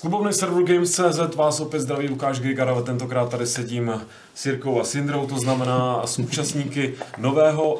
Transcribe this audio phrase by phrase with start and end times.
[0.00, 4.00] Z klubovny serveru Games.cz vás opět zdraví Lukáš Grigara, tentokrát tady sedím
[4.34, 7.78] s Jirkou a Sindrou, to znamená s účastníky nového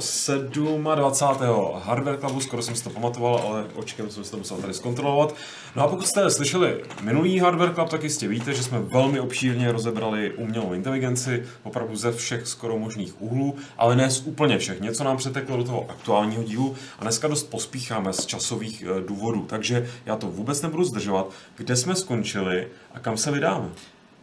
[0.94, 1.66] 27.
[1.82, 5.34] Hardware Clubu, skoro jsem si to pamatoval, ale očkem jsem si to musel tady zkontrolovat.
[5.76, 9.72] No a pokud jste slyšeli minulý Hardware Club, tak jistě víte, že jsme velmi obšírně
[9.72, 14.80] rozebrali umělou inteligenci, opravdu ze všech skoro možných úhlů, ale ne z úplně všech.
[14.80, 19.46] Něco nám přeteklo do toho aktuálního dílu a dneska dost pospícháme z časových eh, důvodů,
[19.48, 21.30] takže já to vůbec nebudu zdržovat.
[21.56, 23.68] Kde jsme skončili a kam se vydáme?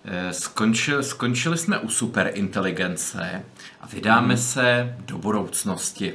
[0.09, 3.45] Eh, skončil, skončili jsme u superinteligence
[3.81, 4.44] a vydáme hmm.
[4.44, 6.14] se do budoucnosti.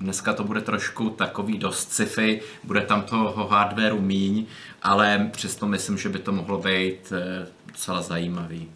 [0.00, 4.46] Dneska to bude trošku takový dost sci-fi, bude tam toho hardwareu míň,
[4.82, 8.68] ale přesto myslím, že by to mohlo být eh, docela zajímavý.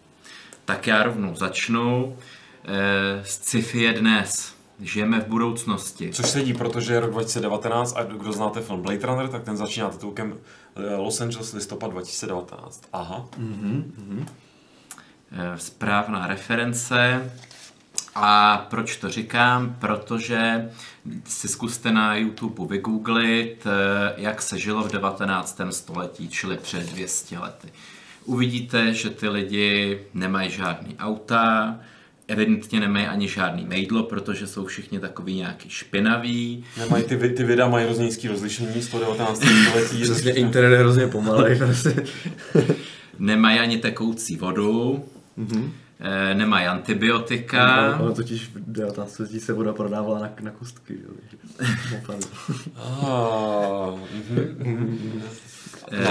[0.65, 2.17] Tak já rovnou začnu.
[2.65, 4.55] Eh, sci-fi je dnes.
[4.81, 6.09] Žijeme v budoucnosti.
[6.13, 9.89] Což sedí, protože je rok 2019 a kdo znáte film Blade Runner, tak ten začíná
[9.89, 10.37] titulkem
[10.97, 12.83] Los Angeles listopad 2019.
[12.93, 13.25] Aha.
[13.39, 14.25] Mm-hmm, mm-hmm.
[15.31, 17.31] Eh, správná reference.
[18.15, 19.75] A proč to říkám?
[19.79, 20.69] Protože
[21.25, 25.71] si zkuste na YouTube vygooglit, eh, jak se žilo v 19.
[25.71, 27.67] století, čili před 200 lety.
[28.25, 31.79] Uvidíte, že ty lidi nemají žádný auta,
[32.27, 36.65] evidentně nemají ani žádný mejdlo, protože jsou všichni takový nějaký špinaví.
[36.77, 39.45] Nemají ty, ty videa mají hrozně nízký rozlišení z toho 19.
[39.69, 40.01] století.
[40.01, 41.57] Přesně internet je hrozně pomalej.
[41.57, 42.03] Prostě.
[43.19, 45.05] nemají ani tekoucí vodu,
[45.39, 45.71] Mm-hmm.
[45.99, 47.91] E, nemají antibiotika.
[47.97, 49.11] No, ono totiž v 19.
[49.13, 50.93] století se voda prodávala na, na kostky.
[51.03, 51.09] Jo,
[52.75, 53.99] ah,
[54.59, 55.21] mhm.
[55.91, 56.09] No,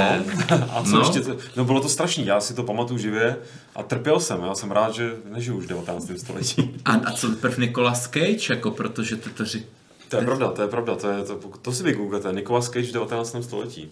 [0.77, 1.00] a co no.
[1.00, 1.21] ještě?
[1.21, 3.37] To, no bylo to strašný, já si to pamatuju živě
[3.75, 6.10] a trpěl jsem, já jsem rád, že nežiju už v 19.
[6.16, 6.75] století.
[6.84, 9.66] A, a co prv Nicolas Cage, jako protože ty to řík...
[10.09, 12.93] To je pravda, to je pravda, to, je, to, to si vygooglete, Nicolas Cage v
[12.93, 13.37] 19.
[13.41, 13.91] století.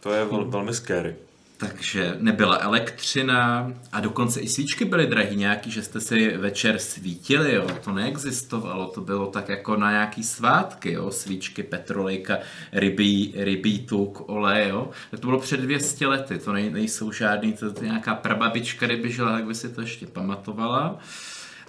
[0.00, 1.16] To je vel, velmi scary.
[1.56, 7.54] Takže nebyla elektřina a dokonce i svíčky byly drahý nějaký, že jste si večer svítili,
[7.54, 7.66] jo.
[7.84, 11.10] To neexistovalo, to bylo tak jako na nějaký svátky, jo.
[11.10, 12.38] Svíčky, petrolejka,
[12.72, 14.90] rybí, rybí tuk, olej, jo.
[15.10, 19.12] Tak to bylo před 200 lety, to nej, nejsou žádný, to, to nějaká prababička, kdyby
[19.12, 20.98] žila, tak by si to ještě pamatovala.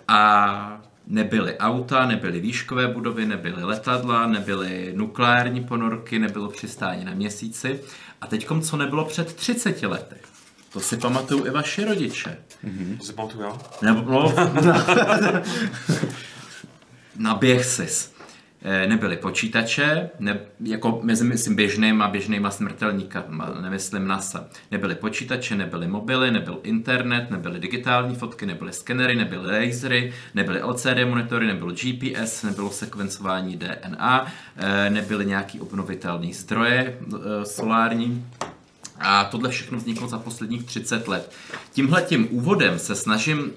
[0.08, 7.80] A nebyly auta, nebyly výškové budovy, nebyly letadla, nebyly nukleární ponorky, nebylo přistání na měsíci.
[8.26, 10.16] A teď, co nebylo před 30 lety?
[10.74, 12.38] To si pamatuju i vaši rodiče.
[12.64, 12.98] Mm-hmm.
[12.98, 13.58] To si pamatuju já?
[13.82, 14.34] Nebo, no,
[17.16, 18.15] naběh sis.
[18.68, 24.48] Eh, nebyly počítače, ne, jako mezi myslím běžnýma, běžnýma smrtelníkama, nemyslím NASA.
[24.72, 31.06] Nebyly počítače, nebyly mobily, nebyl internet, nebyly digitální fotky, nebyly skenery, nebyly lasery, nebyly LCD
[31.06, 34.26] monitory, nebylo GPS, nebylo sekvencování DNA,
[34.58, 38.26] eh, nebyly nějaký obnovitelné zdroje eh, solární.
[39.00, 41.32] A tohle všechno vzniklo za posledních 30 let.
[41.74, 43.52] Tímhle tím úvodem se snažím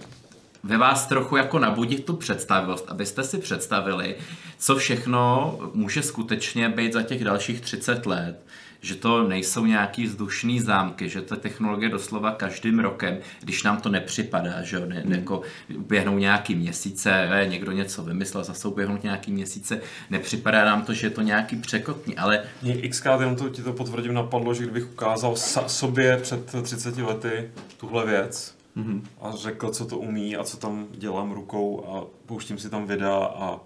[0.69, 4.17] ve vás trochu jako nabudit tu představivost, abyste si představili,
[4.59, 8.41] co všechno může skutečně být za těch dalších 30 let.
[8.81, 13.89] Že to nejsou nějaký vzdušný zámky, že ta technologie doslova každým rokem, když nám to
[13.89, 15.13] nepřipadá, že ne, hmm.
[15.13, 15.43] jako
[15.77, 19.81] uběhnou nějaký měsíce, někdo něco vymyslel, zase uběhnou nějaký měsíce,
[20.11, 22.43] nepřipadá nám to, že je to nějaký překotní, ale...
[22.63, 25.37] Mě xkrát jenom to, ti to potvrdím napadlo, že kdybych ukázal
[25.67, 29.03] sobě před 30 lety tuhle věc, mm-hmm.
[29.21, 33.17] a řekl, co to umí a co tam dělám rukou a pouštím si tam videa
[33.17, 33.61] a,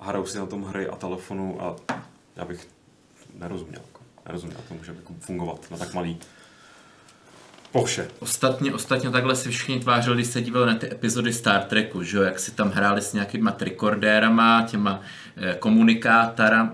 [0.00, 1.76] hraju si na tom hry a telefonu a
[2.36, 2.68] já bych
[3.34, 3.82] nerozuměl.
[3.86, 6.18] Jako, nerozuměl tomu, že jako fungovat na tak malý
[7.74, 8.08] Poše.
[8.18, 12.18] Ostatně, ostatně takhle si všichni tvářili, když se dívali na ty epizody Star Treku, že
[12.18, 15.00] jak si tam hráli s nějakýma trikordérama, těma
[15.36, 15.58] eh,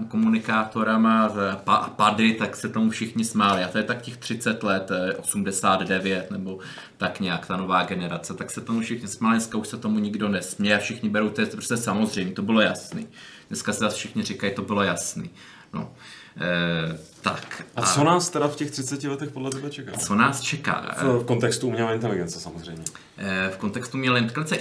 [0.08, 1.30] komunikátorama
[1.66, 3.64] a pady, tak se tomu všichni smáli.
[3.64, 6.58] A to je tak těch 30 let, 89 eh, nebo
[6.96, 10.28] tak nějak ta nová generace, tak se tomu všichni smáli, dneska už se tomu nikdo
[10.28, 13.08] nesměje všichni berou, to je prostě samozřejmě, to bylo jasný.
[13.48, 15.30] Dneska se zase všichni říkají, to bylo jasný.
[15.72, 15.92] No.
[16.36, 17.62] E, tak.
[17.76, 19.92] A, a co nás teda v těch 30 letech podle tebe čeká?
[19.92, 20.94] Co nás čeká?
[21.02, 22.84] V, v kontextu umělé inteligence samozřejmě.
[23.18, 24.56] E, v kontextu umělé inteligence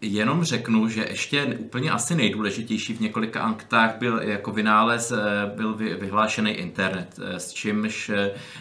[0.00, 5.16] jenom řeknu, že ještě úplně asi nejdůležitější v několika aktách byl jako vynález, eh,
[5.56, 8.10] byl vyhlášený internet, s čímž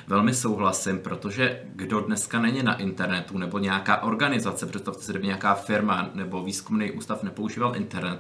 [0.07, 5.53] velmi souhlasím, protože kdo dneska není na internetu, nebo nějaká organizace, představte si, kdyby nějaká
[5.53, 8.19] firma nebo výzkumný ústav nepoužíval internet,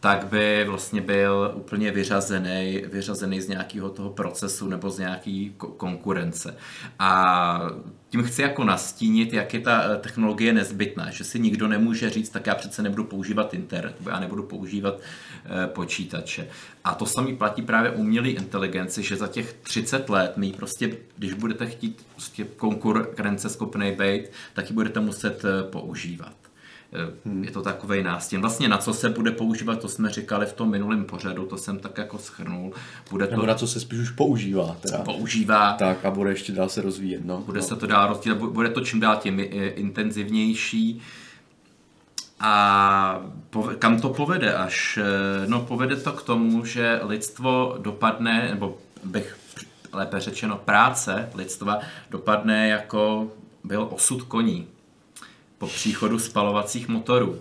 [0.00, 6.56] tak by vlastně byl úplně vyřazený, vyřazený z nějakého toho procesu nebo z nějaký konkurence.
[6.98, 7.70] A
[8.10, 12.30] tím chci jako nastínit, jak je ta eh, technologie nezbytná, že si nikdo nemůže říct,
[12.30, 15.00] tak já přece nebudu používat internet, já nebudu používat
[15.64, 16.48] e, počítače.
[16.84, 21.32] A to samý platí právě umělé inteligenci, že za těch 30 let my prostě, když
[21.32, 24.22] budete chtít prostě konkurenceschopný být,
[24.54, 26.37] tak ji budete muset e, používat.
[27.24, 27.44] Hmm.
[27.44, 28.40] Je to takový nástěn.
[28.40, 31.78] Vlastně na co se bude používat, to jsme říkali v tom minulém pořadu, to jsem
[31.78, 32.72] tak jako schrnul.
[33.10, 33.30] Bude to...
[33.30, 34.76] Nebo na co se spíš už používá.
[34.80, 34.98] Teda.
[34.98, 35.72] Používá.
[35.72, 37.24] Tak a bude ještě dál se rozvíjet.
[37.24, 37.40] No.
[37.40, 37.66] Bude no.
[37.66, 39.40] se to dál rozvíjet, bude to čím dál tím
[39.74, 41.02] intenzivnější.
[42.40, 43.22] A
[43.78, 44.98] kam to povede až?
[45.46, 49.36] No povede to k tomu, že lidstvo dopadne, nebo bych
[49.92, 51.78] lépe řečeno práce lidstva
[52.10, 53.30] dopadne jako
[53.64, 54.66] byl osud koní
[55.58, 57.38] po příchodu spalovacích motorů.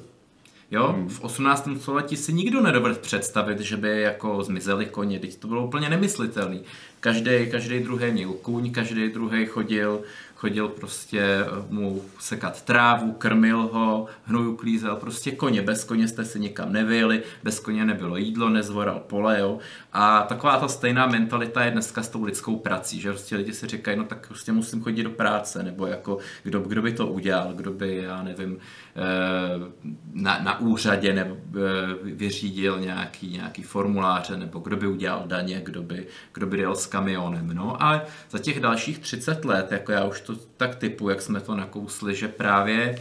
[0.72, 1.10] Jo, hmm.
[1.10, 1.70] v 18.
[1.82, 6.60] století si nikdo nedovedl představit, že by jako zmizeli koně, teď to bylo úplně nemyslitelné.
[7.00, 10.04] Každý, každý druhý měl kůň, každý druhý chodil
[10.38, 15.62] chodil prostě eh, mu sekat trávu, krmil ho, hnoju klízel, prostě koně.
[15.62, 19.60] Bez koně jste si nikam nevyjeli, bez koně nebylo jídlo, nezvoral pole, jo.
[20.00, 23.68] A taková ta stejná mentalita je dneska s tou lidskou prací, že prostě lidi si
[23.68, 27.54] říkají, no tak prostě musím chodit do práce, nebo jako kdo, kdo by to udělal,
[27.54, 28.58] kdo by, já nevím,
[28.96, 31.60] eh, na, na úřadě nebo eh,
[32.04, 36.86] vyřídil nějaký, nějaký formuláře, nebo kdo by udělal daně, kdo by, kdo by jel s
[36.86, 37.48] kamionem.
[37.54, 41.40] No ale za těch dalších 30 let, jako já už to tak typu, jak jsme
[41.42, 43.00] to nakousli, že právě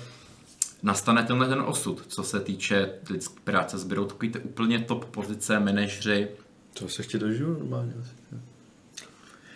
[0.83, 3.79] nastane tenhle ten osud, co se týče lidské práce.
[3.79, 6.29] Zbydou takový ty úplně top pozice, manažři.
[6.79, 7.93] To se ještě dožiju normálně.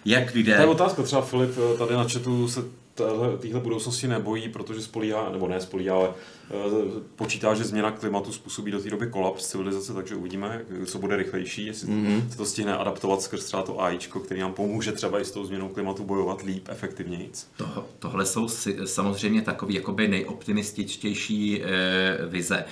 [0.04, 0.54] Jak kde?
[0.54, 2.60] To je otázka, třeba Filip tady na chatu se
[3.40, 6.12] téhle budoucnosti nebojí, protože spolíhá, nebo ne spolíhá, ale eh,
[7.16, 11.66] počítá, že změna klimatu způsobí do té doby kolaps civilizace, takže uvidíme, co bude rychlejší,
[11.66, 12.28] jestli mm-hmm.
[12.28, 15.44] se to stihne adaptovat skrz třeba to AIčko, který nám pomůže třeba i s tou
[15.44, 17.30] změnou klimatu bojovat líp, efektivněji.
[17.56, 21.66] To, tohle jsou si, samozřejmě takové jakoby nejoptimističtější e,
[22.26, 22.56] vize.
[22.56, 22.64] E,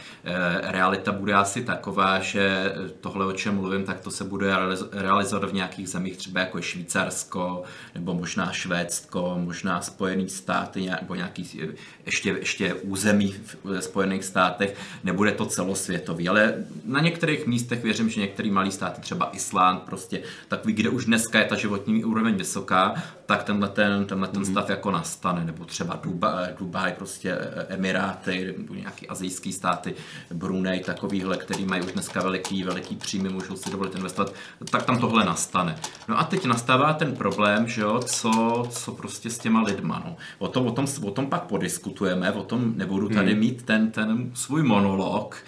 [0.73, 4.55] realita bude asi taková, že tohle, o čem mluvím, tak to se bude
[4.93, 7.63] realizovat v nějakých zemích, třeba jako Švýcarsko,
[7.95, 11.61] nebo možná Švédsko, možná Spojené Spojené státy nebo nějaký
[12.07, 13.35] ještě, ještě území
[13.65, 16.55] v Spojených státech, nebude to celosvětový, ale
[16.85, 21.38] na některých místech věřím, že některý malý státy, třeba Island, prostě takový, kde už dneska
[21.38, 22.94] je ta životní úroveň vysoká,
[23.26, 24.50] tak tenhle ten, tenhle ten mhm.
[24.50, 29.94] stav jako nastane, nebo třeba Dubaj, Dubaj prostě e, Emiráty, nebo nějaký azijský státy,
[30.35, 34.35] Brunei, takovýhle, který mají už dneska veliký, veliký příjmy, můžou si dovolit investovat,
[34.70, 35.76] tak tam tohle nastane.
[36.09, 40.17] No a teď nastává ten problém, že jo, co, co prostě s těma lidma, no.
[40.38, 43.41] O tom, o tom, o tom pak podiskutujeme, o tom nebudu tady hmm.
[43.41, 45.44] mít ten, ten svůj monolog,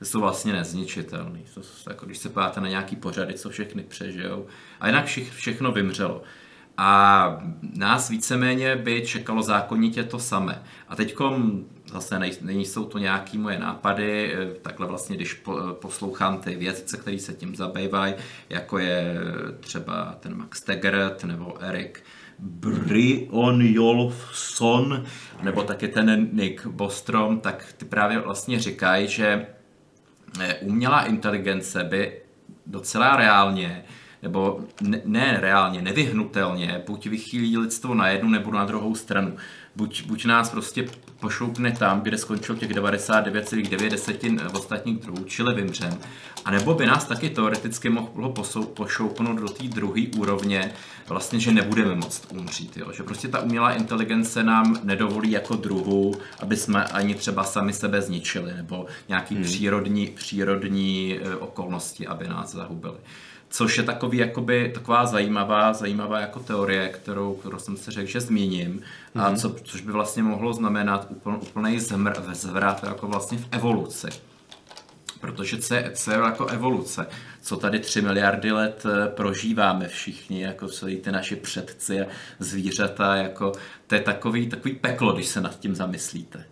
[0.03, 1.39] Jsou vlastně nezničitelné.
[1.55, 4.47] To, jako když se podíváte na nějaký pořady, co všechny přežijou.
[4.81, 6.23] A jinak vše, všechno vymřelo.
[6.79, 7.41] A
[7.77, 10.63] nás víceméně by čekalo zákonitě to samé.
[10.89, 11.17] A teď
[11.87, 15.43] zase nejsou to nějaké moje nápady, eh, takhle vlastně, když
[15.73, 18.15] poslouchám ty vědce, který se tím zabývají,
[18.49, 19.15] jako je
[19.61, 22.03] třeba ten Max Tegert nebo Erik
[22.39, 25.05] Brionjolfson,
[25.43, 29.47] nebo taky ten Nick Bostrom, tak ty právě vlastně říkají, že
[30.61, 32.13] umělá inteligence by
[32.67, 33.85] docela reálně
[34.23, 39.37] nebo ne, ne reálně, nevyhnutelně, buď vychýlí lidstvo na jednu nebo na druhou stranu.
[39.77, 40.87] Buď, buď nás prostě
[41.27, 45.99] pošoupne tam, kde skončil těch 99,9 ostatních druhů, čili vymřem.
[46.45, 48.35] A nebo by nás taky teoreticky mohlo
[48.75, 50.73] pošoupnout do té druhé úrovně,
[51.09, 52.77] vlastně, že nebudeme moct umřít.
[52.77, 52.93] Jo?
[52.93, 58.03] Že prostě ta umělá inteligence nám nedovolí jako druhu, aby jsme ani třeba sami sebe
[58.03, 59.45] zničili, nebo nějaký hmm.
[59.45, 62.97] přírodní, přírodní eh, okolnosti, aby nás zahubili.
[63.57, 68.21] Což je takový, jakoby, taková zajímavá, zajímavá jako teorie, kterou, kterou jsem si řekl, že
[68.21, 69.23] zmíním, mm-hmm.
[69.23, 69.37] a mhm.
[69.37, 74.07] co, což by vlastně mohlo znamenat úpln, úplný zmr, zvrat jako vlastně v evoluci.
[75.21, 77.07] Protože co je, co je jako evoluce?
[77.43, 82.07] Co tady tři miliardy let eh, prožíváme všichni, jako co ty naši předci a
[82.39, 83.53] zvířata, jako
[83.87, 86.45] to je takový, takový peklo, když se nad tím zamyslíte.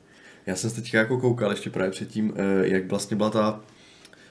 [0.46, 3.60] Já jsem se teďka jako koukal ještě právě předtím, eh, jak vlastně byla ta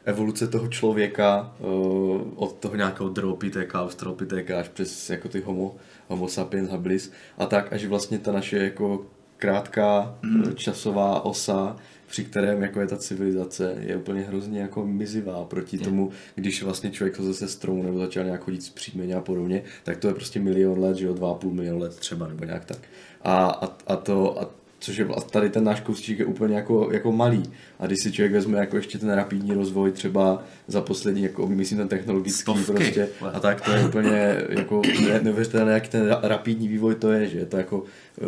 [0.06, 5.76] evoluce toho člověka uh, od toho nějakého Dropiteka, Australopiteka až přes jako ty homo,
[6.08, 9.06] homo sapiens habilis a tak, až vlastně ta naše jako
[9.38, 10.56] krátká mm.
[10.56, 11.76] časová osa,
[12.08, 15.84] při kterém jako je ta civilizace, je úplně hrozně jako mizivá proti je.
[15.84, 19.98] tomu, když vlastně člověk to ze stromu nebo začal nějak chodit zpříjmeně a podobně, tak
[19.98, 22.66] to je prostě milion let, že jo, dva a půl milion let třeba, nebo nějak
[22.66, 22.78] tak.
[23.22, 24.50] A, a, a to, a
[24.84, 27.44] což je tady ten náš kousíček je úplně jako, jako malý.
[27.80, 31.78] A když si člověk vezme jako ještě ten rapidní rozvoj třeba za poslední, jako myslím
[31.78, 32.72] ten technologický Stovky.
[32.72, 34.82] prostě, a tak to je úplně jako
[35.22, 37.84] neuvěřitelné, jaký ten rapidní vývoj to je, že to jako
[38.22, 38.26] eh,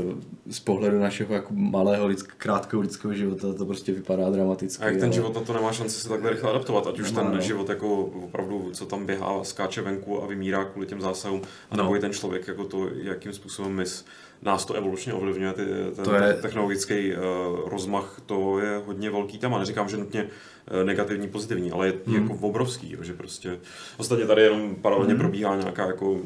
[0.50, 4.84] z pohledu našeho jako malého, lidsk, krátkého lidského života to prostě vypadá dramaticky.
[4.84, 5.14] A jak ten ale...
[5.14, 7.42] život na to nemá šanci se takhle rychle adaptovat, ať už nemá, ten no.
[7.42, 11.90] život jako opravdu, co tam běhá, skáče venku a vymírá kvůli těm zásahům, a nebo
[11.90, 11.96] no.
[11.96, 13.86] i ten člověk, jako to, jakým způsobem my
[14.46, 16.34] nás to evolučně ovlivňuje, ty, ten to je...
[16.34, 19.60] technologický uh, rozmach, to je hodně velký téma.
[19.60, 22.16] Neříkám, že nutně uh, negativní, pozitivní, ale je hmm.
[22.16, 23.60] jako obrovský, že prostě
[23.98, 25.20] ostatně tady jenom paralelně hmm.
[25.20, 26.22] probíhá nějaká jako uh,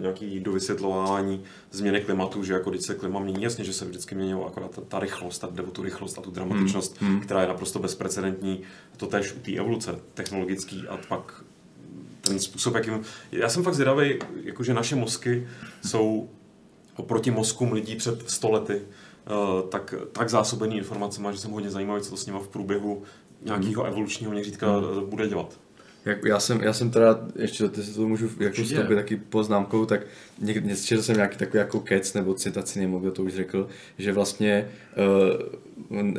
[0.00, 4.46] nějaký dovysvětlování změny klimatu, že jako když se klima mění, jasně, že se vždycky měnilo
[4.46, 7.20] akorát ta, ta rychlost, jde o tu rychlost a tu dramatičnost, hmm.
[7.20, 8.60] která je naprosto bezprecedentní,
[8.96, 11.44] to tež u té evoluce technologický a pak
[12.20, 13.00] ten způsob, jakým...
[13.32, 15.48] Já jsem fakt zvědavý, jakože naše mozky
[15.86, 16.28] jsou
[17.00, 19.30] oproti mozkům lidí před stolety, eh,
[19.68, 23.02] tak, tak zásobený informacemi, že jsem hodně zajímavý, co to s nimi v průběhu
[23.42, 25.10] nějakého evolučního měřítka hmm.
[25.10, 25.60] bude dělat.
[26.04, 29.16] Jak, já, jsem, já jsem teda, ještě ty si to můžu jako s tobě taky
[29.16, 30.00] poznámkou, tak
[30.38, 34.70] někdy jsem nějaký takový jako kec nebo citaci, nevím, kdo to už řekl, že vlastně
[35.90, 36.16] uh,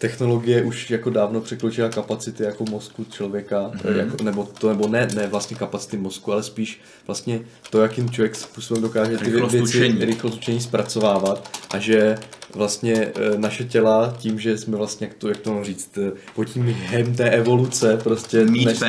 [0.00, 3.96] technologie už jako dávno překročila kapacity jako mozku člověka, mm-hmm.
[3.96, 7.40] jako, nebo to, nebo ne, ne vlastně kapacity mozku, ale spíš vlastně
[7.70, 10.04] to, jakým člověk způsobem dokáže ty rychlost věci, učení.
[10.04, 12.18] rychlost učení zpracovávat a že
[12.54, 16.12] vlastně e, naše těla tím, že jsme vlastně, jak to, jak to mám říct, e,
[16.34, 18.80] pod tím hem té evoluce prostě, než,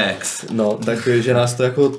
[0.52, 1.92] no, tak že nás to jako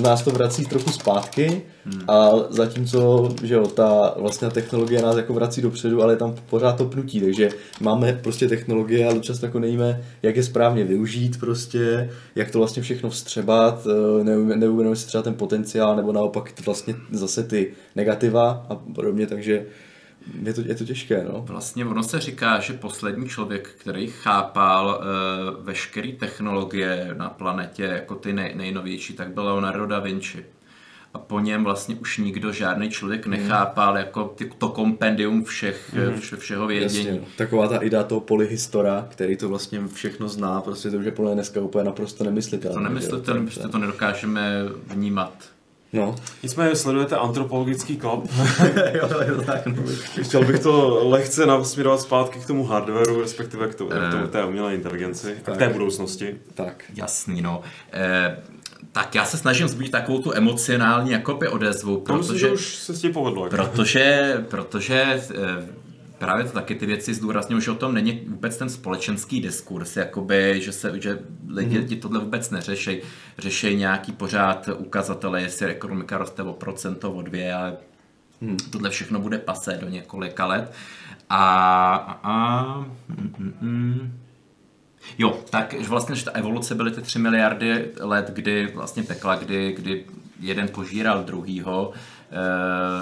[0.00, 2.02] nás to vrací trochu zpátky hmm.
[2.08, 6.72] a zatímco, že jo, ta vlastně technologie nás jako vrací dopředu, ale je tam pořád
[6.72, 7.48] to pnutí, takže
[7.80, 12.82] máme prostě technologie, ale často jako nejíme, jak je správně využít prostě, jak to vlastně
[12.82, 13.86] všechno vstřebat,
[14.56, 19.66] neuvědomíme si třeba ten potenciál, nebo naopak vlastně zase ty negativa a podobně, takže
[20.42, 21.44] je to, je to těžké, no.
[21.48, 28.14] Vlastně ono se říká, že poslední člověk, který chápal uh, veškeré technologie na planetě, jako
[28.14, 30.44] ty nej, nejnovější, tak byl Leonardo da Vinci.
[31.14, 33.30] A po něm vlastně už nikdo, žádný člověk hmm.
[33.34, 33.98] nechápal mm.
[33.98, 36.20] jako ty, to kompendium všech, mm.
[36.20, 36.98] vše, všeho vědění.
[36.98, 37.26] Jasně, no.
[37.36, 41.34] Taková ta idea toho polyhistora, který to vlastně všechno zná, prostě to už je podle
[41.34, 42.74] dneska úplně naprosto nemyslitelné.
[42.74, 45.55] To nemyslitelné, prostě to nedokážeme vnímat.
[45.92, 46.14] No.
[46.42, 48.30] Nicméně sledujete antropologický klub.
[48.92, 49.62] jo, jo, tak.
[50.22, 54.44] Chtěl bych to lehce nasměrovat zpátky k tomu hardwareu, respektive k tomu, k tomu té
[54.44, 55.54] umělé inteligenci tak.
[55.54, 56.34] a k té budoucnosti.
[56.54, 56.84] Tak.
[56.94, 57.62] Jasný, no.
[57.92, 58.36] Eh,
[58.92, 62.18] tak já se snažím zbudit takovou tu emocionální jakoby odezvu, protože...
[62.18, 63.44] Myslím, že už se s tím povedlo.
[63.44, 63.56] Jako.
[63.56, 65.66] Protože, protože eh,
[66.18, 70.60] právě to taky ty věci zdůrazňují, že o tom není vůbec ten společenský diskurs, jakoby,
[70.62, 71.18] že, se, že
[71.48, 72.00] lidi mm-hmm.
[72.00, 72.98] tohle vůbec neřeší.
[73.38, 77.76] Řeší nějaký pořád ukazatele, jestli ekonomika roste o procento, o dvě, ale
[78.40, 78.56] mm.
[78.56, 80.72] tohle všechno bude pasé do několika let.
[81.28, 84.20] A, a, a mm, mm, mm.
[85.18, 89.72] Jo, tak vlastně, že ta evoluce byly ty 3 miliardy let, kdy vlastně tekla, kdy,
[89.72, 90.04] kdy
[90.40, 91.96] jeden požíral druhýho, Uh,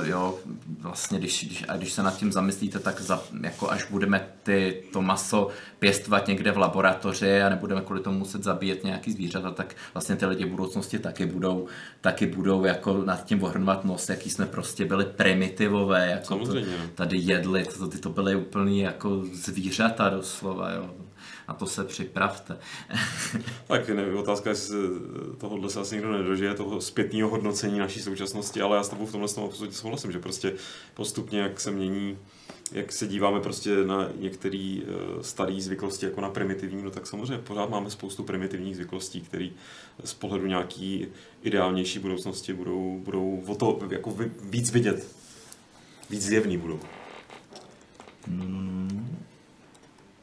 [0.03, 0.39] jo,
[0.81, 4.83] vlastně když, když, a když se nad tím zamyslíte, tak za, jako až budeme ty,
[4.93, 9.75] to maso pěstovat někde v laboratoři a nebudeme kvůli tomu muset zabíjet nějaký zvířata, tak
[9.95, 11.67] vlastně ty lidi v budoucnosti taky budou,
[12.01, 16.77] taky budou jako nad tím ohrnovat nos, jaký jsme prostě byli primitivové, jako Samozřejmě.
[16.77, 16.89] To, no.
[16.95, 20.91] tady jedli, to, ty to byly úplný jako zvířata doslova, jo
[21.49, 22.59] na to se připravte.
[23.67, 24.79] tak nevím, otázka, jestli
[25.39, 29.13] tohohle se asi nikdo nedožije, toho zpětného hodnocení naší současnosti, ale já s tebou v
[29.13, 30.53] tomhle tom absolutně souhlasím, že prostě
[30.95, 32.19] postupně, jak se mění
[32.73, 37.39] jak se díváme prostě na některé uh, staré zvyklosti jako na primitivní, no tak samozřejmě
[37.39, 39.49] pořád máme spoustu primitivních zvyklostí, které
[40.05, 41.07] z pohledu nějaký
[41.43, 45.17] ideálnější budoucnosti budou, budou o to jako víc vidět,
[46.11, 46.81] víc zjevný budou.
[48.27, 49.19] Hmm.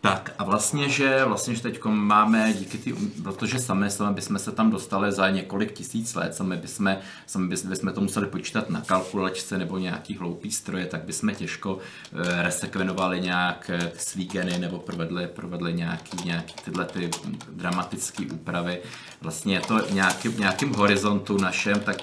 [0.01, 4.51] Tak a vlastně, že vlastně, že teď máme díky ty, protože sami, sami bychom se
[4.51, 9.57] tam dostali za několik tisíc let, sami bychom, sami bychom to museli počítat na kalkulačce
[9.57, 11.77] nebo nějaký hloupý stroje, tak bychom těžko
[12.13, 17.09] e, resekvenovali nějak eh, svý geny nebo provedli, provedli nějaký, nějaký tyhle ty
[17.49, 18.81] dramatické úpravy.
[19.21, 21.97] Vlastně je to nějaký, nějakým horizontu našem, tak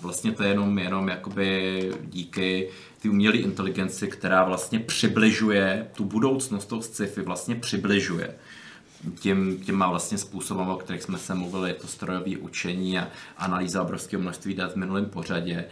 [0.00, 2.68] vlastně to je jenom, jenom jakoby díky
[3.00, 8.34] ty umělé inteligenci, která vlastně přibližuje tu budoucnost toho sci-fi, vlastně přibližuje
[9.18, 14.22] tím, těma vlastně způsobem, o kterých jsme se mluvili, to strojové učení a analýza obrovského
[14.22, 15.64] množství dat v minulém pořadě,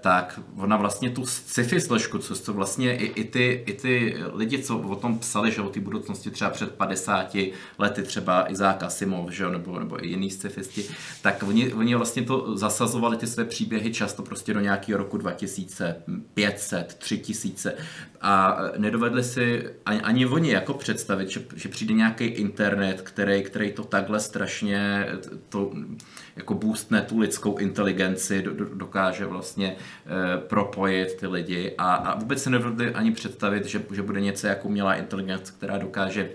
[0.00, 4.62] tak ona vlastně tu sci-fi složku, co to vlastně i, i, ty, i ty lidi,
[4.62, 7.36] co o tom psali, že o té budoucnosti třeba před 50
[7.78, 10.84] lety, třeba Izák Asimov, že, nebo, nebo i jiný sci-fisti,
[11.22, 16.94] tak oni, oni vlastně to zasazovali ty své příběhy často prostě do nějakého roku 2500,
[16.98, 17.74] 3000
[18.20, 23.72] a nedovedli si ani, ani oni jako představit, že, že přijde nějaký internet, který, který
[23.72, 25.06] to takhle strašně
[25.48, 25.72] to,
[26.36, 32.18] jako boostne tu lidskou inteligenci, do, do, dokáže vlastně e, propojit ty lidi a, a
[32.18, 36.30] vůbec se nedovedli ani představit, že, že bude něco jako umělá inteligence, která dokáže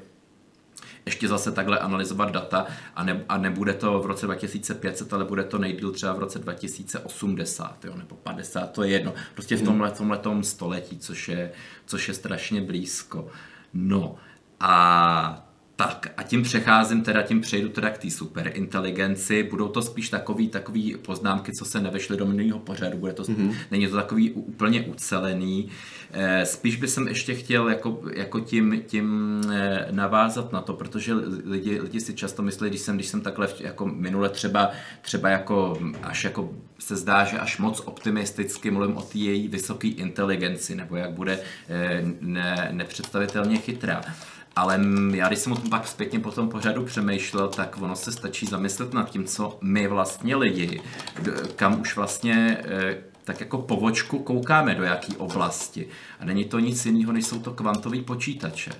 [1.07, 5.43] ještě zase takhle analyzovat data a, ne, a nebude to v roce 2500, ale bude
[5.43, 9.13] to nejdíl třeba v roce 2080 jo, nebo 50, to je jedno.
[9.33, 11.51] Prostě v tomhle, tomhle století, což je,
[11.85, 13.27] což je strašně blízko.
[13.73, 14.15] No
[14.59, 15.46] a
[15.77, 19.43] tak a tím přecházím teda, tím přejdu teda k té superinteligenci.
[19.43, 22.97] Budou to spíš takový, takový poznámky, co se nevešly do minulého pořadu.
[22.97, 23.55] Bude to, mm-hmm.
[23.71, 25.69] Není to takový úplně ucelený.
[26.11, 31.13] Eh, spíš bych jsem ještě chtěl jako, jako tím, tím eh, navázat na to, protože
[31.45, 35.79] lidi, lidi si často myslí, když jsem, když jsem takhle jako minule třeba, třeba jako
[36.03, 40.95] až jako se zdá, že až moc optimisticky mluvím o té její vysoké inteligenci, nebo
[40.95, 44.01] jak bude eh, ne, nepředstavitelně chytrá.
[44.57, 44.79] Ale
[45.13, 48.45] já když jsem o tom pak zpětně po tom pořadu přemýšlel, tak ono se stačí
[48.45, 50.81] zamyslet nad tím, co my vlastně lidi,
[51.55, 55.87] kam už vlastně eh, tak jako povočku koukáme do jaký oblasti.
[56.19, 58.71] A není to nic jiného, než jsou to kvantové počítače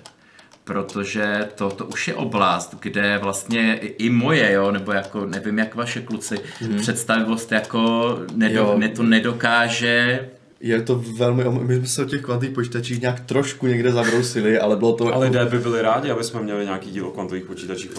[0.64, 5.74] protože to, to už je oblast, kde vlastně i moje, jo, nebo jako nevím jak
[5.74, 6.78] vaše kluci, mm.
[6.78, 10.28] představivost jako nedo, ne, to nedokáže
[10.60, 14.76] je to velmi, my jsme se o těch kvantých počítačích nějak trošku někde zabrousili, ale
[14.76, 15.14] bylo to...
[15.14, 17.90] Ale lidé by byli rádi, aby jsme měli nějaký díl o kvantových počítačích,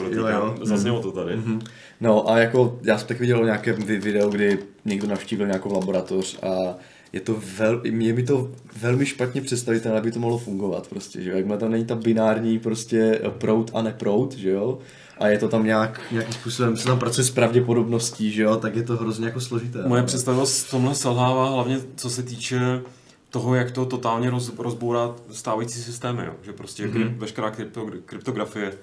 [0.63, 1.35] zaznělo to tady.
[1.35, 1.59] Mm-hmm.
[2.01, 6.77] No a jako, já jsem tak viděl nějaké video, kdy někdo navštívil nějakou laboratoř a
[7.13, 11.29] je to vel, je mi to velmi špatně představitelné, aby to mohlo fungovat prostě, že
[11.29, 14.79] jo, jakmile tam není ta binární prostě prout a neprout, že jo,
[15.20, 18.75] a je to tam nějak, nějakým způsobem, se tam pracuje s pravděpodobností, že jo, tak
[18.75, 19.88] je to hrozně jako složité.
[19.88, 22.82] Moje představivost v tomhle selhává hlavně co se týče
[23.29, 26.34] toho, jak to totálně roz, rozbourá stávající systémy, jo.
[26.42, 27.18] že prostě mm-hmm.
[27.18, 28.74] veškerá krypto, kryptografie,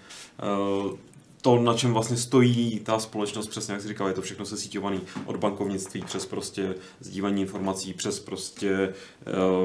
[0.87, 0.93] uh,
[1.47, 5.01] to, na čem vlastně stojí ta společnost, přesně jak jsi říkal, je to všechno sesíťovaný
[5.27, 8.95] od bankovnictví přes prostě sdívání informací, přes prostě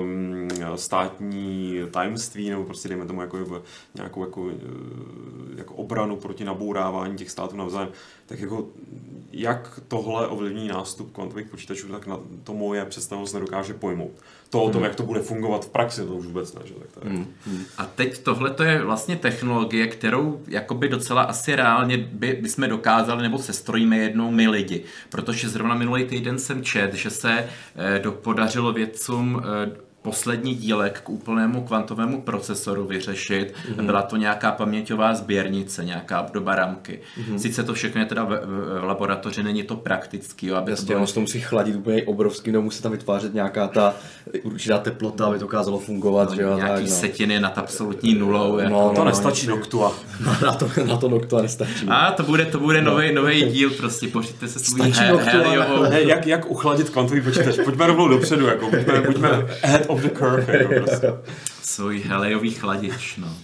[0.01, 3.63] um, státní tajemství, nebo prostě dejme tomu jako,
[3.95, 4.55] nějakou jako, eh,
[5.55, 7.91] jako obranu proti nabourávání těch států navzájem,
[8.25, 8.67] tak jako
[9.31, 14.11] jak tohle ovlivní nástup kvantových počítačů, tak na to moje představost nedokáže pojmout
[14.51, 14.83] to o tom, hmm.
[14.83, 16.61] jak to bude fungovat v praxi, to už vůbec ne.
[16.65, 16.73] Že?
[16.73, 17.13] Tak to je.
[17.13, 17.65] Hmm.
[17.77, 23.23] A teď tohle to je vlastně technologie, kterou jakoby docela asi reálně by, bychom dokázali,
[23.23, 24.83] nebo se strojíme jednou my lidi.
[25.09, 31.01] Protože zrovna minulý týden jsem čet, že se eh, do, podařilo vědcům eh, poslední dílek
[31.01, 33.53] k úplnému kvantovému procesoru vyřešit.
[33.53, 33.85] Mm-hmm.
[33.85, 36.99] Byla to nějaká paměťová sběrnice, nějaká obdoba ramky.
[37.19, 37.35] Mm-hmm.
[37.35, 40.47] Sice to všechno je teda v, v, v laboratoři, není to praktický.
[40.47, 41.07] Jo, aby Jasně, to bylo...
[41.07, 43.93] to musí chladit úplně obrovský, no musí tam vytvářet nějaká ta
[44.43, 46.29] určitá teplota, aby to dokázalo fungovat.
[46.29, 46.95] No, že jo, nějaký tak, no.
[46.95, 48.57] setiny nad absolutní nulou.
[48.57, 48.73] Jako.
[48.73, 49.93] No, no, to nestačí no, Noctua.
[50.25, 51.85] No, na, to, na to Noctua nestačí.
[51.87, 52.97] A to bude, to bude no.
[53.13, 55.83] nový díl, prostě pořiďte se svůj he, heliovou.
[55.83, 57.55] Ne, jak, jak uchladit kvantový počítač?
[57.63, 59.29] Pojďme rovnou dopředu, jako, buďme, buďme
[59.63, 60.57] ahead of the curve.
[60.57, 61.13] Jako prostě.
[61.61, 63.37] Svůj helejový chladič, no.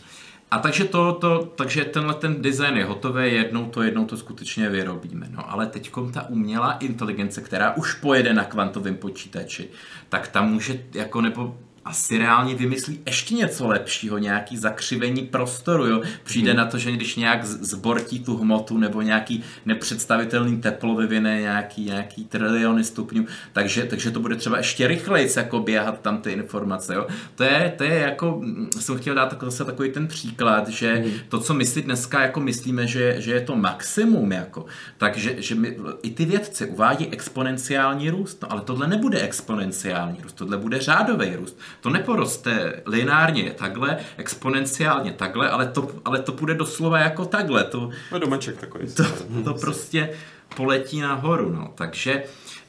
[0.52, 4.70] A takže, to, to, takže tenhle ten design je hotový, jednou to, jednou to skutečně
[4.70, 5.28] vyrobíme.
[5.32, 9.70] No ale teď ta umělá inteligence, která už pojede na kvantovém počítači,
[10.10, 11.58] tak ta může jako nebo
[11.88, 16.02] asi reálně vymyslí ještě něco lepšího, nějaký zakřivení prostoru, jo.
[16.24, 16.58] Přijde hmm.
[16.58, 22.26] na to, že když nějak zbortí tu hmotu nebo nějaký nepředstavitelný teplo vyvine nějaký, nějaký
[22.26, 27.08] triliony stupňů, takže, takže to bude třeba ještě rychleji jako běhat tam ty informace, jo.
[27.36, 28.42] To je, to je jako,
[28.80, 31.12] jsem chtěl dát zase takový ten příklad, že hmm.
[31.30, 34.66] to, co my si dneska jako myslíme, že, že je to maximum, jako,
[34.98, 40.34] takže že my, i ty vědci uvádí exponenciální růst, no, ale tohle nebude exponenciální růst,
[40.34, 46.54] tohle bude řádový růst to neporoste lineárně takhle, exponenciálně takhle, ale to, ale to půjde
[46.54, 47.64] doslova jako takhle.
[47.64, 48.88] To, no domeček takový.
[48.94, 49.04] To,
[49.44, 50.10] to prostě
[50.56, 51.52] poletí nahoru.
[51.52, 51.74] No.
[51.76, 52.24] Takže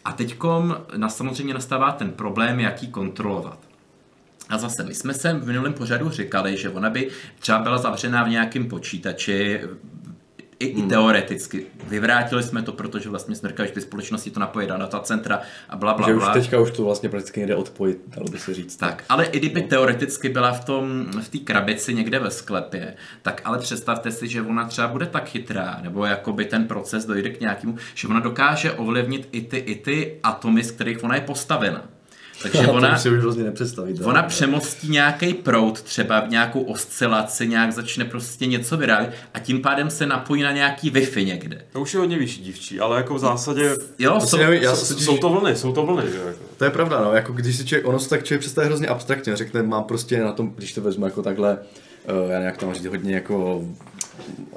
[0.04, 3.58] a teďkom na, samozřejmě nastává ten problém, jak ji kontrolovat.
[4.48, 8.24] A zase, my jsme se v minulém pořadu říkali, že ona by třeba byla zavřená
[8.24, 9.60] v nějakém počítači,
[10.60, 11.66] i, i teoreticky.
[11.88, 15.76] Vyvrátili jsme to, protože vlastně jsme říkali, že ty společnosti to napojí na datacentra a
[15.76, 16.32] bla, bla, Že už bla.
[16.32, 18.76] teďka už to vlastně prakticky nejde odpojit, dalo by se říct.
[18.76, 23.40] Tak, ale i kdyby teoreticky byla v tom, v té krabici někde ve sklepě, tak
[23.44, 27.40] ale představte si, že ona třeba bude tak chytrá, nebo jakoby ten proces dojde k
[27.40, 31.84] nějakému, že ona dokáže ovlivnit i ty, i ty atomy, z kterých ona je postavena.
[32.42, 34.00] Takže to ona, už si už vlastně nepředstavit.
[34.04, 39.62] ona přemostí nějaký proud, třeba v nějakou oscilaci, nějak začne prostě něco vyrábět a tím
[39.62, 41.64] pádem se napojí na nějaký Wi-Fi někde.
[41.72, 44.94] To už je hodně vyšší dívčí, ale jako v zásadě Jo, jsou, nevím, já jsou,
[44.98, 46.40] jsou to vlny, jsou to vlny, že jo, jako.
[46.56, 49.36] To je pravda, no, jako když si člověk, ono se tak člověk představí hrozně abstraktně,
[49.36, 51.58] řekne, mám prostě na tom, když to vezmu jako takhle,
[52.24, 53.64] uh, já nějak tam říct, hodně jako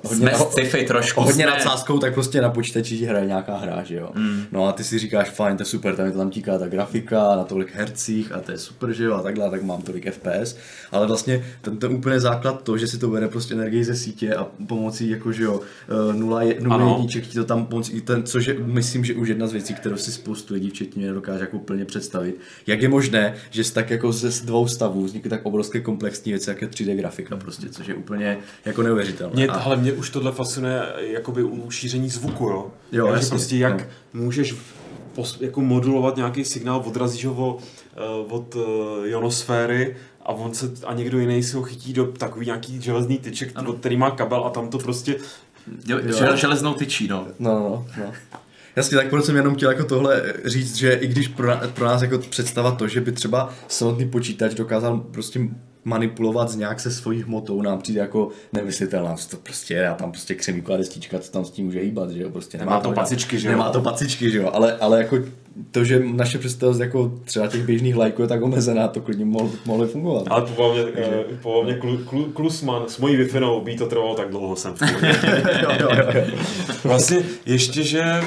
[0.04, 1.21] jsme sci-fi trošku.
[1.21, 4.12] hodně jsme- nadsázkou, tak prostě na počítači ti hraje nějaká hra, že jo.
[4.15, 4.43] Mm.
[4.52, 6.67] No a ty si říkáš, fajn, to je super, tam je to tam tíká ta
[6.67, 10.12] grafika na tolik hercích a to je super, že jo, a takhle, tak mám tolik
[10.13, 10.56] FPS.
[10.91, 14.36] Ale vlastně ten, ten úplně základ to, že si to bere prostě energii ze sítě
[14.36, 15.62] a pomocí jako, že jo,
[16.12, 19.28] eh, nula, je, nula jedniček ti to tam pomocí, ten, což je, myslím, že už
[19.28, 22.39] jedna z věcí, kterou si spoustu lidí, včetně mě, nedokáže jako plně představit.
[22.67, 26.50] Jak je možné, že z tak jako ze dvou stavů vznikly tak obrovské komplexní věci,
[26.50, 29.34] jak je 3D grafika prostě, což je úplně jako neuvěřitelné.
[29.36, 32.68] Mě, A- ale mě už tohle fascinuje jakoby u šíření zvuku, jo.
[32.92, 34.22] Jo, Takže jasně, prostě jak no.
[34.24, 34.56] můžeš
[35.16, 37.58] pos, jako modulovat nějaký signál, odrazíš ho
[37.96, 38.62] eh, od uh,
[39.06, 43.52] ionosféry a on se, a někdo jiný si ho chytí do takový nějaký železný tyček,
[43.56, 43.74] ano.
[43.74, 45.16] který má kabel a tam to prostě
[45.88, 47.28] Jo, žel- železnou tyčí, no.
[47.40, 48.12] No, no, no.
[48.76, 51.86] Jasně, tak proto jsem jenom chtěl jako tohle říct, že i když pro, na- pro
[51.86, 55.40] nás jako představa to, že by třeba samotný počítač dokázal prostě
[55.86, 59.15] manipulovat z nějak se svojí hmotou, nám přijde jako nemyslitelná.
[59.30, 62.30] To prostě, já tam prostě křemíková destička, co tam s tím může hýbat, že jo,
[62.30, 63.52] prostě Nemá to pacičky, že jo?
[63.52, 65.17] Nemá to pacičky, že jo, ale, ale jako
[65.72, 69.52] to, že naše představa jako třeba těch běžných lajků je tak omezená, to klidně mohlo,
[69.65, 70.24] mohlo fungovat.
[70.30, 73.30] Ale povolně, eh, povolně klu, klu, Klusman s mojí wi
[73.63, 74.82] by to trvalo tak dlouho jsem v
[75.62, 76.24] jo, jo, jo.
[76.84, 78.22] Vlastně ještě, že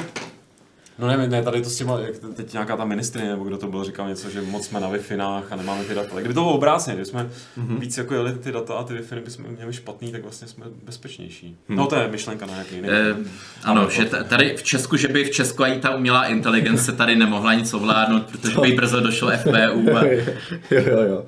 [0.99, 3.67] No nevím, ne, tady to s těma, jak teď nějaká ta ministrině, nebo kdo to
[3.67, 6.09] byl, říkal něco, že moc jsme na wi a nemáme ty data.
[6.11, 7.79] Ale kdyby to bylo obráceně, kdyby jsme mm-hmm.
[7.79, 11.57] víc jako jeli ty data a ty wi bychom měli špatný, tak vlastně jsme bezpečnější.
[11.67, 11.77] Hmm.
[11.77, 12.89] No to je myšlenka na nějaký jiný.
[12.91, 13.15] Eh,
[13.63, 17.53] ano, že tady v Česku, že by v Česku ani ta umělá inteligence tady nemohla
[17.53, 20.03] nic ovládnout, protože by jí brzo došlo FPU a
[20.71, 21.25] jo, jo, jo.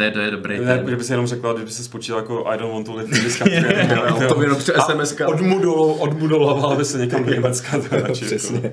[0.00, 2.44] To je, to je dobrý Ne, že by si jenom řekla, kdyby se spočítal jako
[2.46, 3.88] I don't want to live in this country.
[3.90, 5.28] jo, to by jenom přes SMS-ka.
[5.98, 7.76] Odmudovala by se někam do Německa.
[7.92, 8.12] jako.
[8.12, 8.72] Přesně.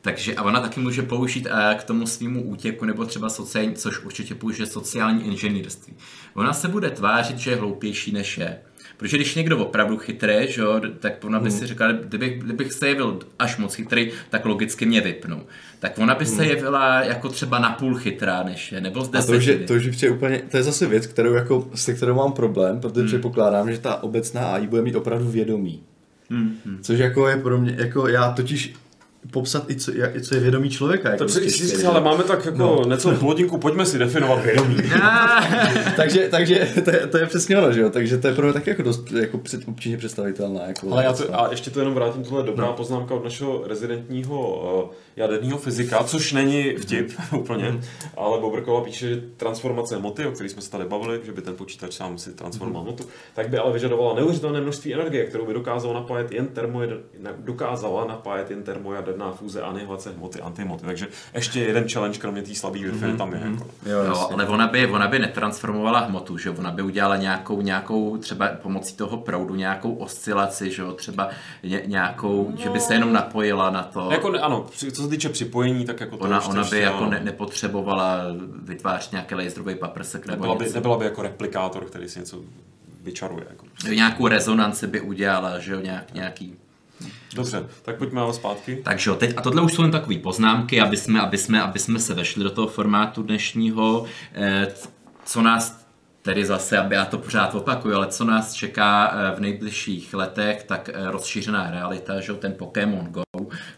[0.00, 4.04] Takže a ona taky může použít eh, k tomu svýmu útěku, nebo třeba sociální, což
[4.04, 5.94] určitě použije sociální inženýrství.
[6.34, 8.60] Ona se bude tvářit, že je hloupější než je.
[8.96, 12.88] Protože když někdo opravdu chytrý, že jo, tak ona by si řekla, kdybych, kdybych se
[12.88, 15.42] jevil až moc chytrý, tak logicky mě vypnu.
[15.78, 19.32] Tak ona by se jevila jako třeba napůl chytrá než je, nebo z A to
[19.32, 19.66] desetiny.
[19.66, 23.08] to přijde úplně, to je zase věc, kterou jako, se kterou mám problém, protože hmm.
[23.08, 25.82] předpokládám, že ta obecná AI bude mít opravdu vědomí.
[26.30, 26.78] Hmm, hmm.
[26.82, 28.74] Což jako je pro mě, jako já totiž
[29.30, 31.10] popsat i co, jak, co je vědomí člověka.
[31.10, 32.84] Jako To těžké, říct, ale máme tak jako no.
[32.88, 34.76] něco plodinku, pojďme si definovat vědomí.
[35.96, 37.90] takže, takže to, je, to je přesně ono, že jo?
[37.90, 40.66] Takže to je pro mě taky jako dost jako před, obtížně představitelná.
[40.66, 42.72] Jako Ale já to, a ještě to jenom vrátím, tohle je dobrá no.
[42.72, 47.80] poznámka od našeho rezidentního uh, jaderního fyzika, což není vtip úplně,
[48.16, 51.54] ale Bobrkova píše, že transformace hmoty, o které jsme se tady bavili, že by ten
[51.54, 55.94] počítač sám si transformoval hmotu, tak by ale vyžadovala neuvěřitelné množství energie, kterou by dokázala
[55.94, 56.48] napájet jen
[57.18, 60.84] ne, dokázala napájet jen termojaderná fúze anihilace hmoty, antihmoty.
[60.84, 63.40] Takže ještě jeden challenge, kromě té slabé wi tam je.
[63.44, 63.66] Jako.
[63.86, 68.16] Jo, Jo, ale ona by, ona by netransformovala hmotu, že ona by udělala nějakou, nějakou
[68.16, 70.92] třeba pomocí toho proudu nějakou oscilaci, že jo?
[70.92, 71.28] třeba
[71.62, 74.08] ně, nějakou, že by se jenom napojila na to.
[74.10, 77.20] Jako, ano, co se týče připojení, tak jako to Ona, ona by ještě, jako ne,
[77.24, 78.20] nepotřebovala
[78.62, 80.74] vytvářet nějaký laserový paprsek nebo nebyla, by, něco.
[80.74, 82.40] nebyla by jako replikátor, který si něco
[83.02, 83.46] vyčaruje.
[83.50, 83.66] Jako.
[83.94, 86.56] Nějakou rezonanci by udělala, že jo, nějak, nějaký.
[87.34, 88.80] Dobře, tak pojďme ale zpátky.
[88.84, 91.78] Takže jo, teď, a tohle už jsou jen takové poznámky, aby jsme, aby, jsme, aby
[91.78, 94.66] jsme se vešli do toho formátu dnešního, eh,
[95.24, 95.83] co nás
[96.24, 100.62] tedy zase, aby já to pořád opakuju, ale co nás čeká eh, v nejbližších letech,
[100.62, 103.22] tak eh, rozšířená realita, že ten Pokémon Go,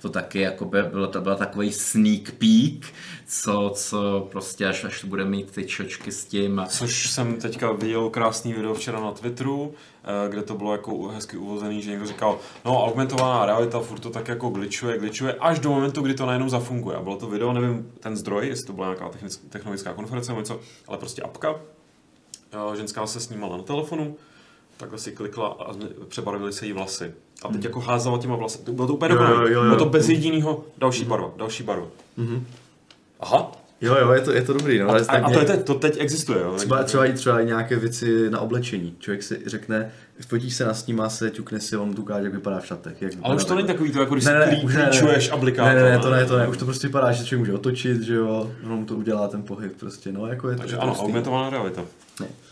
[0.03, 2.93] to taky jako by bylo, to byl takový sneak peek,
[3.27, 6.63] co, co prostě až, až bude mít ty čočky s tím.
[6.69, 11.37] Což jsem teďka viděl krásný video včera na Twitteru, eh, kde to bylo jako hezky
[11.37, 15.71] uvozený, že někdo říkal, no augmentovaná realita furt to tak jako glitchuje, glitchuje, až do
[15.71, 16.97] momentu, kdy to najednou zafunguje.
[16.97, 20.41] A bylo to video, nevím, ten zdroj, jestli to byla nějaká technic- technologická konference nebo
[20.41, 21.55] něco, ale prostě apka.
[22.77, 24.17] Ženská se snímala na telefonu,
[24.77, 25.75] takhle si klikla a
[26.09, 27.15] přebarvily se jí vlasy.
[27.43, 28.59] A teď jako házela těma vlasy.
[28.73, 29.91] Bylo to úplně jo, Bylo to jo.
[29.91, 31.87] bez jediného další barva, další barva.
[33.21, 34.79] Aha, Jo, jo, je to, je to dobrý.
[34.79, 36.55] No, A, ale a, a to, je, teď- to teď existuje, jo?
[36.57, 38.97] Třeba, třeba, i, třeba i nějaké věci na oblečení.
[38.99, 39.91] Člověk si řekne,
[40.29, 43.03] fotíš se na snímá se, ťukne si, on tu ukáže, jak vypadá v šatech.
[43.03, 44.87] Jak Ale už to není takový to, jako když Ne, si ne, ne, ne.
[44.91, 45.75] klíčuješ aplikátor.
[45.75, 48.03] Ne, ne, ne, to ne, to ne, už to prostě vypadá, že člověk může otočit,
[48.03, 50.91] že jo, jenom to udělá ten pohyb prostě, no, jako je to, Takže to ano,
[50.91, 51.05] hustý.
[51.07, 51.83] augmentovaná realita.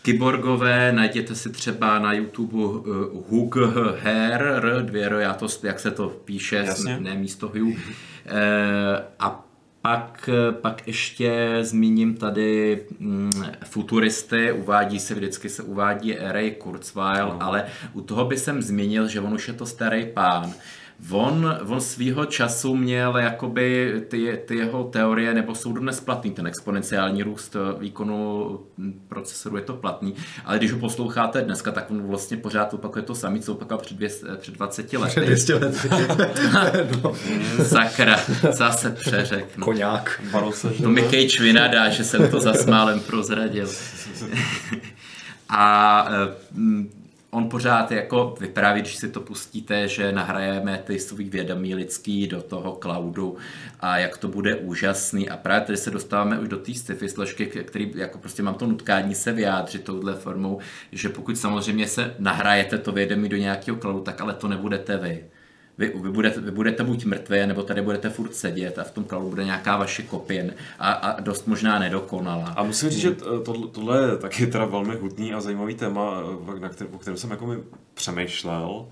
[0.01, 2.83] Kyborgové, najděte si třeba na YouTube uh,
[3.29, 3.55] Hug
[4.03, 6.97] Hair, R, dvě R, já to, jak se to píše, Jasně.
[6.99, 7.77] ne místo Hugh.
[8.25, 9.44] Eh, a
[9.85, 10.29] pak,
[10.61, 13.31] pak ještě zmíním tady mm,
[13.65, 17.37] futuristy, uvádí se, vždycky se uvádí Ray Kurzweil, No.
[17.43, 20.53] ale u toho by jsem zmínil, že on už je to starý pán.
[21.11, 26.47] On, on svýho času měl jakoby ty, ty jeho teorie, nebo jsou dnes platný, ten
[26.47, 31.91] exponenciální růst eh, výkonu hm, procesoru je to platný, ale když ho posloucháte dneska, tak
[31.91, 35.11] on vlastně pořád opakuje to samé, co opakoval před, dvě, před 20 lety.
[35.11, 35.89] Před 200 lety.
[37.03, 37.15] no,
[37.63, 38.19] Sakra,
[38.51, 39.63] zase přeřeknu.
[39.63, 40.21] koňák.
[40.31, 43.69] Barose, To mi Cage vynadá, že jsem to za smálem prozradil.
[45.49, 46.94] A eh, mm,
[47.35, 52.41] on pořád jako vypráví, když si to pustíte, že nahrajeme ty svůj vědomí lidský do
[52.41, 53.37] toho cloudu
[53.79, 55.29] a jak to bude úžasný.
[55.29, 58.67] A právě tady se dostáváme už do té sci-fi složky, který jako prostě mám to
[58.67, 60.59] nutkání se vyjádřit touhle formou,
[60.91, 65.25] že pokud samozřejmě se nahrajete to vědomí do nějakého cloudu, tak ale to nebudete vy.
[65.77, 69.05] Vy, vy, budete, vy budete buď mrtvé, nebo tady budete furt sedět a v tom
[69.05, 72.47] cloudu bude nějaká vaše kopie a, a dost možná nedokonalá.
[72.47, 76.21] A musím říct, že t- tohle, tohle je taky teda velmi hutný a zajímavý téma,
[76.55, 77.57] eh, na který, o kterém jsem jako mi
[77.93, 78.85] přemýšlel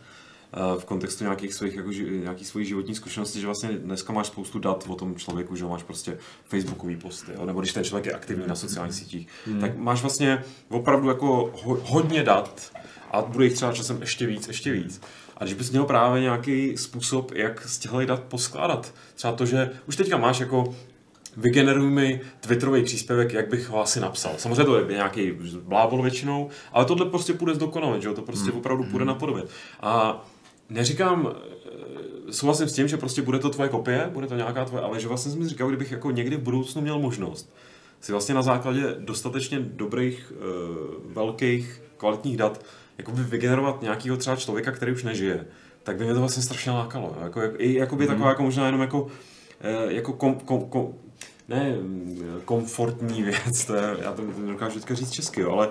[0.54, 4.60] eh, v kontextu nějakých svých, jako, nějakých svých životních zkušeností, že vlastně dneska máš spoustu
[4.60, 7.46] dat o tom člověku, že máš prostě facebookový posty, jo?
[7.46, 9.62] nebo když ten člověk je aktivní na sociálních sítích, hmm.
[9.62, 12.72] tak máš vlastně opravdu jako ho, hodně dat
[13.12, 15.02] a bude jich třeba časem ještě víc, ještě víc.
[15.38, 19.70] A když bys měl právě nějaký způsob, jak z těchto dat poskládat, třeba to, že
[19.88, 20.76] už teďka máš jako
[21.38, 24.34] vygeneruj mi Twitterový příspěvek, jak bych ho asi napsal.
[24.38, 28.14] Samozřejmě to je nějaký blábol většinou, ale tohle prostě půjde zdokonalit, že jo?
[28.14, 29.46] to prostě opravdu půjde napodobit.
[29.82, 30.24] A
[30.70, 34.84] neříkám, eh, souhlasím s tím, že prostě bude to tvoje kopie, bude to nějaká tvoje,
[34.84, 37.54] ale že vlastně jsem si říkal, kdybych jako někdy v budoucnu měl možnost
[38.04, 40.40] si vlastně na základě dostatečně dobrých, eh,
[41.06, 42.66] velkých, kvalitních dat
[42.98, 45.46] jakoby vygenerovat nějakého třeba člověka, který už nežije,
[45.84, 47.18] tak by mě to vlastně strašně lákalo.
[47.24, 49.08] Jako, jak, i jakoby taková jako možná jenom jako,
[49.62, 50.94] eh, jako kom, kom, kom,
[51.48, 55.70] ne mm, komfortní věc, to je, já to nedokážu vždycky říct česky, jo, ale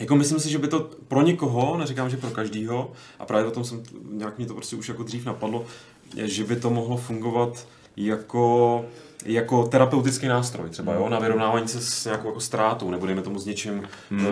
[0.00, 3.50] jako myslím si, že by to pro někoho, neříkám, že pro každýho, a právě o
[3.50, 5.66] tom jsem, nějak mě to prostě už jako dřív napadlo,
[6.16, 7.66] že by to mohlo fungovat
[7.96, 8.84] jako,
[9.24, 13.38] jako terapeutický nástroj třeba, jo, na vyrovnávání se s nějakou jako ztrátou, nebo dejme tomu
[13.38, 14.26] s něčím, hmm.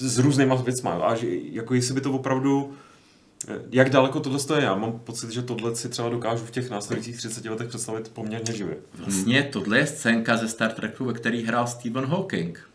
[0.00, 2.72] S různýma věcma, a že, jako jestli by to opravdu,
[3.48, 6.70] eh, jak daleko tohle je, já mám pocit, že tohle si třeba dokážu v těch
[6.70, 8.76] následujících 30 letech představit poměrně živě.
[8.94, 12.70] Vlastně tohle je scénka ze Star Treku, ve který hrál Stephen Hawking.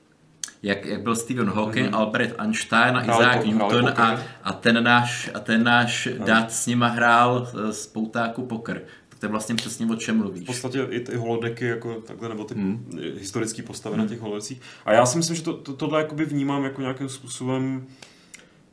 [0.63, 1.95] Jak, jak byl Stephen Hawking, mm.
[1.95, 6.51] Albert Einstein a Hráli Isaac po- Newton a, a ten náš, a ten náš dat
[6.51, 8.81] s nima hrál eh, z poutáku poker.
[9.15, 10.43] Tak to je vlastně přesně o čem mluvíš.
[10.43, 12.89] v podstatě i ty holodeky, jako takhle, nebo ty hmm.
[13.19, 14.05] historické postavy hmm.
[14.05, 14.61] na těch holodecích.
[14.85, 17.87] A já si myslím, že to, to, tohle jakoby vnímám jako nějakým způsobem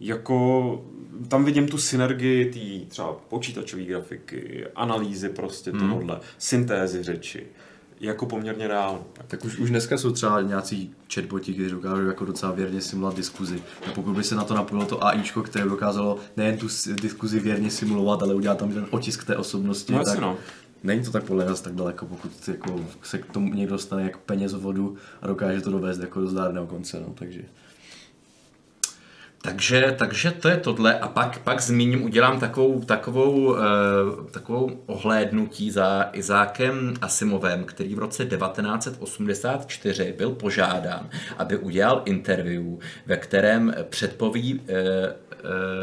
[0.00, 0.84] jako
[1.28, 5.80] tam vidím tu synergii té třeba počítačové grafiky, analýzy prostě hmm.
[5.80, 7.46] tohohle, syntézy řeči,
[8.02, 8.98] jako poměrně reálně.
[9.26, 13.62] Tak už, už dneska jsou třeba nějací chatboti, kteří dokážou jako docela věrně simulovat diskuzi.
[13.88, 16.66] A pokud by se na to napojilo to AIčko, které dokázalo nejen tu
[17.02, 20.36] diskuzi věrně simulovat, ale udělat tam ten otisk té osobnosti, No tak no.
[20.82, 24.20] není to tak podle nás tak daleko, pokud jako se k tomu někdo dostane jako
[24.26, 27.00] peněz vodu a dokáže to dovést jako do zdárného konce.
[27.00, 27.42] No, takže.
[29.44, 33.60] Takže, takže to je tohle a pak, pak zmíním, udělám takovou, takovou, eh,
[34.30, 42.64] takovou ohlédnutí za Izákem Asimovem, který v roce 1984 byl požádán, aby udělal interview,
[43.06, 45.14] ve kterém předpoví eh, eh,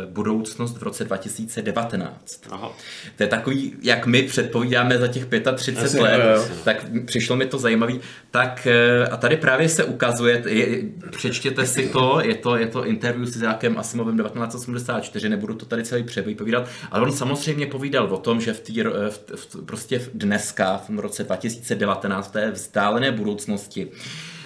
[0.06, 2.42] budoucnost v roce 2019.
[2.52, 2.72] Aha.
[3.18, 6.46] To je takový, jak my předpovídáme za těch 35 Asi, let, jo, jo.
[6.64, 8.00] tak přišlo mi to zajímavý.
[8.32, 12.86] Tak eh, a tady právě se ukazuje, je, přečtěte si to, je to, je to
[12.86, 18.18] interview s Izákem Asimovem 1984, nebudu to tady celý přepovídat, ale on samozřejmě povídal o
[18.18, 22.52] tom, že v, tý, v, v, prostě v dneska, v tom roce 2019, v té
[22.52, 23.88] vzdálené budoucnosti,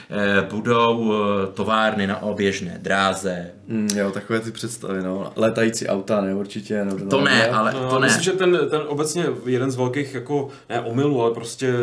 [0.09, 3.51] eh, budou eh, továrny na oběžné dráze.
[3.67, 5.31] Mm, jo, takové ty představy, no.
[5.35, 6.85] Létající auta, ne, určitě.
[6.85, 8.07] No, To ne, ale No, to ne.
[8.07, 11.73] Myslím, že ten, ten obecně jeden z velkých jako, ne omylů, ale prostě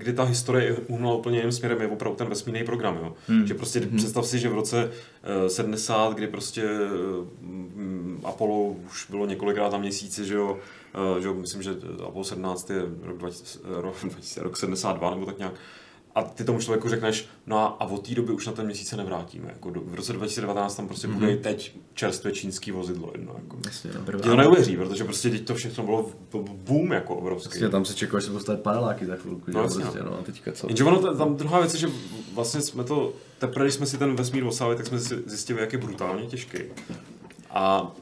[0.00, 2.96] kdy ta historie uhnula úplně jiným směrem, je opravdu ten vesmírný program.
[2.96, 3.14] Jo?
[3.28, 3.46] Hmm.
[3.46, 3.96] Že prostě hmm.
[3.96, 4.90] představ si, že v roce
[5.46, 6.62] eh, 70, kdy prostě
[7.40, 10.58] mm, Apollo už bylo několikrát na měsíci, že jo,
[10.94, 11.70] eh, že jo, myslím, že
[12.06, 15.54] Apollo 17 je rok, 20, rok, 2000, rok 72 nebo tak nějak,
[16.14, 18.88] a ty tomu člověku řekneš, no a, a od té doby už na ten měsíc
[18.88, 19.48] se nevrátíme.
[19.48, 21.14] Jako do, v roce 2019 tam prostě mm-hmm.
[21.14, 23.34] bude teď čerstvé čínský vozidlo jedno.
[23.42, 23.58] Jako.
[23.66, 23.90] Jasně,
[24.22, 26.10] to neuvěří, protože prostě teď to všechno bylo
[26.52, 27.48] boom jako obrovský.
[27.48, 29.42] Vlastně tam se čekalo, že se postavit paneláky za chvilku.
[29.48, 30.10] No, jasně, prostě, no.
[30.10, 30.66] no, a teďka co?
[30.66, 31.88] Jenže ono, tam druhá věc je, že
[32.34, 35.72] vlastně jsme to, teprve když jsme si ten vesmír osávali, tak jsme si zjistili, jak
[35.72, 36.58] je brutálně těžký.
[37.50, 37.92] A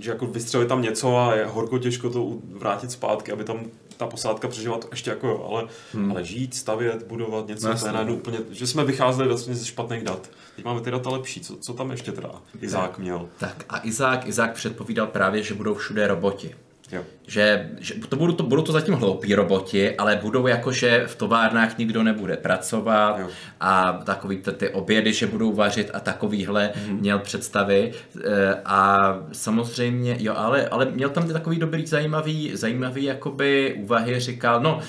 [0.00, 3.64] že jako vystřelit tam něco a je horko těžko to vrátit zpátky, aby tam
[4.02, 6.10] ta posádka přežila to ještě jako jo, ale, hmm.
[6.10, 9.66] ale žít, stavět, budovat něco, No to je najednou úplně, že jsme vycházeli vlastně ze
[9.66, 10.30] špatných dat.
[10.56, 13.28] Teď máme ty data lepší, co, co tam ještě teda Izák měl?
[13.38, 16.54] Tak a Izák, Izák předpovídal právě, že budou všude roboti.
[16.92, 17.02] Jo.
[17.26, 21.16] Že, že to budou, to budou to zatím hloupí roboti, ale budou jako, že v
[21.16, 23.26] továrnách nikdo nebude pracovat Jo.
[23.60, 27.00] a takový ty, ty obědy, že budou vařit a takovýhle mm-hmm.
[27.00, 27.92] měl představy.
[28.24, 34.20] E, A samozřejmě, jo, ale, ale měl tam ty takový dobrý, zajímavý, zajímavý jakoby úvahy,
[34.20, 34.80] říkal, no,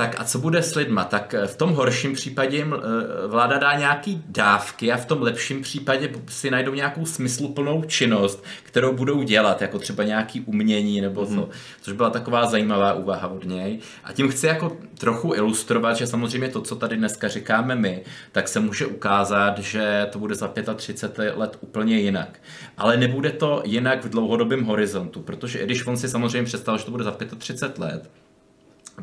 [0.00, 1.04] tak a co bude s lidma?
[1.04, 5.62] Tak v tom horším případě jim eh, vláda dá nějaký dávky a v tom lepším
[5.62, 11.48] případě si najdou nějakou smysluplnou činnost, kterou budou dělat, jako třeba nějaký umění nebo co.
[11.82, 13.78] Což byla taková zajímavá úvaha od něj.
[14.04, 18.48] A tím chci jako trochu ilustrovat, že samozřejmě to, co tady dneska říkáme my, tak
[18.48, 22.40] se může ukázat, že to bude za 35 let úplně jinak.
[22.78, 26.84] Ale nebude to jinak v dlouhodobém horizontu, protože i když on si samozřejmě představil, že
[26.84, 28.10] to bude za 35 let,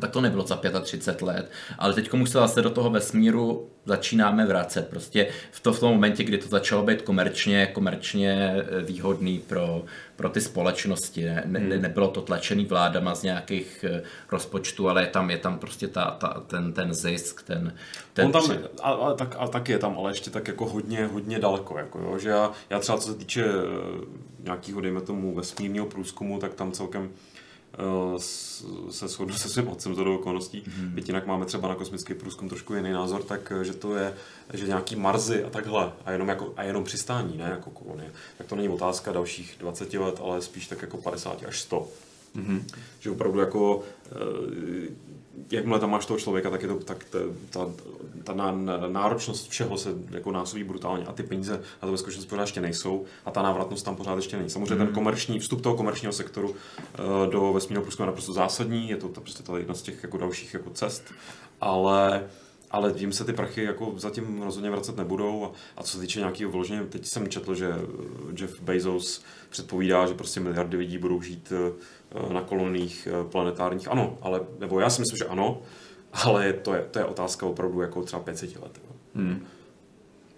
[0.00, 4.46] tak to nebylo za 35 let, ale teď už se zase do toho vesmíru začínáme
[4.46, 4.88] vracet.
[4.88, 9.82] Prostě v, to, v tom momentě, kdy to začalo být komerčně, komerčně eh, výhodný pro,
[10.16, 11.24] pro ty společnosti.
[11.24, 11.82] Ne, ne, Hmm.
[11.82, 16.10] nebylo to tlačený vládama z nějakých eh, rozpočtů, ale je tam, je tam prostě ta,
[16.10, 17.74] ta, ten, ten zisk, ten,
[18.12, 20.66] ten On tam, při- a, a, tak, a tak je tam, ale ještě tak jako
[20.66, 24.04] hodně, hodně daleko, jako jo, že já, já třeba co se týče eh,
[24.44, 27.10] nějakého, dejme tomu, vesmírného průzkumu, tak tam celkem
[28.90, 30.62] se shodnu se svým otcem za okolností.
[30.62, 30.88] Mm-hmm.
[30.88, 34.14] Byť jinak máme třeba na kosmický průzkum trošku jiný názor, tak eh, že to je,
[34.54, 38.12] že nějaký Marzy a takhle, a jenom, jako, a jenom přistání, ne jako kolonie.
[38.38, 41.88] Tak to není otázka dalších 20 let, ale spíš tak jako 50 až 100.
[42.36, 42.62] Mm-hmm.
[43.00, 44.14] Že opravdu jako, eh,
[45.50, 47.18] jakmile tam máš toho člověka, tak je to, tak ta,
[47.50, 47.70] ta,
[48.24, 52.30] ta ná- náročnost všeho se jako násobí brutálně a ty peníze na to ve skutečnosti
[52.30, 54.50] pořád ještě nejsou a ta návratnost tam pořád ještě není.
[54.50, 58.96] Samozřejmě ten komerční, vstup toho komerčního sektoru eh, do vesmírného průzkumu je naprosto zásadní, je
[58.96, 61.04] to, to prostě ta jedna z těch jako dalších jako cest,
[61.60, 62.28] ale
[62.70, 65.44] ale tím se ty prachy jako zatím rozhodně vracet nebudou.
[65.44, 70.06] A, a co se týče nějakého vložení, teď jsem četl, že eh, Jeff Bezos předpovídá,
[70.06, 71.72] že prostě miliardy lidí budou žít eh,
[72.32, 73.88] na koloních eh, planetárních.
[73.88, 75.58] Ano, ale, nebo já si myslím, že ano,
[76.12, 78.80] ale to je, to je otázka opravdu jako třeba 500 let.
[79.14, 79.46] Hmm.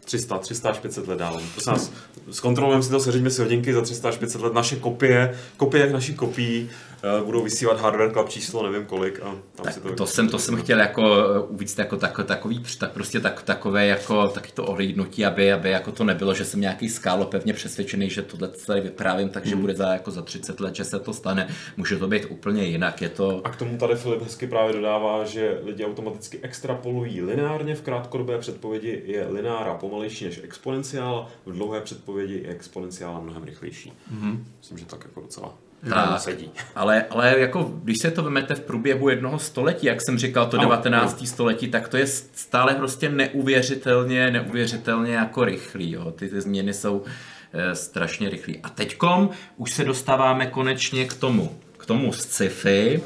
[0.04, 1.40] 300, 300 až 500 let dál.
[1.52, 1.92] Prosím nás,
[2.30, 4.54] zkontrolujeme si to, seřiďme si hodinky za 300 až 500 let.
[4.54, 6.89] Naše kopie, kopie jak našich kopií, eh,
[7.24, 9.20] budou vysílat hardware club číslo, nevím kolik.
[9.20, 11.02] A tam Tak si to, to, jsem, to jsem chtěl jako
[11.48, 15.92] uvíct jako tak, takový, tak prostě tak, takové jako taky to ohlídnutí, aby, aby jako
[15.92, 19.60] to nebylo, že jsem nějaký skálo pevně přesvědčený, že tohle tady vyprávím, takže Hmm.
[19.60, 21.48] bude za, jako za 30 let, že se to stane.
[21.76, 23.40] Může to být úplně jinak, je to...
[23.44, 28.38] A k tomu tady Filip hezky právě dodává, že lidi automaticky extrapolují lineárně, v krátkodobé
[28.38, 33.92] předpovědi je lineára pomalejší než exponenciála, v dlouhé předpovědi je exponenciála mnohem rychlejší.
[34.14, 34.38] Mm-hmm.
[34.58, 35.54] Myslím, že tak jako docela
[35.88, 36.50] Tak, sedí.
[36.74, 40.58] ale, ale jako, když se to vemete v průběhu jednoho století, jak jsem říkal, to
[40.58, 41.28] Ano, 19.
[41.28, 45.92] století, tak to je stále prostě neuvěřitelně, neuvěřitelně jako rychlý.
[45.92, 46.10] Jo.
[46.10, 47.04] Ty, ty změny jsou
[47.52, 48.58] e, strašně rychlý.
[48.62, 53.02] A teďkom už se dostáváme konečně k tomu, k tomu sci-fi.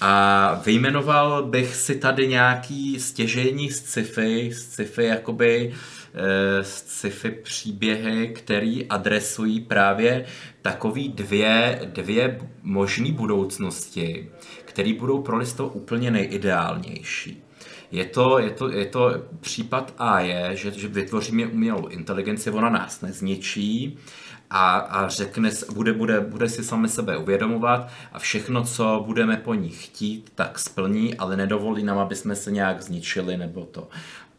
[0.00, 5.72] A vyjmenoval bych si tady nějaký stěžení sci-fi, sci-fi jakoby
[6.14, 10.24] eh, sci-fi příběhy, který adresují právě
[10.62, 14.28] takový dvě, dvě možné budoucnosti,
[14.64, 17.42] které budou pro lidstvo úplně nejideálnější.
[17.92, 22.70] Je to, je, to, je to případ A je, že, že vytvoříme umělou inteligenci, ona
[22.70, 23.98] nás nezničí
[24.50, 29.54] a, a řekne, bude, bude, bude si sami sebe uvědomovat a všechno, co budeme po
[29.54, 33.88] ní chtít, tak splní, ale nedovolí nám, aby jsme se nějak zničili nebo to.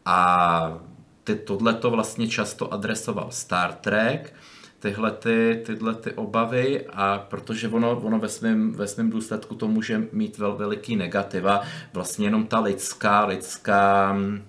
[0.06, 0.80] A
[1.24, 4.34] ty, tohle to vlastně často adresoval Star Trek,
[4.80, 9.68] tyhle, ty, tyhle ty obavy a protože ono, ono ve svém ve svém důsledku to
[9.68, 11.62] může mít vel, veliký negativa,
[11.94, 14.44] vlastně jenom ta lidská, lidská, hm,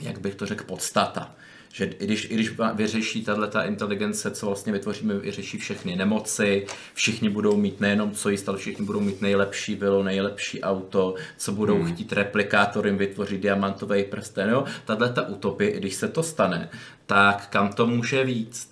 [0.00, 1.34] jak bych to řekl, podstata.
[1.78, 6.66] Že i když, i když vyřeší tahle ta inteligence, co vlastně vytvoříme, vyřeší všechny nemoci,
[6.94, 11.52] všichni budou mít nejenom co jíst, ale všichni budou mít nejlepší vilo, nejlepší auto, co
[11.52, 11.94] budou hmm.
[11.94, 14.50] chtít replikátorem vytvořit diamantový prsten.
[14.50, 14.64] Jo?
[14.84, 16.68] Tahle ta utopie, i když se to stane,
[17.06, 18.70] tak kam to může víc?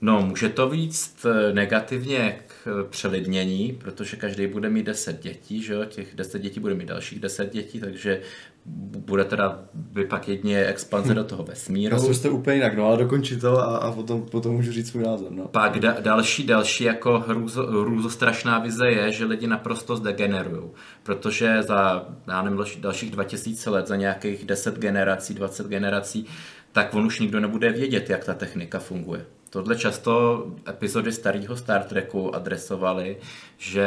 [0.00, 5.62] No, může to víc eh, negativně k eh, přelidnění, protože každý bude mít 10 dětí,
[5.62, 5.84] že jo?
[5.84, 8.20] těch 10 dětí bude mít dalších 10 dětí, takže
[8.66, 11.16] bude teda by pak jedně expanze hm.
[11.16, 11.96] do toho vesmíru.
[11.96, 15.02] To jste úplně jinak, no ale dokončí to a, a potom, potom můžu říct svůj
[15.02, 15.32] názor.
[15.32, 15.48] No.
[15.48, 20.70] Pak da, další, další jako hrůzo, hrůzostrašná vize je, že lidi naprosto zdegenerují,
[21.02, 26.26] protože za já nevím, dalších 2000 let, za nějakých 10 generací, 20 generací,
[26.72, 29.26] tak on už nikdo nebude vědět, jak ta technika funguje.
[29.54, 33.16] Tohle často epizody starého Star Treku adresovaly,
[33.58, 33.86] že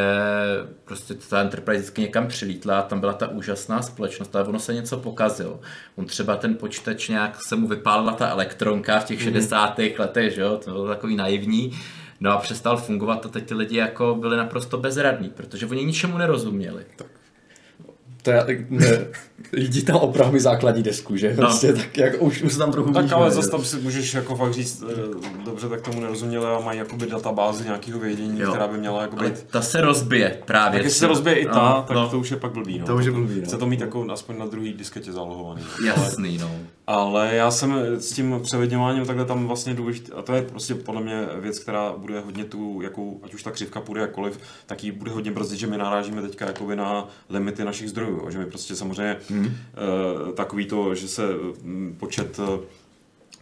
[0.85, 4.73] prostě ta Enterprise vždycky někam přilítla a tam byla ta úžasná společnost, ale ono se
[4.73, 5.59] něco pokazilo.
[5.95, 9.77] On třeba ten počítač nějak se mu vypálila ta elektronka v těch 60.
[9.77, 9.85] Mm.
[9.97, 11.79] letech, že jo, to bylo takový naivní.
[12.19, 16.17] No a přestal fungovat a teď ty lidi jako byli naprosto bezradní, protože oni ničemu
[16.17, 16.85] nerozuměli.
[16.95, 17.07] Tak
[18.27, 19.07] to je, ne,
[19.51, 21.29] jdi tam oprav základní desku, že?
[21.29, 21.35] No.
[21.35, 24.53] Prostě, tak jak už, už tam trochu Tak ale zase tam si můžeš jako fakt
[24.53, 28.49] říct, eh, dobře, tak tomu nerozuměli a mají jakoby databázi nějakého vědění, jo.
[28.49, 29.43] která by měla jako být...
[29.43, 30.79] ta se rozbije právě.
[30.79, 32.09] Tak jestli se rozbije i ta, no, tak no.
[32.09, 32.79] to už je pak blbý.
[32.79, 32.85] No.
[32.85, 33.45] To už je blbý, no.
[33.45, 35.61] Chce to mít jako aspoň na druhý disketě zálohovaný.
[35.85, 36.51] Jasný, no.
[36.87, 41.01] Ale já jsem s tím převedňováním takhle tam vlastně důležitý, a to je prostě podle
[41.01, 44.91] mě věc, která bude hodně tu, jakou, ať už ta křivka půjde jakkoliv, tak ji
[44.91, 48.75] bude hodně brzdit, že my narážíme teďka jakoby na limity našich zdrojů, že my prostě
[48.75, 49.45] samozřejmě hmm.
[49.45, 49.51] uh,
[50.33, 51.23] takový to, že se
[51.63, 52.45] mm, počet uh,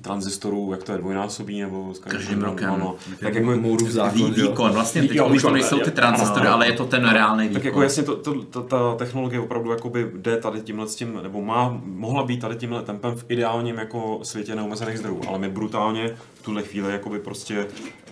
[0.02, 2.74] tranzistorů, jak to je, dvojnásobí nebo s každým rokem.
[2.74, 6.74] Ano, tak jako Moorův zákon, výkon, vlastně teď už to nejsou ty transistory, ale je
[6.74, 7.54] to ten reálný výkon.
[7.54, 11.20] Tak jako jasně to, to, to, ta technologie opravdu jakoby jde tady tímhle s tím,
[11.24, 15.50] nebo má, mohla být tady tímhle tempem v ideálním jako světě neomezených zdrojů, ale my
[15.50, 17.68] brutálně v tuhle chvíli jakoby prostě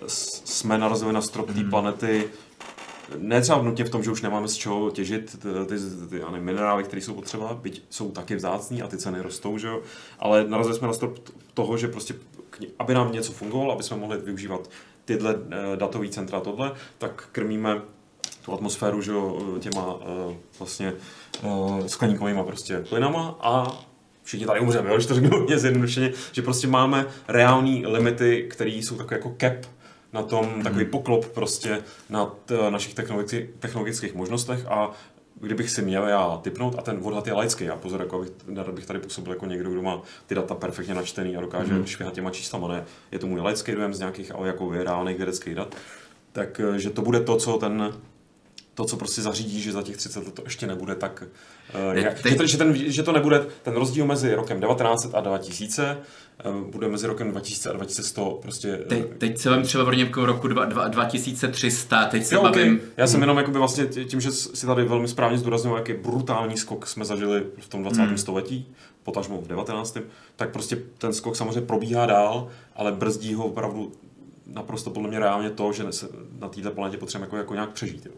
[0.08, 1.70] jsme narazili na strop té hmm.
[1.70, 2.26] planety,
[3.18, 5.76] ne třeba nutně v tom, že už nemáme z čeho těžit ty, ty,
[6.10, 9.82] ty minerály, které jsou potřeba, byť jsou taky vzácní a ty ceny rostou, že jo?
[10.20, 11.20] ale narazili jsme na strop
[11.54, 12.16] toho, že prostě,
[12.80, 14.70] aby nám něco fungovalo, aby jsme mohli využívat
[15.06, 17.82] tyhle eh, datové centra tohle, tak krmíme
[18.46, 20.94] tu atmosféru že jo, těma uh, vlastně
[21.88, 23.82] skleníkovými prostě plynama a
[24.24, 28.96] všichni tady umřeme, jo, to řeknu hodně zjednodušeně, že prostě máme reální limity, které jsou
[28.96, 29.54] takové jako cap,
[30.14, 34.92] na tom takový poklop prostě na t, našich technologi- technologických možnostech a
[35.42, 38.32] kdybych si měl já typnout, a ten odhad je laický, a pozor, jako bych,
[38.72, 41.86] bych tady působil jako někdo, kdo má ty data perfektně načtený a dokáže mm.
[41.86, 45.56] švihat těma číslama, ne, je to můj laický dojem z nějakých ale jako reálných vědeckých
[45.56, 45.76] dat,
[46.32, 47.94] tak eh, že to bude to, co ten
[48.76, 51.24] to, co prostě zařídí, že za těch 30 let to ještě nebude tak...
[51.90, 55.16] Uh, jak, teď, že, to, že, ten, že to nebude ten rozdíl mezi rokem 1900
[55.16, 56.04] a 2000 uh,
[56.72, 58.78] bude mezi rokem 2000 a 2100 prostě...
[58.78, 62.44] Uh, teď, teď se vám třeba v někom roku dva, dva, 2300, teď se jo,
[62.44, 62.76] bavím...
[62.76, 62.88] Okay.
[62.98, 63.24] Já jsem hmm.
[63.24, 67.44] jenom jakoby vlastně tím, že si tady velmi správně zdůraznil, jaký brutální skok jsme zažili
[67.60, 68.02] v tom 20.
[68.02, 68.18] Hmm.
[68.18, 68.68] století,
[69.04, 69.98] potažmo v 19.
[70.36, 73.92] tak prostě ten skok samozřejmě probíhá dál, ale brzdí ho opravdu
[74.48, 76.08] naprosto podle mě reálně to, že se
[76.40, 78.06] na této planetě potřebujeme jako, jako nějak přežít.
[78.06, 78.12] Jo.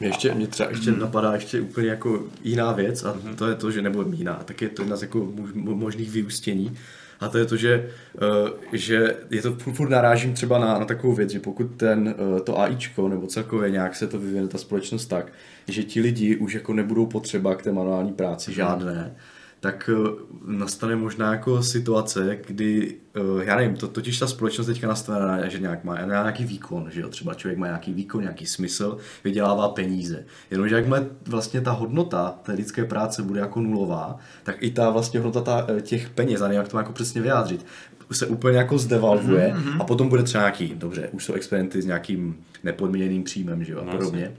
[0.00, 1.00] Mě, ještě, mě třeba ještě hmm.
[1.00, 3.36] napadá ještě úplně jako jiná věc a hmm.
[3.36, 6.76] to je to, že nebo jiná, tak je to jedna z jako možných vyústění
[7.20, 11.14] a to je to, že, uh, že je to furt narážím třeba na, na takovou
[11.14, 15.06] věc, že pokud ten, uh, to AIčko nebo celkově nějak se to vyvine ta společnost
[15.06, 15.32] tak,
[15.68, 19.16] že ti lidi už jako nebudou potřeba k té manuální práci žádné,
[19.64, 20.10] tak eh,
[20.44, 25.58] nastane možná jako situace, kdy, eh, já nevím, to, totiž ta společnost teďka nastavená, že
[25.58, 30.24] nějak má nějaký výkon, že jo, třeba člověk má nějaký výkon, nějaký smysl, vydělává peníze.
[30.50, 35.20] Jenomže jakmile vlastně ta hodnota té lidské práce bude jako nulová, tak i ta vlastně
[35.20, 37.66] hodnota ta, eh, těch peněz, a nevím, jak to má jako přesně vyjádřit,
[38.12, 39.80] se úplně jako zdevalvuje mm-hmm.
[39.80, 43.80] a potom bude třeba nějaký, dobře, už jsou experimenty s nějakým nepodmíněným příjmem, že jo,
[43.80, 44.32] a no, podobně.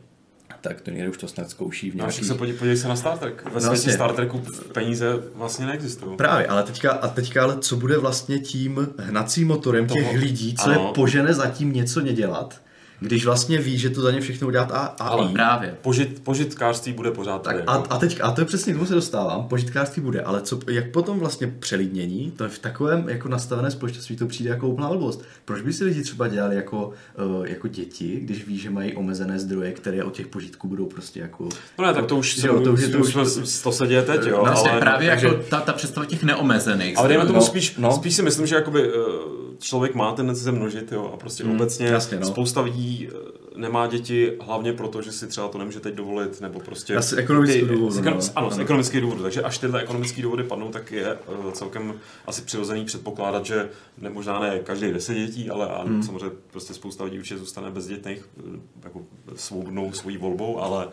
[0.68, 2.22] Tak to někdo už to snad zkouší v no, nějaký...
[2.22, 3.44] No, se podívej, podívej se na Star Trek.
[3.44, 3.94] Ve no, světě vlastně.
[3.94, 4.42] Star Treku
[4.74, 6.18] peníze vlastně neexistují.
[6.18, 10.56] Právě, ale teďka, a teďka ale co bude vlastně tím hnacím motorem Toho, těch lidí,
[10.56, 10.74] co ano.
[10.74, 12.62] je požene zatím něco nedělat,
[13.00, 15.78] když vlastně ví, že to za ně všechno udělat a, a Ale právě.
[15.82, 18.96] Požit, požitkářství bude pořád tak a, a, teď, a to je přesně, k tomu se
[18.96, 23.72] dostávám, požitkářství bude, ale co, jak potom vlastně přelidnění, to je v takovém jako nastavené
[23.72, 25.24] společnosti to přijde jako úplná blbost.
[25.46, 26.92] Proč by si lidi třeba dělali jako,
[27.38, 31.20] uh, jako děti, když ví, že mají omezené zdroje, které od těch požitků budou prostě
[31.20, 31.50] jako...
[31.80, 34.02] No ne, tak to už, se, jo, to, už, to, už, už, to se děje
[34.02, 34.38] teď, jo.
[34.38, 36.98] No, vlastně ale, právě takže, jako ta, ta představa těch neomezených.
[36.98, 37.92] Ale dejme tomu no, spíš, no.
[37.92, 41.56] spíš si myslím, že jakoby, uh, člověk má tendenci se množit, jo, a prostě hmm,
[41.56, 42.26] obecně jasně, no.
[42.26, 46.60] spousta lidí eh, nemá děti hlavně proto, že si třeba to nemůže teď dovolit, nebo
[46.60, 46.96] prostě...
[46.96, 48.04] Asi ekonomický důvod.
[48.04, 48.20] No.
[48.36, 49.24] Ano, z ekonomických důvodů.
[49.24, 51.94] Takže až tyhle ekonomické důvody padnou, tak je uh, celkem
[52.26, 56.04] asi přirozený předpokládat, že ne, možná ne každý deset dětí, ale a hmm.
[56.04, 59.02] samozřejmě prostě spousta lidí určitě zůstane bezdětných eh, jako
[59.36, 60.88] svobodnou svojí volbou, ale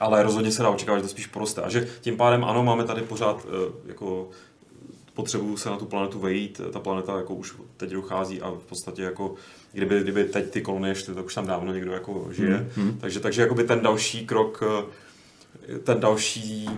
[0.00, 1.62] ale rozhodně se dá očekávat, že to spíš poroste.
[1.62, 3.50] A že tím pádem ano, máme tady pořád uh,
[3.86, 4.28] jako
[5.14, 9.02] potřebuju se na tu planetu vejít, ta planeta jako už teď dochází a v podstatě
[9.02, 9.34] jako
[9.72, 12.70] kdyby, kdyby teď ty kolonie šly, tak už tam dávno někdo jako žije.
[12.76, 12.98] Hmm.
[13.00, 14.62] Takže, takže jakoby ten další krok,
[15.84, 16.68] ten další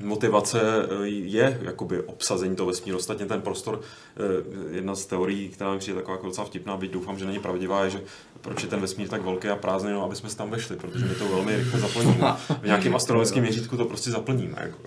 [0.00, 2.98] motivace eh, je jakoby obsazení toho vesmíru.
[2.98, 6.90] Ostatně ten prostor, eh, jedna z teorií, která mi přijde taková jako docela vtipná, byť
[6.90, 8.02] doufám, že není pravdivá, je, že
[8.40, 11.04] proč je ten vesmír tak velký a prázdný, no, aby jsme se tam vešli, protože
[11.04, 12.36] my to velmi rychle zaplníme.
[12.62, 14.58] V nějakém astronomickém měřítku to prostě zaplníme.
[14.60, 14.78] Jako.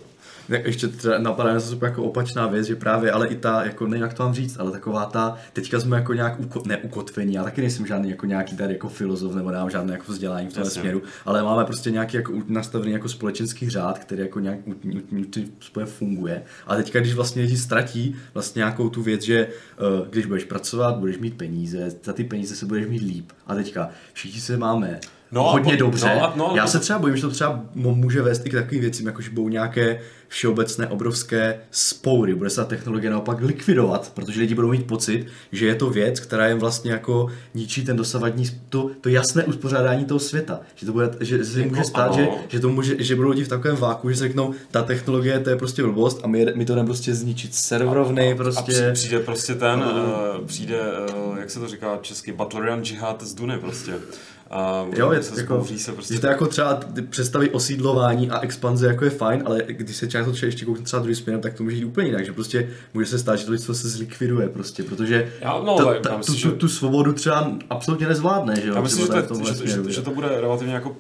[0.50, 3.88] Ne, ještě třeba napadá nás super jako opačná věc, že právě, ale i ta, jako
[3.88, 7.44] nevím, jak to mám říct, ale taková ta, teďka jsme jako nějak uko, neukotvení, já
[7.44, 10.72] taky nejsem žádný jako nějaký tady jako filozof, nebo nemám žádné jako vzdělání v tomhle
[10.72, 14.60] směru, ale máme prostě nějaký jako nastavený jako společenský řád, který jako nějak
[15.60, 16.44] způsobem funguje.
[16.68, 20.96] A teďka, když vlastně lidi ztratí vlastně nějakou tu věc, že uh, když budeš pracovat,
[20.98, 23.32] budeš mít peníze, za ty peníze se budeš mít líp.
[23.48, 25.00] A teďka všichni se máme
[25.32, 26.18] no, hodně po, dobře.
[26.20, 29.08] No, no, Já se třeba bojím, že to třeba může vést i k takovým věcím,
[29.08, 30.00] jako že budou nějaké
[30.30, 32.36] všeobecné obrovské spoury.
[32.36, 36.20] Bude se ta technologie naopak likvidovat, protože lidi budou mít pocit, že je to věc,
[36.20, 40.60] která jim vlastně jako ničí ten dosavadní, to, to jasné uspořádání toho světa.
[40.76, 43.48] Že to bude, že se může stát, že, že, to může, že budou lidi v
[43.48, 46.76] takovém váku, že se řeknou, ta technologie to je prostě blbost a my, my to
[46.76, 48.90] jdeme prostě zničit serverovny, prostě.
[48.90, 50.80] A přijde prostě ten, uh, přijde,
[51.16, 53.94] uh, jak se to říká česky, Butlerian Jihad z Duny prostě.
[54.50, 56.14] A jo, je, se jako, se prostě.
[56.14, 56.80] Že to jako třeba
[57.10, 61.02] představy osídlování a expanze jako je fajn, ale když se často třeba ještě koukne třeba
[61.02, 63.52] druhý směrem, tak to může jít úplně jinak, že prostě může se stát, že to
[63.52, 67.52] lidstvo se zlikviduje prostě, protože já, no, ta, ta, myslím, tu, tu, tu, svobodu třeba
[67.70, 68.76] absolutně nezvládne, že jo?
[68.76, 70.96] Já myslím, že, to, že, směru, že, že, to bude relativně jako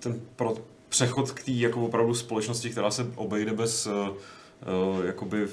[0.00, 0.54] ten pro,
[0.88, 5.46] přechod k té jako opravdu společnosti, která se obejde bez uh, jakoby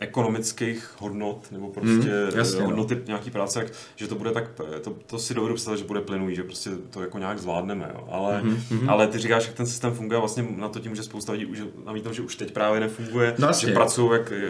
[0.00, 2.66] ekonomických hodnot nebo prostě mm, jasně, no.
[2.66, 3.00] hodnoty no.
[3.06, 4.44] nějaký práce, jak, že to bude tak,
[4.82, 8.08] to, to si dovedu představit, že bude plynulý, že prostě to jako nějak zvládneme, jo.
[8.10, 8.90] Ale, mm-hmm.
[8.90, 11.62] ale ty říkáš, jak ten systém funguje, vlastně na to tím, že spousta lidí už
[11.84, 14.48] namítnou, že už teď právě nefunguje, no, že pracují jak jo,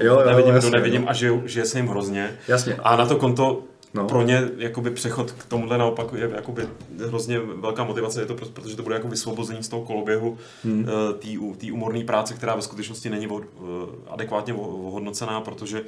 [0.00, 1.10] jo, nevidím, jasně, kdo nevidím no.
[1.10, 2.38] a žije, žije se jim hrozně.
[2.48, 2.74] Jasně.
[2.74, 3.62] A na to konto
[3.94, 4.06] No.
[4.06, 6.68] Pro ně jakoby přechod k tomuhle naopak je jakoby
[7.06, 10.86] hrozně velká motivace, je to protože to bude jako vysvobození z toho koloběhu hmm.
[10.88, 13.66] Eh, té umorné práce, která ve skutečnosti není eh,
[14.08, 15.82] adekvátně ohodnocená, protože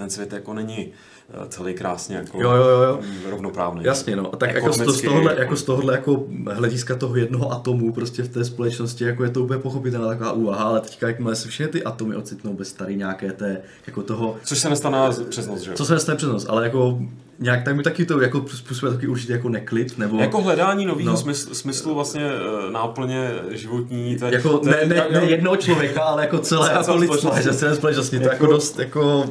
[0.00, 3.00] ten svět jako není eh, celý krásně jako jo, jo, jo.
[3.30, 3.84] rovnoprávný.
[3.84, 4.34] Jasně, no.
[4.34, 7.92] A tak jako z, to, z tohohle, jako z tohohle jako hlediska toho jednoho atomu
[7.92, 11.48] prostě v té společnosti, jako je to úplně pochopitelná taková úvaha, ale teďka jakmile se
[11.48, 14.36] všechny ty atomy ocitnou bez starý nějaké té, jako toho...
[14.44, 14.98] Což se nestane
[15.28, 15.76] přes noc, že jo?
[15.76, 16.98] Co se nestane přes noc, ale jako
[17.40, 20.20] nějak tak mi taky to jako způsobuje taky určitě jako neklid, nebo...
[20.20, 21.16] Jako hledání nového no.
[21.16, 24.12] smyslu, smyslu vlastně uh, náplně životní.
[24.12, 27.54] Je, jako to je, ne, ne, ne, jednoho člověka, ale jako celé jako lidstvo, že
[27.54, 29.24] celé společnosti, to jako dost jako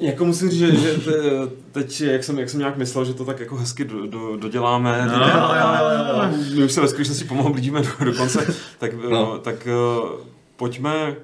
[0.00, 1.12] jako musím říct, že, že
[1.72, 5.06] teď, jak jsem, jak jsem nějak myslel, že to tak jako hezky do, do, doděláme,
[5.06, 6.30] no, jo, jo, jo.
[6.56, 9.38] my už se ve skutečnosti pomalu blížíme do, do konce, tak, no.
[9.38, 9.68] tak
[10.02, 10.08] uh,
[10.56, 11.16] pojďme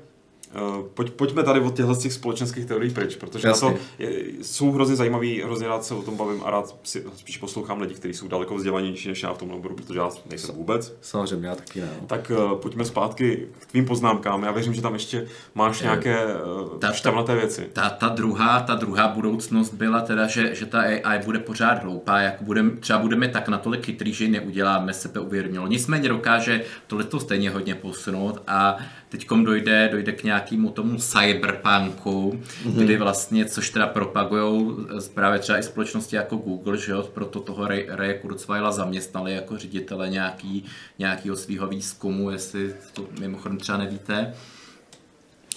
[0.94, 3.70] pojď, pojďme tady od těchto těch společenských teorií pryč, protože Jasně.
[3.70, 7.36] to je, jsou hrozně zajímavý, hrozně rád se o tom bavím a rád si, spíš
[7.36, 10.96] poslouchám lidi, kteří jsou daleko vzdělanější než já v tom oboru, protože já nejsem vůbec.
[11.00, 11.88] Samozřejmě, já taky ne.
[12.00, 12.06] No.
[12.06, 14.42] Tak uh, pojďme zpátky k tvým poznámkám.
[14.42, 17.68] Já věřím, že tam ještě máš nějaké uh, ta, šťavnaté věci.
[17.72, 22.20] Ta, ta, druhá, ta druhá budoucnost byla teda, že, že ta AI bude pořád hloupá,
[22.20, 25.66] jak budem, třeba budeme tak natolik chytrý, že ji neuděláme sebeuvědomělo.
[25.66, 28.76] Nicméně dokáže tohle to stejně hodně posunout a
[29.18, 32.84] teď dojde, dojde k nějakému tomu cyberpunku, mm-hmm.
[32.84, 34.76] kdy vlastně, což teda propagují
[35.14, 39.58] právě třeba i společnosti jako Google, že jo, proto toho Ray, Ray Kurzweila zaměstnali jako
[39.58, 40.64] ředitele nějaký,
[40.98, 44.34] nějakého svého výzkumu, jestli to mimochodem třeba nevíte.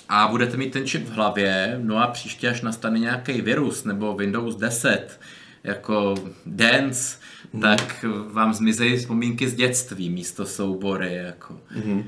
[0.09, 4.15] A budete mít ten čip v hlavě, no a příště, až nastane nějaký virus nebo
[4.15, 5.19] Windows 10,
[5.63, 7.17] jako Dance,
[7.53, 7.61] mm.
[7.61, 11.15] tak vám zmizejí vzpomínky z dětství místo soubory.
[11.15, 11.59] Jako.
[11.85, 12.03] Mm.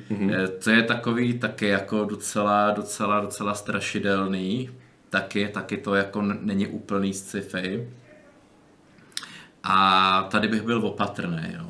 [0.64, 4.70] To je takový taky jako docela, docela, docela strašidelný.
[5.10, 7.90] Taky, taky to jako není úplný sci-fi.
[9.64, 11.56] A tady bych byl opatrný.
[11.58, 11.70] Jo.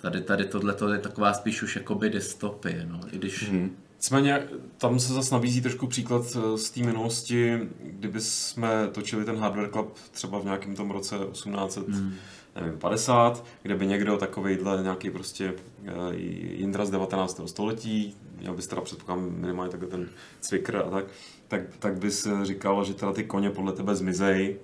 [0.00, 2.86] Tady, tady tohle je taková spíš už jakoby dystopie.
[2.88, 3.00] No.
[3.12, 3.76] I když mm.
[4.04, 9.36] Nicméně tam se zase nabízí trošku příklad eh, z té minulosti, kdyby jsme točili ten
[9.36, 12.14] Hardware Club třeba v nějakém tom roce 1800, mm.
[12.60, 17.40] Nevím, 50, kde by někdo takovejhle nějaký prostě uh, Jindra z 19.
[17.46, 20.08] století, měl bys teda předpokládám minimálně takhle ten
[20.40, 21.04] cvikr a tak,
[21.48, 24.56] tak, tak bys říkal, že teda ty koně podle tebe zmizej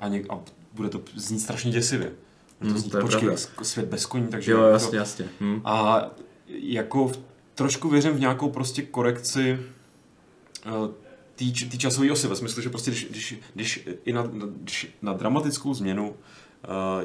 [0.00, 0.40] a, něk, a
[0.72, 2.12] bude to znít strašně děsivě.
[2.60, 3.28] Hmm, to zní, to počkej,
[3.62, 4.52] svět bez koní, takže...
[4.52, 5.28] Jo, jasně, jasně.
[5.40, 5.60] Hmm.
[5.64, 6.06] A
[6.48, 7.18] jako v
[7.54, 9.58] trošku věřím v nějakou prostě korekci
[10.66, 10.88] uh,
[11.70, 14.22] té časové osy, ve smyslu, že prostě když, když, když i na,
[14.62, 16.14] když na dramatickou změnu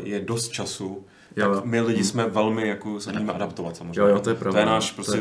[0.04, 2.08] je dost času, jo, tak my lidi hmm.
[2.08, 4.00] jsme velmi jako se umíme adaptovat samozřejmě.
[4.02, 4.60] Jo, jo, to je pravda.
[4.60, 5.18] To je náš prostě,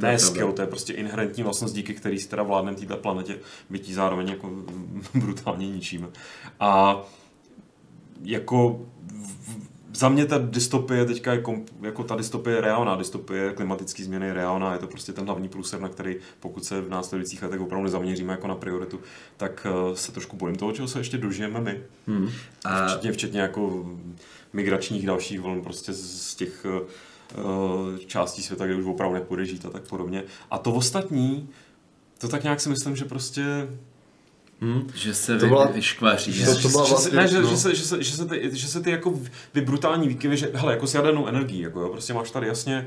[0.00, 2.96] to je ne skill, to je prostě inherentní vlastnost, díky který si teda vládnem této
[2.96, 3.38] planetě,
[3.70, 4.50] bytí zároveň jako
[5.14, 6.06] brutálně ničíme.
[6.60, 7.02] A
[8.22, 8.86] jako
[9.98, 14.26] za mě ta dystopie teďka je, komp, jako ta dystopie je reálná, dystopie klimatické změny
[14.26, 17.60] je reálná, je to prostě ten hlavní průser, na který pokud se v následujících letech
[17.60, 19.00] opravdu nezaměříme jako na prioritu,
[19.36, 21.82] tak uh, se trošku bojím toho, čeho se ještě dožijeme my.
[22.06, 22.30] Hmm.
[22.64, 22.86] A...
[22.86, 23.90] Včetně, včetně jako
[24.52, 26.66] migračních dalších vln prostě z těch
[27.34, 30.24] uh, částí světa, kde už opravdu nepůjde žít a tak podobně.
[30.50, 31.48] A to ostatní,
[32.18, 33.68] to tak nějak si myslím, že prostě
[34.60, 34.90] Hmm.
[34.94, 36.44] Že se to byla, vyškvaří.
[36.44, 37.48] To, to byla vlastně, ne, že, no.
[37.48, 39.14] že, se, že, se, že, se ty, že se ty jako
[39.54, 42.86] vy brutální výkyvy, že hele, jako s jadernou energií, jako jo, prostě máš tady jasně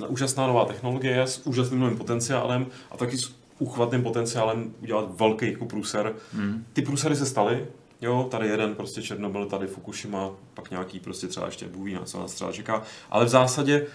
[0.00, 5.52] uh, úžasná nová technologie s úžasným novým potenciálem a taky s uchvatným potenciálem udělat velký
[5.52, 6.14] jako průser.
[6.32, 6.64] Hmm.
[6.72, 7.66] Ty průsery se staly,
[8.00, 12.20] jo, tady jeden prostě Černobyl, tady Fukushima, pak nějaký prostě třeba ještě Bůh na co
[12.20, 13.86] nás třeba čeká, ale v zásadě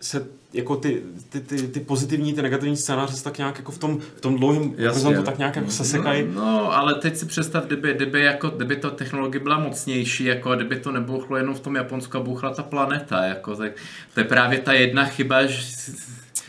[0.00, 3.78] se jako ty, ty, ty, ty pozitivní, ty negativní scénáře se tak nějak jako v
[3.78, 6.26] tom, v tom dlouhém horizontu tak nějak jako sesekají.
[6.34, 10.54] No, no, ale teď si představ, kdyby, kdyby, jako, kdyby to technologie byla mocnější, jako
[10.54, 13.72] kdyby to nebuchlo jenom v tom Japonsku a bouchla ta planeta, jako, tak
[14.14, 15.62] to je právě ta jedna chyba, že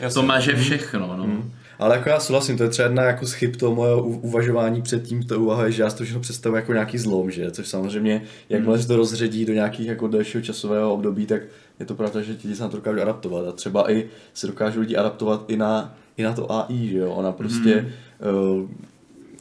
[0.00, 0.14] Jasně.
[0.14, 1.14] to maže všechno.
[1.16, 1.24] No.
[1.24, 1.52] Hmm.
[1.78, 5.22] Ale jako já souhlasím, to je třeba jedna jako chyb toho mojeho uvažování před tím,
[5.22, 7.50] to úvaha že já si to všechno představuji jako nějaký zlom, že?
[7.50, 8.82] Což samozřejmě, jakmile hmm.
[8.82, 11.42] se to rozředí do nějakých jako delšího časového období, tak
[11.80, 13.48] je to pravda, že ti lidi se na to dokážou adaptovat.
[13.48, 17.10] A třeba i se dokážou lidi adaptovat i na, i na to AI, že jo?
[17.12, 17.74] Ona prostě
[18.20, 18.62] hmm.
[18.62, 18.70] uh,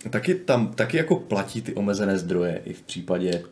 [0.10, 3.44] taky tam, taky jako platí ty omezené zdroje i v případě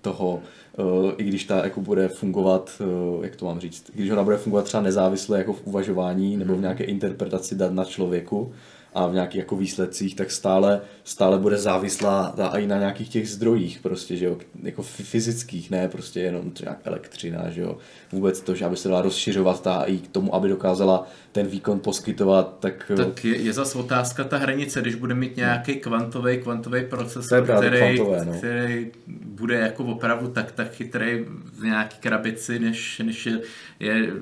[0.00, 0.42] toho,
[0.78, 2.82] uh, i když ta jako bude fungovat,
[3.16, 6.54] uh, jak to mám říct, když ona bude fungovat třeba nezávisle jako v uvažování nebo
[6.54, 8.52] v nějaké interpretaci dat na člověku,
[8.94, 13.30] a v nějakých jako výsledcích, tak stále, stále bude závislá a i na nějakých těch
[13.30, 17.78] zdrojích prostě, že jo, jako fyzických, ne prostě jenom třeba elektřina, že jo,
[18.12, 21.80] vůbec to, že aby se dala rozšiřovat ta i k tomu, aby dokázala ten výkon
[21.80, 22.92] poskytovat, tak...
[22.96, 27.96] Tak je, je zase otázka ta hranice, když bude mít nějaký kvantový kvantový proces, který,
[27.96, 28.32] kvantové, no.
[28.38, 28.90] který
[29.24, 31.24] bude jako opravdu tak, tak chytrý
[31.58, 33.40] v nějaký krabici, než, než je,
[33.80, 34.12] je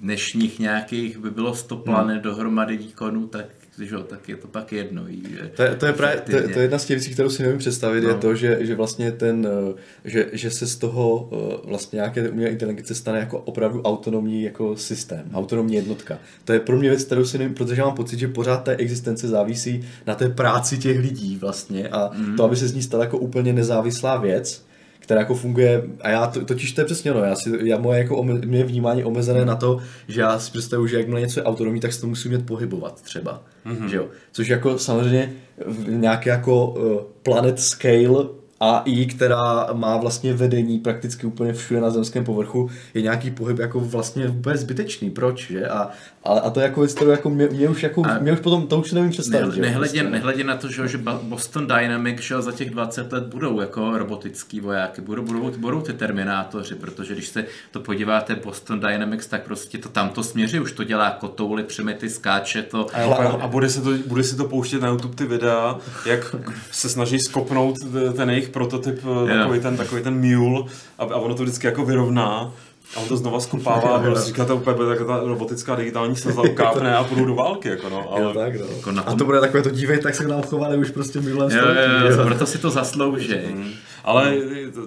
[0.00, 2.22] dnešních nějakých by bylo 100 planet hmm.
[2.22, 3.46] dohromady výkonů, tak
[3.82, 5.04] že, tak je to pak jedno.
[5.08, 7.42] Že to, je, to, je právě, to, to, je jedna z těch věcí, kterou si
[7.42, 8.08] nevím představit, no.
[8.08, 12.28] je to, že, že vlastně ten, eh, že, že se z toho eh, vlastně nějaké
[12.28, 16.18] umělé inteligence stane jako opravdu autonomní jako systém, autonomní jednotka.
[16.44, 19.28] To je pro mě věc, kterou si nevím, protože mám pocit, že pořád té existence
[19.28, 22.36] závisí na té práci těch lidí vlastně a mm.
[22.36, 24.64] to, aby se z ní stala jako úplně nezávislá věc,
[25.04, 27.98] která jako funguje, a já to, totiž to je přesně no, já si, já moje
[27.98, 29.78] jako ome, mě vnímání omezené na to,
[30.08, 33.02] že já si představuji, že jakmile něco je autonomní, tak se to musí umět pohybovat
[33.02, 33.86] třeba, mm-hmm.
[33.86, 35.32] že jo, což jako samozřejmě
[35.66, 38.24] v nějaké jako uh, planet scale
[38.70, 43.80] AI, která má vlastně vedení prakticky úplně všude na zemském povrchu, je nějaký pohyb jako
[43.80, 45.10] vlastně úplně zbytečný.
[45.10, 45.68] Proč, že?
[45.68, 45.90] A,
[46.24, 48.66] a, a to je jako věc, kterou jako mě, mě, už jako, mě už potom,
[48.66, 49.56] to už nevím představit.
[49.56, 50.10] Ne, nehledě, prostě.
[50.10, 54.60] nehledě na to, že, že Boston Dynamics že za těch 20 let budou jako robotický
[54.60, 59.78] vojáky, budou, budou, budou ty terminátoři, protože když se to podíváte Boston Dynamics, tak prostě
[59.78, 62.86] to tam to směří, už to dělá kotouly, přemety, skáče to.
[62.94, 66.34] A, a, a bude, se to, bude se to pouštět na YouTube ty videa, jak
[66.70, 67.76] se snaží skopnout
[68.16, 70.64] ten jejich prototyp, takový ten, takový ten mule
[70.98, 72.52] a, a ono to vždycky jako vyrovná
[72.96, 76.42] a on to znova skopává a prostě říká to úplně tak ta robotická digitální slza
[76.42, 77.68] ukápne a půjdu do války.
[77.68, 78.22] Jako no, ale...
[78.22, 78.66] jo, tak, no.
[78.76, 79.14] Jako na tom...
[79.14, 81.50] A to bude takové to dívej, tak se k nám chovali už prostě v minulém
[81.50, 83.34] jo, jo, jo, proto si to zaslouží.
[83.54, 83.72] Mm.
[84.04, 84.36] Ale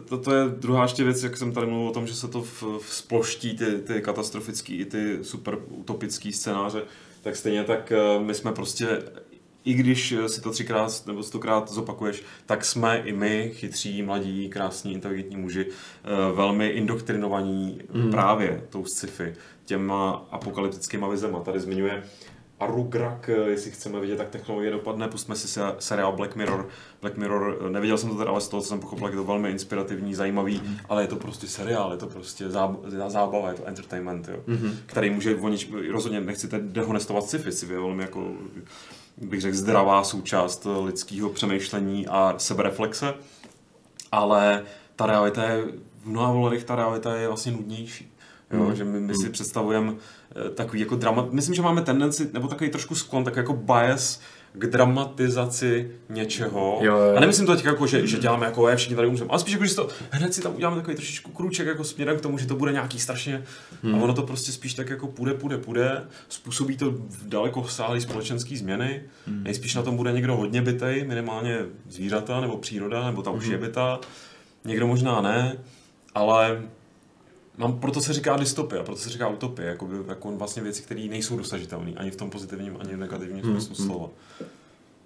[0.09, 2.41] to, to, je druhá ještě věc, jak jsem tady mluvil o tom, že se to
[2.41, 6.81] v, v sploští ty, ty katastrofické i ty super utopické scénáře,
[7.21, 8.87] tak stejně tak eh, my jsme prostě
[9.67, 14.93] i když si to třikrát nebo stokrát zopakuješ, tak jsme i my, chytří, mladí, krásní,
[14.93, 18.11] inteligentní muži, eh, velmi indoktrinovaní mm.
[18.11, 19.33] právě tou sci-fi,
[19.65, 21.39] těma apokalyptickými vizema.
[21.39, 22.03] Tady zmiňuje
[22.59, 26.67] Arugrak, eh, jestli chceme vidět, jak technologie dopadne, pustíme si seriál Black Mirror.
[27.01, 29.23] Black Mirror, eh, neviděl jsem to teda, ale z toho, co jsem pochopil, je to
[29.23, 30.77] velmi inspirativní, zajímavý, mm.
[30.89, 32.49] ale je to prostě seriál, je to prostě
[33.07, 34.71] zábava, je to entertainment, jo, mm-hmm.
[34.85, 38.31] který může o nič, rozhodně nechci dehonestovat sci-fi, sci-fi je velmi jako
[39.17, 43.13] bych řekl, zdravá součást lidského přemýšlení a sebereflexe,
[44.11, 44.63] ale
[44.95, 45.63] ta realita je,
[46.03, 48.13] v mnoha volorech ta realita je vlastně nudnější.
[48.51, 48.75] Jo, mm.
[48.75, 49.31] že my, my si mm.
[49.31, 53.53] představujeme eh, takový jako drama, myslím, že máme tendenci, nebo takový trošku sklon, tak jako
[53.53, 54.21] bias
[54.57, 56.79] k dramatizaci něčeho.
[56.81, 57.15] Jo, jo.
[57.15, 59.53] A nemyslím to teď jako, že, že děláme jako je, všichni tady umřeme, ale spíš
[59.53, 62.47] jako, že to, hned si tam uděláme takový trošičku krůček jako směrem k tomu, že
[62.47, 63.43] to bude nějaký strašně,
[63.83, 63.95] hmm.
[63.95, 66.93] a ono to prostě spíš tak jako půjde, půjde, půjde, způsobí to
[67.25, 69.43] daleko sáhlý společenský změny, hmm.
[69.43, 71.57] nejspíš na tom bude někdo hodně bytej, minimálně
[71.89, 73.51] zvířata nebo příroda, nebo ta už hmm.
[73.51, 73.99] je bytá,
[74.65, 75.57] někdo možná ne,
[76.15, 76.61] ale
[77.57, 81.01] Mám, proto se říká dystopie, proto se říká utopie, jako, by, jako vlastně věci, které
[81.01, 83.61] nejsou dosažitelné, ani v tom pozitivním, ani v negativním hmm.
[83.61, 84.09] smyslu slova.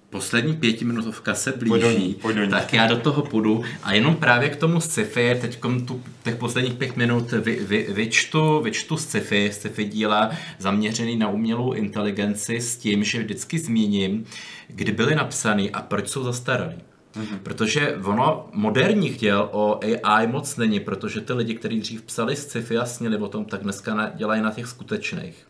[0.09, 2.49] Poslední pětiminutovka se blíží, Pojď do ní, pojď do ní.
[2.49, 6.73] tak já do toho půjdu a jenom právě k tomu sci-fi, teď tu, těch posledních
[6.73, 13.03] pět minut vy, vy, vyčtu, vyčtu sci-fi, sci-fi díla zaměřený na umělou inteligenci s tím,
[13.03, 14.25] že vždycky zmíním,
[14.67, 16.75] kdy byly napsaný a proč jsou zastaralý.
[17.15, 17.39] Mm-hmm.
[17.43, 22.77] Protože ono moderních děl o AI moc není, protože ty lidi, kteří dřív psali sci-fi
[22.77, 25.47] a sněli o tom, tak dneska na, dělají na těch skutečných.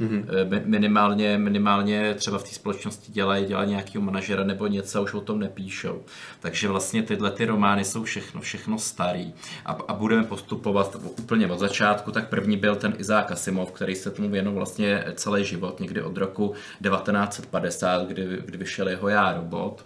[0.00, 0.24] Mm-hmm.
[0.64, 5.20] Minimálně, minimálně třeba v té společnosti dělají, dělají nějakého manažera nebo něco a už o
[5.20, 6.02] tom nepíšou.
[6.40, 9.32] Takže vlastně tyhle ty romány jsou všechno, všechno starý.
[9.64, 12.12] A, a budeme postupovat úplně od začátku.
[12.12, 16.16] Tak první byl ten Izák Asimov, který se tomu věnoval vlastně celý život, někdy od
[16.16, 19.84] roku 1950, kdy, kdy vyšel jeho Já robot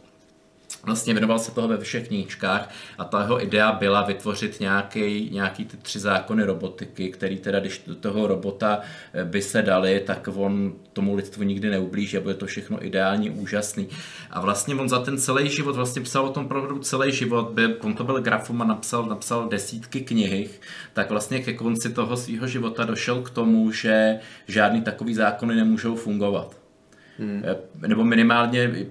[0.82, 5.64] vlastně věnoval se toho ve všech knížkách a ta jeho idea byla vytvořit nějaký, nějaký
[5.64, 8.80] ty tři zákony robotiky, který teda, když do toho robota
[9.14, 13.30] eh, by se dali, tak on tomu lidstvu nikdy neublíží a bude to všechno ideální,
[13.30, 13.88] úžasný.
[14.30, 17.76] A vlastně on za ten celý život, vlastně psal o tom opravdu celý život, by,
[17.76, 20.60] on to byl grafum a napsal, napsal desítky knih,
[20.92, 24.18] tak vlastně ke konci toho svého života došel k tomu, že
[24.48, 26.56] žádný takový zákony nemůžou fungovat.
[27.18, 27.42] Hmm.
[27.44, 28.86] Eh, nebo minimálně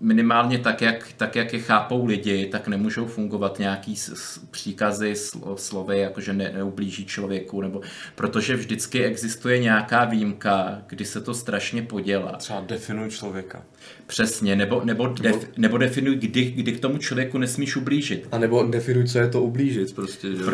[0.00, 3.94] minimálně tak jak, tak, jak je chápou lidi, tak nemůžou fungovat nějaký
[4.50, 5.14] příkazy,
[5.56, 7.80] slovy, jakože ne, neublíží člověku, nebo
[8.14, 12.32] protože vždycky existuje nějaká výjimka, kdy se to strašně podělá.
[12.32, 13.62] Třeba definuj člověka.
[14.06, 18.28] Přesně, nebo, nebo, def, nebo definuj, kdy, kdy k tomu člověku nesmíš ublížit.
[18.32, 20.28] A nebo definuj, co je to ublížit prostě.
[20.36, 20.44] Že?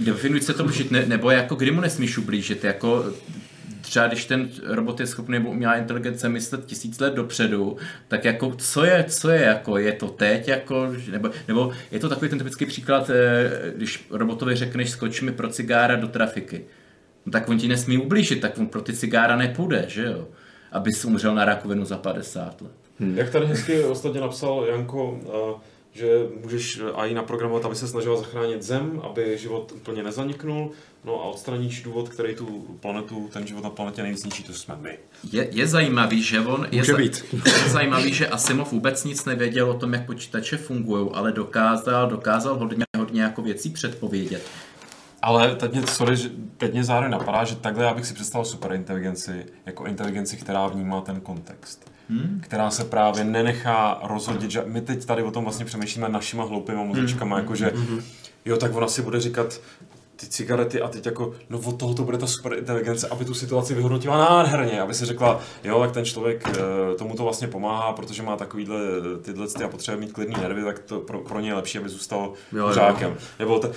[0.04, 3.04] definuj, co je to ublížit, ne, nebo jako kdy mu nesmíš ublížit, jako
[3.82, 7.76] třeba když ten robot je schopný nebo umělá inteligence myslet tisíc let dopředu,
[8.08, 12.08] tak jako co je, co je jako, je to teď jako, nebo, nebo je to
[12.08, 16.64] takový ten typický příklad, eh, když robotovi řekneš skoč mi pro cigára do trafiky,
[17.26, 20.28] no tak on ti nesmí ublížit, tak on pro ty cigára nepůjde, že jo,
[20.72, 22.72] abys umřel na rakovinu za 50 let.
[23.00, 23.18] Hmm.
[23.18, 25.60] Jak tady hezky ostatně napsal Janko, uh,
[25.92, 26.06] že
[26.42, 30.70] můžeš AI naprogramovat, aby se snažila zachránit Zem, aby život úplně nezaniknul,
[31.04, 34.76] no a odstraníš důvod, který tu planetu, ten život na planetě nejvíc ničí, to jsme
[34.80, 34.98] my.
[35.32, 36.66] Je, je zajímavý, že on...
[36.70, 37.24] Je, Může být.
[37.46, 42.58] je zajímavý, že Asimov vůbec nic nevěděl o tom, jak počítače fungují, ale dokázal, dokázal
[42.58, 44.42] hodně, hodně jako věcí předpovědět.
[45.22, 48.44] Ale teď mě, sorry, že teď mě zároveň napadá, že takhle já bych si představil
[48.44, 52.40] superinteligenci jako inteligenci, která vnímá ten kontext hmm.
[52.42, 56.84] která se právě nenechá rozhodit, že my teď tady o tom vlastně přemýšlíme našima hloupýma
[56.84, 57.44] mozečkama, hmm.
[57.44, 58.00] jakože hmm.
[58.44, 59.60] jo, tak ona si bude říkat,
[60.22, 63.34] ty cigarety a teď jako, no od toho to bude ta super inteligence, aby tu
[63.34, 67.92] situaci vyhodnotila nádherně, aby si řekla, jo, tak ten člověk eh, tomu to vlastně pomáhá,
[67.92, 68.78] protože má takovýhle
[69.22, 71.88] tyhle ty a potřebuje mít klidný nervy, tak to pro, pro ně je lepší, aby
[71.88, 72.32] zůstal
[72.74, 73.16] žákem.
[73.38, 73.68] Nebo ta,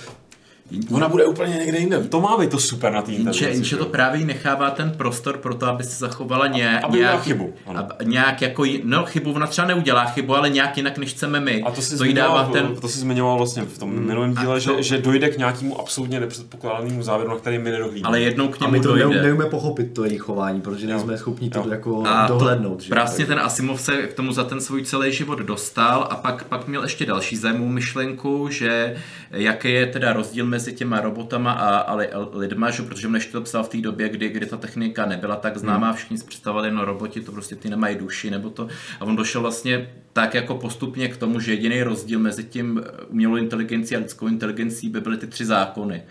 [0.92, 2.00] Ona bude úplně někde jinde.
[2.00, 5.66] To má být to super na té Inče to právě nechává ten prostor pro to,
[5.66, 7.54] aby se zachovala ně, aby nějak, chybu.
[7.66, 11.62] A, nějak jako, no chybu, ona třeba neudělá chybu, ale nějak jinak, než chceme my.
[11.62, 12.76] A to si, to zmiňoval, ten...
[12.80, 14.06] to si zmiňoval vlastně v tom hmm.
[14.06, 14.60] minulém díle, to...
[14.60, 18.08] že, že dojde k nějakému absolutně nepředpokládanému závěru, na který my nedohlídíme.
[18.08, 19.22] Ale jednou k němu a my to dojde.
[19.22, 22.82] neumíme pochopit to jejich chování, protože nejsme schopni to jako a dohlednout.
[22.82, 22.94] Že?
[22.94, 26.68] Vlastně ten Asimov se k tomu za ten svůj celý život dostal a pak, pak
[26.68, 28.96] měl ještě další zajímavou myšlenku, že
[29.30, 31.94] jaký je teda rozdíl mezi těma robotama a, a
[32.32, 35.56] lidma, že, protože než to psal v té době, kdy, kdy ta technika nebyla tak
[35.58, 35.96] známá, hmm.
[35.96, 38.68] všichni si představovali, no roboti to prostě ty nemají duši, nebo to.
[39.00, 43.36] A on došel vlastně tak jako postupně k tomu, že jediný rozdíl mezi tím umělou
[43.36, 46.02] inteligencí a lidskou inteligencí by byly ty tři zákony.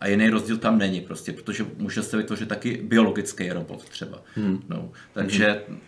[0.00, 4.22] A jiný rozdíl tam není prostě, protože může se vytvořit taky biologický robot třeba.
[4.36, 4.62] Hmm.
[4.68, 5.78] No, takže hmm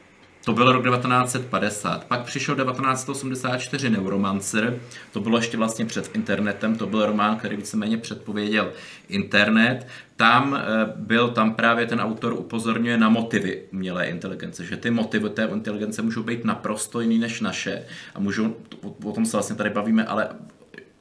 [0.46, 2.04] to byl rok 1950.
[2.04, 4.80] Pak přišel 1984 Neuromancer,
[5.12, 8.72] to bylo ještě vlastně před internetem, to byl román, který víceméně předpověděl
[9.08, 9.86] internet.
[10.16, 15.30] Tam eh, byl, tam právě ten autor upozorňuje na motivy umělé inteligence, že ty motivy
[15.30, 17.82] té inteligence můžou být naprosto jiný než naše
[18.14, 18.56] a můžou,
[19.04, 20.28] o tom se vlastně tady bavíme, ale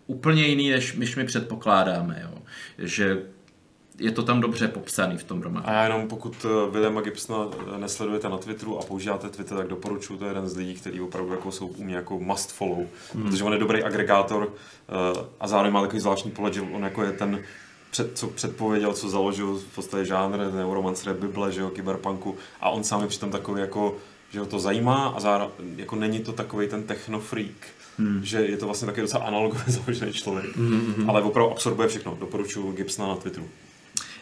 [0.07, 2.19] úplně jiný, než, než my předpokládáme.
[2.23, 2.37] Jo.
[2.77, 3.21] Že
[3.99, 5.69] je to tam dobře popsaný v tom románu.
[5.69, 9.67] A já jenom pokud eh, Williama Gibsona eh, nesledujete na Twitteru a používáte Twitter, tak
[9.67, 12.85] doporučuji, to je jeden z lidí, který opravdu jako jsou u mě jako must follow,
[13.13, 13.23] mm.
[13.23, 17.03] protože on je dobrý agregátor uh, a zároveň má takový zvláštní pohled, že on jako
[17.03, 17.41] je ten
[17.91, 22.83] před, co předpověděl, co založil v podstatě žánr neuromancer, bible, že jo, kyberpunku a on
[22.83, 23.95] sám je přitom takový jako,
[24.31, 27.67] že ho to zajímá a zároveň jako není to takový ten technofreak,
[27.97, 28.19] hmm.
[28.23, 31.09] že je to vlastně taky docela analogově založený člověk, hmm.
[31.09, 32.17] ale opravdu absorbuje všechno.
[32.19, 33.47] Doporučuji Gibsona na Twitteru.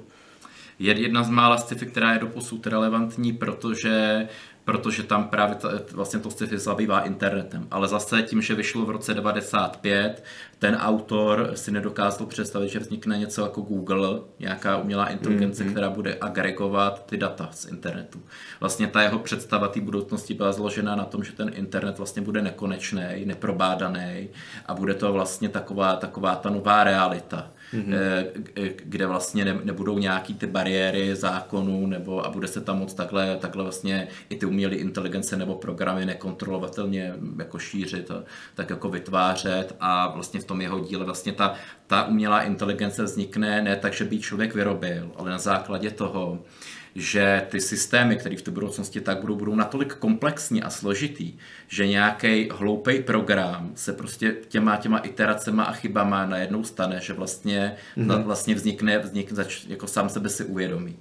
[0.79, 4.29] je jedna z mála sci-fi, která je doposud relevantní, protože
[4.67, 7.67] protože tam právě ta, vlastně to sci-fi zabývá internetem.
[7.71, 10.25] Ale zase tím, že vyšlo v roce 95,
[10.59, 15.71] ten autor si nedokázal představit, že vznikne něco jako Google, nějaká umělá inteligence, mm-hmm.
[15.71, 18.23] která bude agregovat ty data z internetu.
[18.61, 22.43] Vlastně ta jeho představa té budoucnosti byla zložena na tom, že ten internet vlastně bude
[22.43, 24.29] nekonečný, neprobádaný
[24.67, 27.95] a bude to vlastně taková, taková ta nová realita mm-hmm.
[28.77, 33.37] kde vlastně ne, nebudou nějaký ty bariéry zákonů, nebo a bude se tam moc takhle,
[33.37, 38.23] takhle vlastně i ty umělé inteligence nebo programy nekontrolovatelně jako šířit a
[38.55, 41.55] tak jako vytvářet a vlastně v tom jeho díle vlastně ta,
[41.87, 46.39] ta umělá inteligence vznikne ne tak, že by člověk vyrobil, ale na základě toho,
[46.97, 51.33] že ty systémy, které v té budoucnosti tak budou, budou natolik komplexní a složitý,
[51.69, 57.77] že nějaký hloupý program se prostě těma těma iteracema a chybama najednou stane, že vlastně,
[57.97, 58.23] mm-hmm.
[58.23, 60.97] vlastně vznikne, vznikne, jako sám sebe si uvědomí.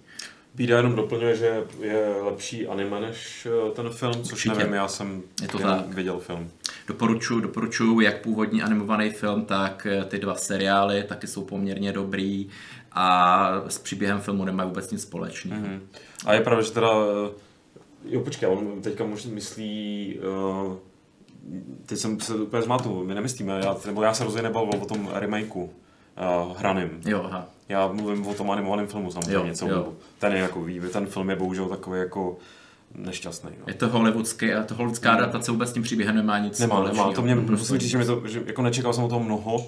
[0.56, 4.56] Bída jenom doplňuje, že je lepší anime než eh, ten film, což Určitě.
[4.56, 5.88] nevím, já jsem je to tak.
[5.88, 6.50] viděl film.
[6.88, 12.48] Doporučuji, doporučuji jak původní animovaný film, tak eh, ty dva seriály, taky jsou poměrně dobrý
[12.96, 15.62] a s příběhem filmu nemají vůbec nic společného.
[15.62, 15.80] Mm-hmm.
[16.26, 17.32] A je pravda, že teda, eh,
[18.06, 20.20] jo počkej, on teďka možná myslí,
[20.66, 20.74] uh,
[21.86, 25.10] teď jsem se úplně zmatu, my nemyslíme, já, nebo já se rozhodně nebavil o tom
[25.14, 27.02] remakeu uh, hraným.
[27.06, 27.50] Jo, aha.
[27.70, 29.68] Já mluvím o tom animovaném filmu samozřejmě, jo, něco.
[29.68, 29.94] Jo.
[30.20, 32.38] Ten je jako ten film je bohužel takový jako
[32.96, 33.50] nešťastný.
[33.60, 33.64] No.
[33.68, 35.18] Je to hollywoodský a to hollywoodská mm.
[35.18, 37.98] adaptace vůbec s tím příběhem nemá nic Nemá, nemá, to mě, prostě musím říct, že,
[37.98, 39.66] mě to, že jako nečekal jsem o toho mnoho,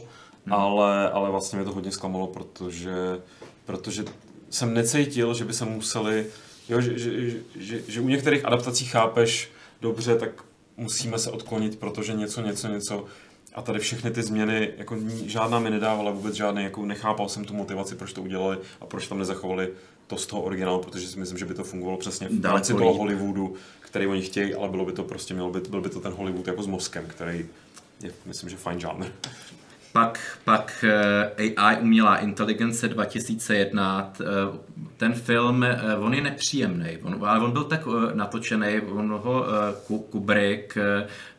[0.48, 0.54] hmm.
[0.54, 3.22] ale, ale vlastně mě to hodně zklamalo, protože,
[3.66, 4.06] protože
[4.50, 6.26] jsem necítil, že by se museli,
[6.70, 10.30] jo, že, že, že, že, že u některých adaptací chápeš dobře, tak
[10.78, 13.06] musíme se odklonit, protože něco, něco, něco.
[13.54, 17.54] A tady všechny ty změny, jako žádná mi nedávala vůbec žádný, jako nechápal jsem tu
[17.54, 19.70] motivaci, proč to udělali a proč tam nezachovali
[20.08, 22.93] to z toho originálu, protože si myslím, že by to fungovalo přesně v rámci toho
[22.93, 26.14] Hollywoodu, který oni chtějí, ale bylo by to prostě, mělo by, byl by to ten
[26.14, 27.45] Hollywood jako s mozkem, který
[28.02, 29.06] je, myslím, že fajn žánr.
[29.98, 34.26] Pak, pak eh, AI umělá inteligence 2001, eh,
[34.98, 37.82] ten film, eh, on je nepříjemný, on, ale on byl tak
[38.14, 39.45] natočený, on ho
[40.10, 40.78] Kubrick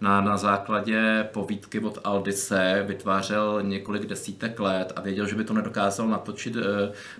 [0.00, 5.54] na, na základě povídky od Aldise vytvářel několik desítek let a věděl, že by to
[5.54, 6.56] nedokázal natočit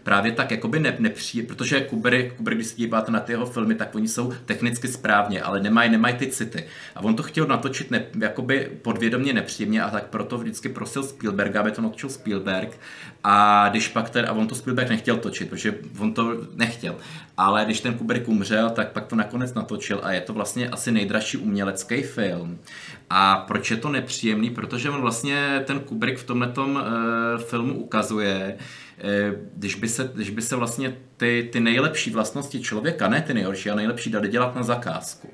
[0.03, 3.75] právě tak jakoby ne, nepříjemný, protože Kubrick, Kubrick, když se díváte na ty jeho filmy,
[3.75, 6.65] tak oni jsou technicky správně, ale nemají nemaj ty city.
[6.95, 11.61] A on to chtěl natočit ne, jakoby podvědomě nepříjemně a tak proto vždycky prosil Spielberga,
[11.61, 12.79] aby to natočil Spielberg.
[13.25, 16.97] A když pak ten, a on to Spielberg nechtěl točit, protože on to nechtěl.
[17.37, 20.93] Ale když ten Kubrick umřel, tak pak to nakonec natočil a je to vlastně asi
[20.93, 22.59] nejdražší umělecký film.
[23.11, 24.51] A proč je to nepříjemný?
[24.51, 26.75] Protože on vlastně ten Kubrick v tomhle uh,
[27.39, 28.57] filmu ukazuje,
[28.99, 33.35] eh, když by, se, když by se vlastně ty, ty nejlepší vlastnosti člověka, ne ty
[33.35, 35.29] nejhorší, ale nejlepší dali dělat na zakázku.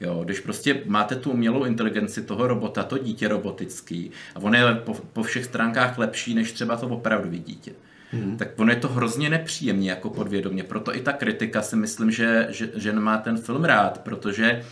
[0.00, 4.74] Jo, když prostě máte tu umělou inteligenci toho robota, to dítě robotický, a on je
[4.74, 7.72] po, po všech stránkách lepší než třeba to opravdový dítě.
[8.12, 8.36] Hmm.
[8.36, 10.62] Tak ono je to hrozně nepříjemně jako podvědomě.
[10.62, 14.62] Proto i ta kritika si myslím, že, že, že nemá ten film rád, protože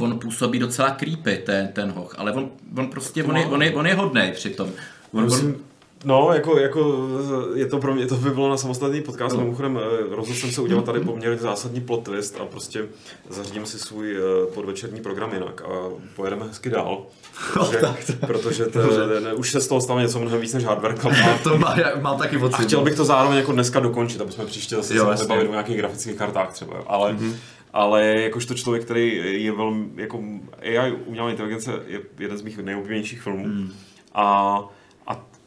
[0.00, 3.74] on působí docela creepy, ten, ten hoch, ale on, on prostě, on je, on je,
[3.74, 4.70] on je hodnej přitom.
[5.12, 5.56] On, Musím,
[6.04, 7.08] No, jako, jako
[7.54, 9.42] je to pro mě, to by bylo na samostatný podcast, no.
[9.42, 12.84] mimochodem eh, rozhodl jsem se udělat tady poměrně zásadní plot twist a prostě
[13.30, 15.68] zařídím si svůj eh, podvečerní program jinak a
[16.16, 17.02] pojedeme hezky dál.
[17.52, 18.80] Protože, no, tak, protože to,
[19.20, 20.94] ne, už se z toho stalo něco mnohem víc než hardware.
[21.24, 22.54] A, to má, mám taky pocit.
[22.54, 25.48] A chtěl bych to zároveň jako dneska dokončit, aby jsme příště zase jo, se bavili
[25.48, 26.76] o nějakých grafických kartách třeba.
[26.86, 27.34] Ale, mm-hmm.
[27.72, 30.22] ale jakožto člověk, který je velmi, jako
[30.62, 33.46] AI, umělá inteligence, je jeden z mých nejoblíbenějších filmů.
[33.46, 33.72] Mm.
[34.14, 34.58] A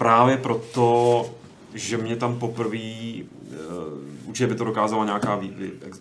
[0.02, 1.26] právě proto
[1.74, 5.54] že mě tam poprvé, uh, určitě by to dokázala nějaká, vý,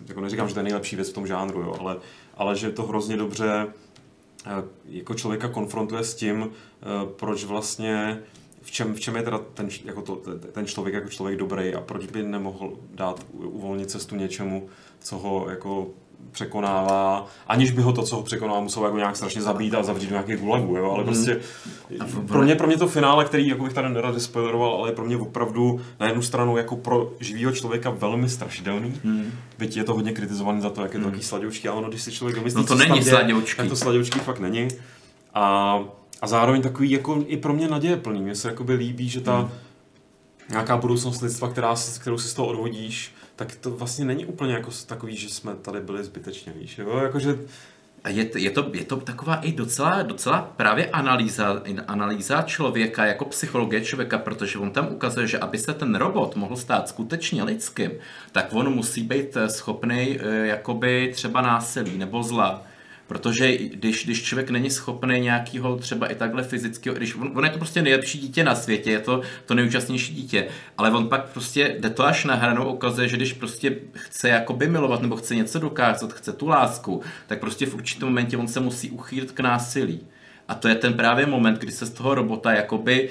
[0.07, 1.97] jako neříkám, že to je nejlepší věc v tom žánru, jo, ale,
[2.37, 3.67] ale že to hrozně dobře
[4.45, 4.51] uh,
[4.85, 6.49] jako člověka konfrontuje s tím, uh,
[7.09, 8.19] proč vlastně
[8.61, 10.15] v čem, v čem je teda ten, jako to,
[10.51, 15.49] ten člověk jako člověk dobrý a proč by nemohl dát uvolnit cestu něčemu, co ho
[15.49, 15.87] jako
[16.31, 20.07] překonává, aniž by ho to, co ho překonává, muselo jako nějak strašně zabít a zavřít
[20.07, 21.05] do nějakých gulagů, jo, ale mm.
[21.05, 21.39] prostě
[22.27, 25.05] pro mě, pro mě to finále, který jako bych tady nerad spoileroval, ale je pro
[25.05, 29.31] mě opravdu na jednu stranu jako pro živého člověka velmi strašidelný, mm.
[29.57, 31.11] byť je to hodně kritizovaný za to, jak je to mm.
[31.11, 33.57] takový sladoučký, ale ono, když si člověk myslí, no to není sladoučký.
[33.57, 34.67] tak to sladoučký fakt není.
[35.33, 35.79] A,
[36.21, 38.21] a zároveň takový jako i pro mě naděje plný.
[38.21, 39.49] Mně se jakoby líbí, že ta mm.
[40.49, 44.71] nějaká budoucnost lidstva, která, kterou si z toho odvodíš, tak to vlastně není úplně jako
[44.85, 46.97] takový, že jsme tady byli zbytečně, víš, jo?
[46.97, 47.39] Jakože
[48.03, 53.25] a je, je, to, je to taková i docela, docela právě analýza, analýza člověka jako
[53.25, 57.91] psychologie člověka, protože on tam ukazuje, že aby se ten robot mohl stát skutečně lidským,
[58.31, 62.63] tak on musí být schopný eh, jakoby třeba násilí nebo zla.
[63.11, 67.49] Protože když, když člověk není schopný nějakého třeba i takhle fyzického, když on, on je
[67.49, 70.47] to prostě nejlepší dítě na světě, je to to nejúčastnější dítě,
[70.77, 74.67] ale on pak prostě jde to až na hranu, ukazuje, že když prostě chce jakoby
[74.67, 78.59] milovat nebo chce něco dokázat, chce tu lásku, tak prostě v určitém momentě on se
[78.59, 79.99] musí uchýlit k násilí.
[80.47, 83.09] A to je ten právě moment, kdy se z toho robota jakoby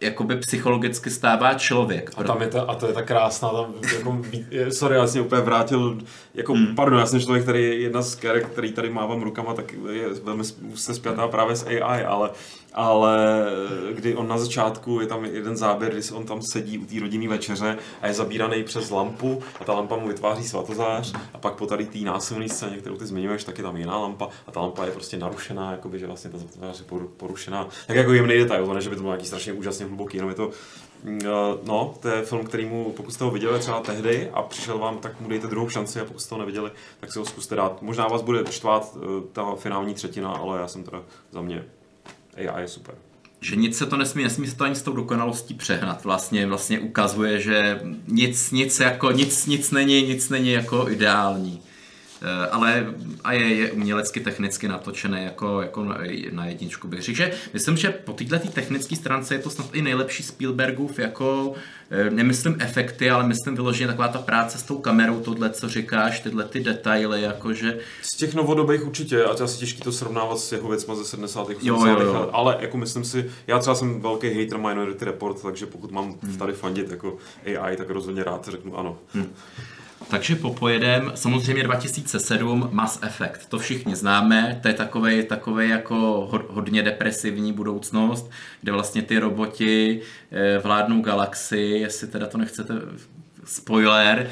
[0.00, 2.10] jakoby psychologicky stává člověk.
[2.16, 4.22] A tam je ta, a to je ta krásná, tam jako,
[4.70, 5.98] sorry, já jsem úplně vrátil,
[6.34, 6.74] jako, hmm.
[6.74, 10.44] pardon, já jsem člověk, který jedna z kerek, který tady mávám rukama, tak je velmi
[10.74, 12.30] se spjatá právě s AI, ale
[12.78, 13.46] ale
[13.92, 17.28] kdy on na začátku, je tam jeden záběr, kdy on tam sedí u té rodinné
[17.28, 21.66] večeře a je zabíraný přes lampu a ta lampa mu vytváří svatozář a pak po
[21.66, 24.84] tady té násilné scéně, kterou ty zmiňuješ, tak je tam jiná lampa a ta lampa
[24.84, 26.84] je prostě narušená, jakoby, že vlastně ta svatozář je
[27.16, 27.68] porušená.
[27.86, 30.36] Tak jako jemný detail, ne, že by to bylo nějaký strašně úžasně hluboký, jenom je
[30.36, 30.50] to
[31.04, 31.28] mm, eh,
[31.64, 34.98] No, to je film, který mu, pokud jste ho viděli třeba tehdy a přišel vám,
[34.98, 36.70] tak mu dejte druhou šanci a pokud jste ho neviděli,
[37.00, 37.82] tak si ho zkuste dát.
[37.82, 41.64] Možná vás bude štvát eh, ta finální třetina, ale já jsem teda za mě
[42.38, 42.94] AI je super.
[43.40, 46.04] Že nic se to nesmí, nesmí se to ani s tou dokonalostí přehnat.
[46.04, 51.62] Vlastně, vlastně ukazuje, že nic, nic, jako, nic, nic není, nic není jako ideální.
[52.22, 52.94] Eh, ale
[53.24, 55.86] a je, je umělecky technicky natočené jako, jako
[56.30, 59.82] na jedničku bych řekl, že myslím, že po této technické stránce je to snad i
[59.82, 61.54] nejlepší Spielbergův jako
[61.90, 66.20] eh, nemyslím efekty, ale myslím vyloženě taková ta práce s tou kamerou, tohle, co říkáš,
[66.20, 67.78] tyhle ty detaily, jakože...
[68.02, 71.40] Z těch novodobých určitě, a to asi těžké to srovnávat s jeho věcma ze 70.
[71.40, 71.62] 80.
[71.62, 72.30] Jo, jo, jo.
[72.32, 76.36] ale jako myslím si, já třeba jsem velký hater Minority Report, takže pokud mám hmm.
[76.36, 78.98] tady fandit jako AI, tak rozhodně rád řeknu ano.
[79.12, 79.34] Hmm.
[80.10, 86.82] Takže popojedem, samozřejmě 2007 Mass Effect, to všichni známe, to je takový, takový jako hodně
[86.82, 88.30] depresivní budoucnost,
[88.60, 90.00] kde vlastně ty roboti
[90.30, 92.74] eh, vládnou galaxii, jestli teda to nechcete
[93.48, 94.30] spoiler.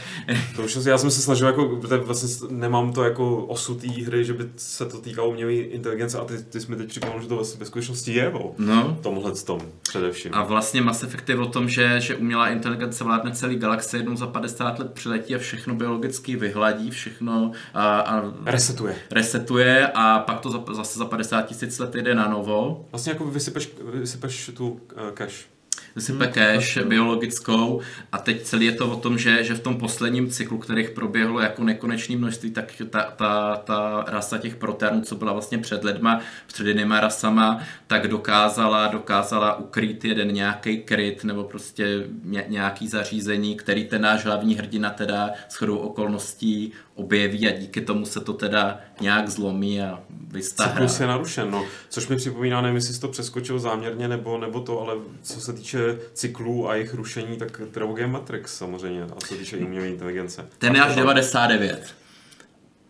[0.57, 4.33] To už já jsem se snažil, jako, vlastně nemám to jako osud té hry, že
[4.33, 7.37] by se to týkalo umělé inteligence a ty, ty jsi mi teď připomněl, že to
[7.37, 8.99] vlastně ve skutečnosti je o no.
[9.03, 10.35] tomhle tom především.
[10.35, 14.17] A vlastně Mass Effect je o tom, že, že umělá inteligence vládne celý galaxie jednou
[14.17, 18.97] za 50 let přiletí a všechno biologicky vyhladí, všechno a, a resetuje.
[19.11, 22.87] resetuje a pak to za, zase za 50 tisíc let jde na novo.
[22.93, 24.79] Vlastně jako vysypeš, vysypeš tu uh,
[25.15, 25.56] cache
[25.99, 27.81] sype hmm, cash biologickou.
[28.13, 31.41] A teď celý je to o tom, že, že v tom posledním cyklu, kterých proběhlo
[31.41, 36.21] jako nekonečné množství, tak ta, ta, ta rasa těch protérnů, co byla vlastně před lidma,
[36.47, 42.05] před jinýma rasama, tak dokázala, dokázala ukrýt jeden nějaký kryt nebo prostě
[42.49, 48.21] nějaký zařízení, který ten náš hlavní hrdina teda shodou okolností objeví a díky tomu se
[48.21, 50.73] to teda nějak zlomí a vystahra.
[50.73, 51.65] Cyklus je narušen, no.
[51.89, 55.53] Což mi připomíná, nevím, jestli jsi to přeskočil záměrně nebo, nebo to, ale co se
[55.53, 60.47] týče cyklů a jejich rušení, tak trilogie Matrix samozřejmě, a co se týče umělé inteligence.
[60.59, 61.95] Ten je až 99.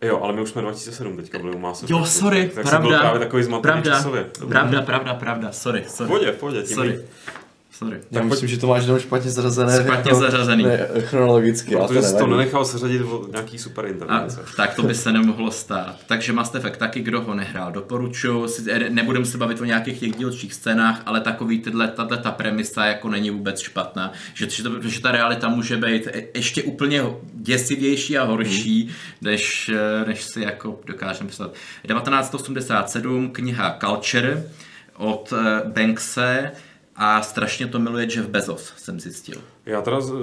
[0.01, 2.89] Jo, ale my už jsme 2007 teďka byli u Mass Jo, sorry, tak pravda.
[2.89, 4.25] Byl právě takový pravda, časově.
[4.49, 6.31] Pravda, pravda, pravda, sorry, sorry.
[6.31, 7.05] V pohodě, v sorry.
[7.77, 7.99] Sorry.
[8.11, 9.83] Já tak myslím, že to máš jenom špatně zařazené.
[9.83, 10.63] Špatně jako, zařazený.
[10.63, 11.75] Ne, chronologicky.
[11.75, 14.45] Protože jsi to nenechal seřadit o nějaký super intervence.
[14.55, 15.95] tak to by se nemohlo stát.
[16.07, 18.47] Takže Mass Effect taky, kdo ho nehrál, doporučuji.
[18.89, 23.09] Nebudeme se bavit o nějakých těch dílčích scénách, ale takový tyhle, tato ta premisa jako
[23.09, 24.11] není vůbec špatná.
[24.33, 27.03] Že, že, to, že ta realita může být e- ještě úplně
[27.33, 28.91] děsivější a horší, hmm.
[29.21, 29.71] než,
[30.07, 31.53] než si jako dokážeme představit.
[31.87, 34.43] 1987, kniha Culture
[34.97, 36.51] od eh, Bankse,
[36.97, 39.41] a strašně to miluje Jeff Bezos, jsem zjistil.
[39.65, 40.19] Já teda z, uh,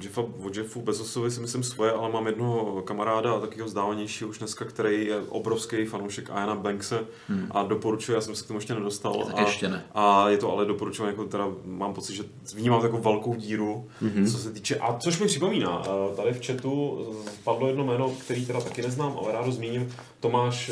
[0.00, 4.64] Jeffa, o Jeffu Bezosovi si myslím svoje, ale mám jednoho kamaráda, takového vzdálenějšího už dneska,
[4.64, 7.46] který je obrovský fanoušek Iana Bankse hmm.
[7.50, 9.24] a doporučuje, já jsem se k tomu ještě nedostal.
[9.24, 9.84] Tak a, ještě ne.
[9.94, 12.22] a je to ale doporučované, jako teda mám pocit, že
[12.54, 14.32] vnímám takovou velkou díru, mm-hmm.
[14.32, 16.98] co se týče, a což mi připomíná, uh, tady v chatu
[17.44, 20.70] padlo jedno jméno, který teda taky neznám, ale rád ho zmíním, Tomáš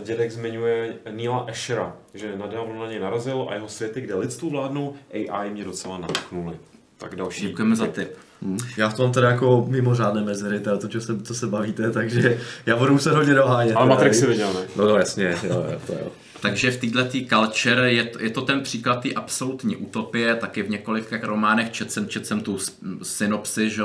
[0.00, 4.94] Dědek zmiňuje Neila Ashera, že nedávno na něj narazil a jeho světy, kde lidstvu vládnou,
[5.12, 6.54] AI mě docela natchnuly.
[6.98, 7.46] Tak další.
[7.46, 8.08] Děkujeme za tip.
[8.42, 8.58] Hmm.
[8.76, 12.40] Já v tom teda jako mimořádné mezery, teda to, co se, co se bavíte, takže
[12.66, 13.76] já budu muset hodně dohánět.
[13.76, 14.60] Ale Matrix si viděl, ne?
[14.76, 16.10] No, no jasně, jo, jo, to jo.
[16.42, 20.70] Takže v této culture je, to, je to ten příklad té absolutní utopie, taky v
[20.70, 22.58] několika románech čet jsem, čet jsem tu
[23.02, 23.82] synopsi, že,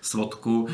[0.00, 0.68] svodku,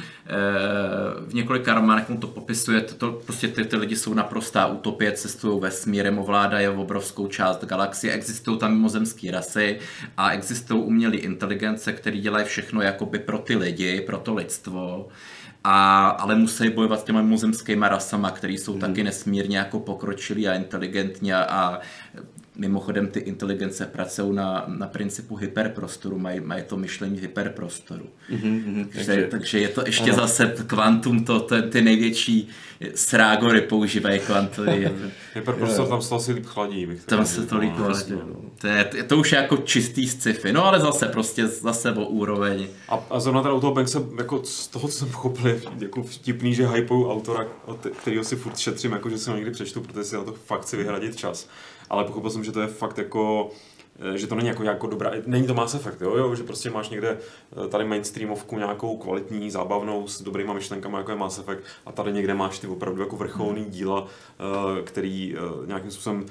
[1.26, 5.12] v několika románech mu to popisuje, to, to prostě ty, ty lidi jsou naprostá utopie,
[5.12, 9.78] cestují vesmírem, ovládají obrovskou část galaxie, existují tam mimozemské rasy
[10.16, 15.09] a existují umělé inteligence, které dělají všechno jakoby pro ty lidi, pro to lidstvo
[15.70, 18.80] a, ale musí bojovat s těma mimozemskými rasama, které jsou hmm.
[18.80, 21.80] taky nesmírně jako pokročilí a inteligentní a, a
[22.59, 28.06] Mimochodem ty inteligence pracují na, na principu hyperprostoru, mají, mají to myšlení hyperprostoru.
[28.30, 30.20] Mm-hmm, takže, takže, takže je to ještě ano.
[30.20, 32.48] zase kvantum, to, to, ty největší
[32.94, 34.88] srágory používají kvantový.
[35.34, 36.86] hyperprostor tam se asi líp chladí.
[36.86, 38.12] Bych tam se to líp chladí.
[38.12, 38.36] No.
[38.61, 42.66] To, je, to už je jako čistý sci-fi, no ale zase prostě zase o úroveň.
[42.88, 46.54] A, a zrovna teda u toho Bankse, jako z toho, co jsem pochopil, jako vtipný,
[46.54, 47.46] že hypou autora,
[48.02, 50.62] kterýho si furt šetřím, jako že si ho někdy přečtu, protože si na to fakt
[50.62, 51.48] chci vyhradit čas
[51.91, 53.51] ale pochopil jsem, že to je fakt jako
[54.14, 56.70] eh, že to není jako, jako dobrá, není to Mass Effect, jo, jo, že prostě
[56.70, 57.18] máš někde
[57.64, 62.12] eh, tady mainstreamovku nějakou kvalitní, zábavnou, s dobrýma myšlenkami, jako je Mass Effect, a tady
[62.12, 63.70] někde máš ty opravdu jako vrcholný hmm.
[63.70, 65.36] díla, eh, který
[65.66, 66.26] nějakým způsobem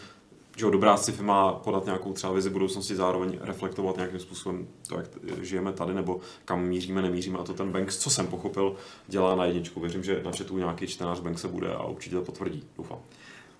[0.58, 4.97] že jo, dobrá sci-fi má podat nějakou třeba vizi budoucnosti, zároveň reflektovat nějakým způsobem to,
[4.97, 5.08] jak
[5.41, 7.39] žijeme tady, nebo kam míříme, nemíříme.
[7.39, 8.76] A to ten Banks, co jsem pochopil,
[9.08, 9.80] dělá na jedničku.
[9.80, 12.64] Věřím, že na chatu nějaký čtenář Banks se bude a určitě to potvrdí.
[12.78, 12.99] Doufám.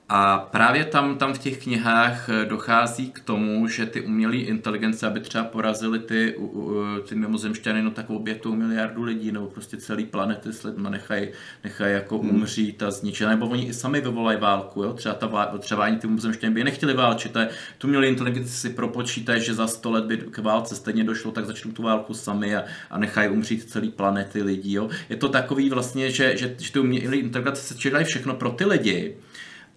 [0.10, 5.08] A právě tam, tam v těch knihách eh, dochází k tomu, že ty umělé inteligence,
[5.08, 6.36] aby třeba porazili ty,
[7.10, 11.28] ty mimozemšťany, no tak obětou miliardu lidí, nebo prostě celý planety s lidma nechají
[11.64, 12.30] nechaj jako hmm.
[12.30, 14.94] umřít a zničit, nebo oni i sami vyvolají válku, jo?
[14.94, 17.48] třeba, ta třeba ani ty mimozemšťany by nechtěli válčit, a
[17.78, 21.46] tu umělé inteligence si propočítají, že za sto let by k válce stejně došlo, tak
[21.46, 24.74] začnou tu válku sami a, a nechají umřít celý planety lidí.
[24.74, 24.90] Jo?
[25.10, 29.16] Je to takový vlastně, že, že, že ty umělé inteligence se všechno pro ty lidi,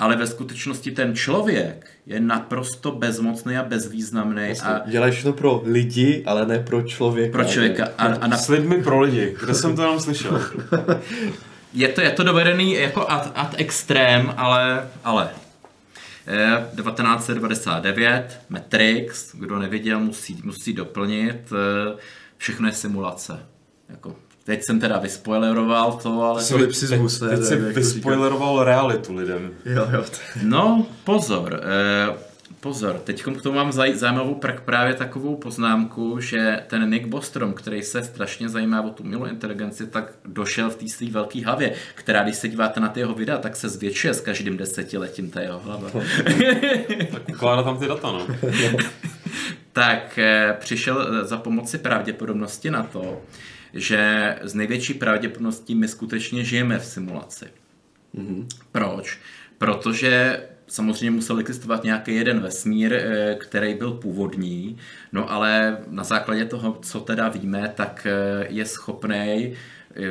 [0.00, 4.46] ale ve skutečnosti ten člověk je naprosto bezmocný a bezvýznamný.
[4.46, 7.32] Vlastně, a děláš to pro lidi, ale ne pro člověka.
[7.32, 7.88] Pro člověka.
[7.98, 8.36] A, a na...
[8.36, 9.36] S lidmi pro lidi.
[9.40, 10.42] Kde jsem to jenom slyšel?
[11.72, 15.30] je, to, je to dovedený jako ad, ad extrém, ale, ale
[16.76, 21.96] 1999, eh, Matrix, kdo neviděl, musí, musí doplnit, eh,
[22.36, 23.46] všechno je simulace.
[23.88, 24.16] Jako
[24.50, 26.42] Teď jsem teda vyspoileroval to, ale...
[26.42, 29.50] Solipsismus, teď, teď jsi vyspoileroval realitu lidem.
[29.64, 30.04] Jo, jo.
[30.42, 31.60] No, pozor.
[31.62, 32.14] Eh,
[32.60, 37.52] pozor, teď k tomu mám zaj- zajímavou prak právě takovou poznámku, že ten Nick Bostrom,
[37.52, 41.72] který se strašně zajímá o tu milou inteligenci, tak došel v té své velké hlavě,
[41.94, 45.40] která, když se díváte na ty jeho videa, tak se zvětšuje s každým desetiletím ta
[45.40, 45.90] jeho hlava.
[47.12, 48.26] tak ukládá tam ty data, no.
[49.72, 53.20] tak eh, přišel eh, za pomoci pravděpodobnosti na to,
[53.74, 57.46] že z největší pravděpodobností my skutečně žijeme v simulaci.
[58.14, 58.46] Mm-hmm.
[58.72, 59.18] Proč?
[59.58, 64.76] Protože samozřejmě musel existovat nějaký jeden vesmír, eh, který byl původní,
[65.12, 69.54] no ale na základě toho, co teda víme, tak eh, je schopný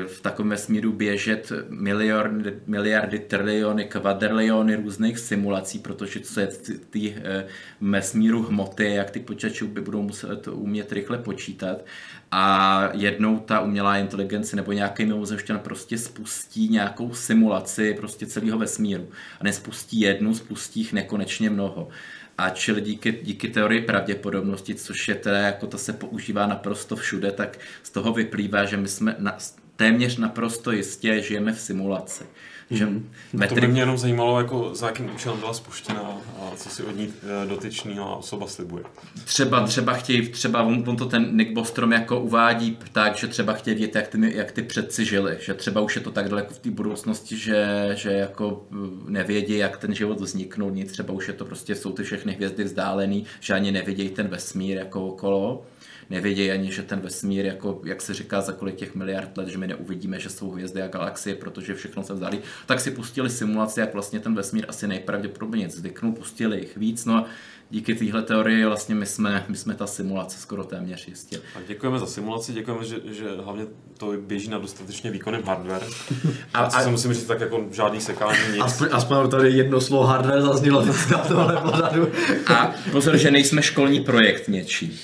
[0.08, 6.48] v takovém vesmíru běžet miliardy, miliardy triliony, kvadriliony různých simulací, protože co je
[6.90, 7.46] ty eh,
[7.82, 11.86] vesmíru hmoty, jak ty počítače by budou muset umět rychle počítat
[12.32, 19.10] a jednou ta umělá inteligence nebo nějaký mimozemšťan prostě spustí nějakou simulaci prostě celého vesmíru.
[19.40, 21.90] A nespustí jednu, spustí jich nekonečně mnoho.
[22.38, 27.32] A čili díky, díky teorii pravděpodobnosti, což je teda jako to se používá naprosto všude,
[27.32, 29.38] tak z toho vyplývá, že my jsme na,
[29.76, 32.24] téměř naprosto jistě žijeme v simulaci.
[32.72, 32.88] Že
[33.34, 33.56] metri...
[33.56, 36.02] To by mě jenom zajímalo, jako za jakým účelem byla spuštěna
[36.40, 37.14] a co si od ní
[37.44, 38.84] eh, dotyčný osoba slibuje.
[39.26, 43.54] Třeba, třeba chtějí, třeba on, on to ten Nick Bostrom jako uvádí tak, že třeba
[43.54, 46.54] chtějí vědět, jak ty, jak ty předci žili, že třeba už je to tak daleko
[46.54, 48.76] v té budoucnosti, že, že jako eh,
[49.08, 52.64] nevědí, jak ten život vzniknul, nic, třeba už je to prostě, jsou ty všechny hvězdy
[52.64, 55.66] vzdálený, že ani nevidějí ten vesmír jako okolo
[56.10, 59.58] nevědějí ani, že ten vesmír, jako, jak se říká, za kolik těch miliard let, že
[59.58, 63.80] my neuvidíme, že jsou hvězdy a galaxie, protože všechno se vzdálí, tak si pustili simulaci,
[63.80, 67.26] jak vlastně ten vesmír asi nejpravděpodobně zvyknul, pustili jich víc, no a
[67.72, 71.42] díky téhle teorii vlastně my jsme, my jsme ta simulace skoro téměř jistě.
[71.56, 73.66] A děkujeme za simulaci, děkujeme, že, že hlavně
[73.98, 75.84] to běží na dostatečně výkonném hardware.
[76.54, 78.62] A, a, a musím říct tak jako žádný sekání, nic.
[78.62, 82.08] Aspoň, aspoň tady jedno slovo hardware zaznělo na tohle pořadu.
[82.56, 85.00] A pozor, že nejsme školní projekt něčí.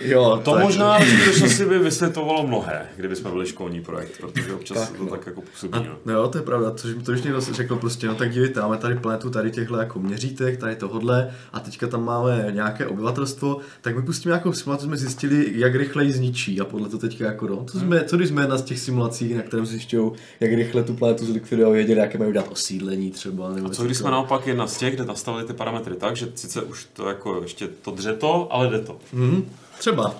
[0.00, 0.62] Jo, to tak.
[0.62, 5.04] možná v skutečnosti by vysvětlovalo mnohé, kdyby jsme byli školní projekt, protože občas tak, to
[5.04, 5.10] no.
[5.10, 5.72] tak jako působí.
[5.72, 6.12] A, no.
[6.12, 8.76] jo, to je pravda, což mi to už někdo řekl prostě, no tak dívejte, máme
[8.76, 13.96] tady planetu tady těchto jako měřítek, tady tohodle a teďka tam máme nějaké obyvatelstvo, tak
[13.96, 17.46] my pustíme nějakou simulaci, jsme zjistili, jak rychle ji zničí a podle to teďka jako
[17.46, 20.82] no, to jsme, co když jsme jedna z těch simulací, na kterém zjišťují, jak rychle
[20.82, 23.54] tu planetu zlikvidují, věděli, jaké mají udělat osídlení třeba.
[23.54, 26.28] Nebo a co když jsme naopak jedna z těch, kde nastavili ty parametry tak, že
[26.34, 28.98] sice už to jako ještě to dře to, ale jde to.
[29.14, 29.42] Mm-hmm.
[29.78, 30.14] Třeba.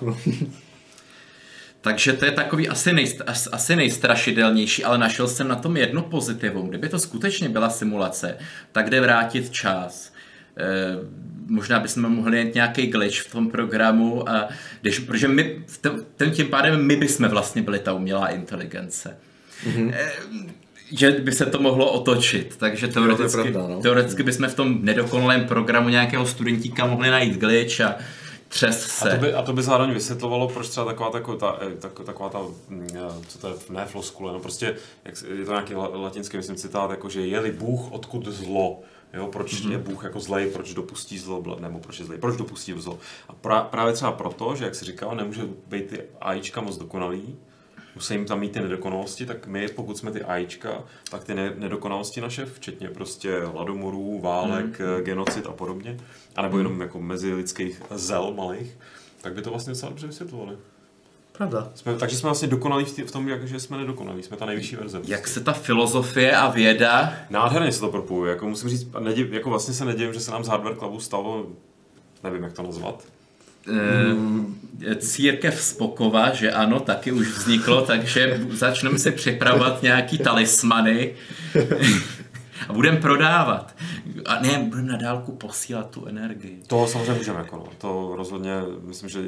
[1.81, 3.21] Takže to je takový asi, nejst,
[3.51, 6.69] asi nejstrašidelnější, ale našel jsem na tom jedno pozitivum.
[6.69, 8.37] Kdyby to skutečně byla simulace,
[8.71, 10.13] tak jde vrátit čas.
[10.57, 10.65] E,
[11.47, 14.49] možná bychom mohli jet nějaký glitch v tom programu, a
[14.81, 15.63] když, protože my,
[16.15, 19.17] ten, tím pádem my bychom vlastně byli ta umělá inteligence.
[19.67, 19.93] Mm-hmm.
[19.93, 20.11] E,
[20.91, 23.81] že by se to mohlo otočit, takže teoreticky, no, pravda, no.
[23.81, 27.95] teoreticky bychom v tom nedokonalém programu nějakého studentíka mohli najít glitch a
[28.49, 29.11] Třes se.
[29.11, 31.99] A to by, a to by zároveň vysvětlovalo, proč třeba taková, taková, ta, eh, tak,
[32.05, 35.75] taková ta, mm, eh, co to je, ne floskule, no prostě, jak, je to nějaký
[35.75, 38.79] latinský, myslím, citát, jako, že je-li Bůh, odkud zlo,
[39.13, 39.71] Jo, proč mm-hmm.
[39.71, 42.99] je Bůh jako zlej, proč dopustí zlo, nebo proč je zlej, proč dopustí zlo.
[43.29, 47.37] A pra, právě třeba proto, že jak si říkal, nemůže být ty AIčka moc dokonalý,
[47.99, 52.21] musí jim tam mít ty nedokonalosti, tak my, pokud jsme ty AIčka, tak ty nedokonalosti
[52.21, 55.03] naše, včetně prostě hladomorů, válek, mm.
[55.03, 55.97] genocid a podobně,
[56.35, 56.81] anebo jenom mm.
[56.81, 57.01] jako
[57.33, 58.77] lidských zel malých,
[59.21, 60.57] tak by to vlastně docela dobře vysvětlovali.
[61.31, 61.71] Pravda.
[61.75, 65.01] Jsme, takže jsme vlastně dokonalí v tom, jak, že jsme nedokonalí, jsme ta nejvyšší verze.
[65.07, 67.13] Jak se ta filozofie a věda...
[67.29, 70.43] Nádherně se to propojuje, jako musím říct, nediv, jako vlastně se nedivím, že se nám
[70.43, 71.47] z Hardware Clubu stalo,
[72.23, 73.03] nevím jak to nazvat,
[73.69, 74.39] Eh,
[74.95, 81.11] církev Spokova, že ano, taky už vzniklo, takže začneme si připravovat nějaký talismany
[82.67, 83.75] a budeme prodávat.
[84.25, 86.59] A ne, budeme na dálku posílat tu energii.
[86.67, 87.65] To samozřejmě můžeme, jako no.
[87.77, 88.51] To rozhodně,
[88.83, 89.19] myslím, že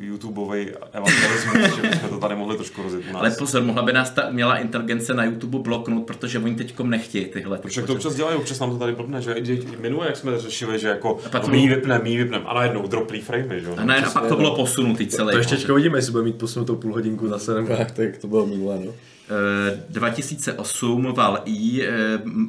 [0.00, 3.22] YouTubeový evangelismus, že bychom to tady mohli trošku rozjet u nás.
[3.22, 7.24] Ale pozor, mohla by nás ta umělá inteligence na YouTube bloknout, protože oni teďkom nechtějí
[7.24, 7.58] tyhle.
[7.58, 9.36] Proč to občas dělají, občas nám to tady blbne, že
[9.80, 12.86] minule, jak jsme řešili, že jako a pak no, my vypneme, my vypneme a najednou
[12.86, 13.74] droplý framey, že jo.
[13.76, 15.32] A, ne, a pak to bylo posunutý celé.
[15.32, 18.26] To ještě teďka uvidíme, jestli bude mít posunutou půl hodinku zase, nebo jak, tak to
[18.26, 18.92] bylo minulé, no.
[19.88, 21.88] 2008 Val E,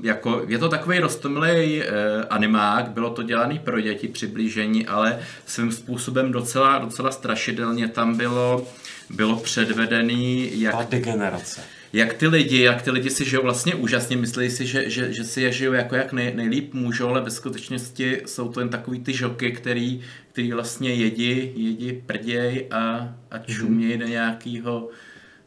[0.04, 1.88] jako, je to takový rostomilý eh,
[2.30, 8.68] animák, bylo to dělaný pro děti přiblížení, ale svým způsobem docela, docela strašidelně tam bylo,
[9.10, 10.76] bylo předvedený jak...
[10.76, 11.62] Ta degenerace
[11.94, 15.24] jak ty lidi, jak ty lidi si žijou vlastně úžasně, myslí si, že, že, že
[15.24, 19.00] si je žijou jako jak nej, nejlíp můžou, ale ve skutečnosti jsou to jen takový
[19.00, 20.02] ty žoky, který,
[20.32, 23.98] který vlastně jedí, jedí prděj a, a čumějí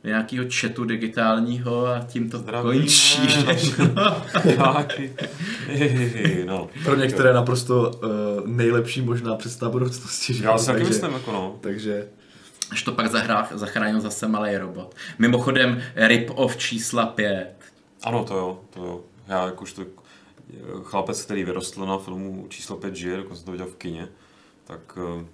[0.04, 2.78] do nějakého chatu digitálního a tím to Zdravíme.
[2.78, 3.18] končí.
[6.46, 6.68] no.
[6.84, 10.34] Pro některé naprosto uh, nejlepší možná představa budoucnosti.
[10.34, 10.44] Že?
[10.44, 11.58] Já si taky myslím, jako no.
[11.60, 12.08] Takže
[12.70, 14.94] až to pak zahrál, zachránil zase malý robot.
[15.18, 17.54] Mimochodem, rip of čísla 5.
[18.02, 19.00] Ano, to jo, to jo.
[19.28, 19.84] Já jakožto
[20.82, 24.08] chlapec, který vyrostl na filmu číslo 5 žije, dokonce to viděl v kině,
[24.64, 25.24] tak uh,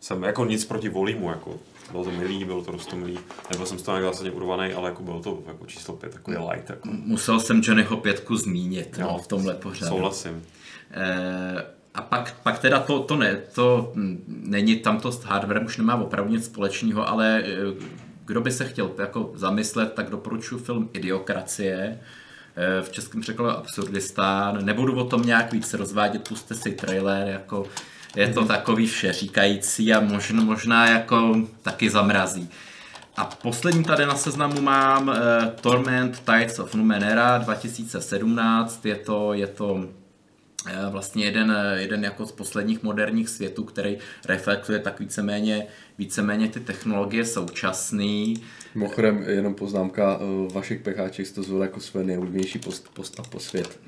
[0.00, 1.58] jsem jako nic proti volímu, jako
[1.90, 3.18] bylo to milý, bylo to rostomilý.
[3.50, 6.36] Nebyl jsem z toho nějak zásadně urvaný, ale jako bylo to jako číslo pět, takový
[6.36, 6.70] light.
[6.70, 6.88] Jako.
[6.92, 9.96] Musel jsem Johnnyho pětku zmínit jo, no, v tomhle pořadu.
[9.96, 10.42] Souhlasím.
[10.90, 13.92] E, a pak, pak teda to, to ne, to
[14.26, 17.84] není, tam to s hardwarem už nemá opravdu nic společného, ale eh,
[18.24, 22.00] kdo by se chtěl jako zamyslet, tak doporučuji film Idiokracie,
[22.56, 24.64] eh, v českém překladu Absurdistán.
[24.64, 27.66] Nebudu o tom nějak víc rozvádět, puste si trailer, jako
[28.16, 32.50] je to takový všeříkající a možná, možná jako taky zamrazí.
[33.16, 35.14] A poslední tady na seznamu mám uh,
[35.60, 38.86] Torment Tides of Numenera 2017.
[38.86, 39.88] Je to, je to uh,
[40.90, 45.66] vlastně jeden, jeden jako z posledních moderních světů, který reflektuje tak víceméně,
[45.98, 48.34] víceméně ty technologie současný.
[48.74, 53.80] Mimochodem, jenom poznámka, uh, Vašek Pecháček to zvolil jako své nejoblíbenější post, postav po svět.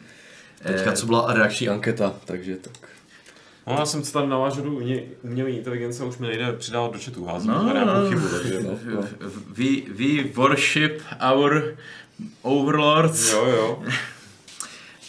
[0.63, 2.89] Teďka co byla reakční anketa, takže tak.
[3.67, 4.81] No, já jsem se tam navážu
[5.23, 8.29] umělé inteligence, už mi nejde přidávat do chatu, házím no, nějakou chybu.
[8.29, 9.03] Takže, no, no.
[9.51, 11.03] We, we worship
[11.33, 11.77] our
[12.43, 13.33] overlords.
[13.33, 13.83] Jo, jo.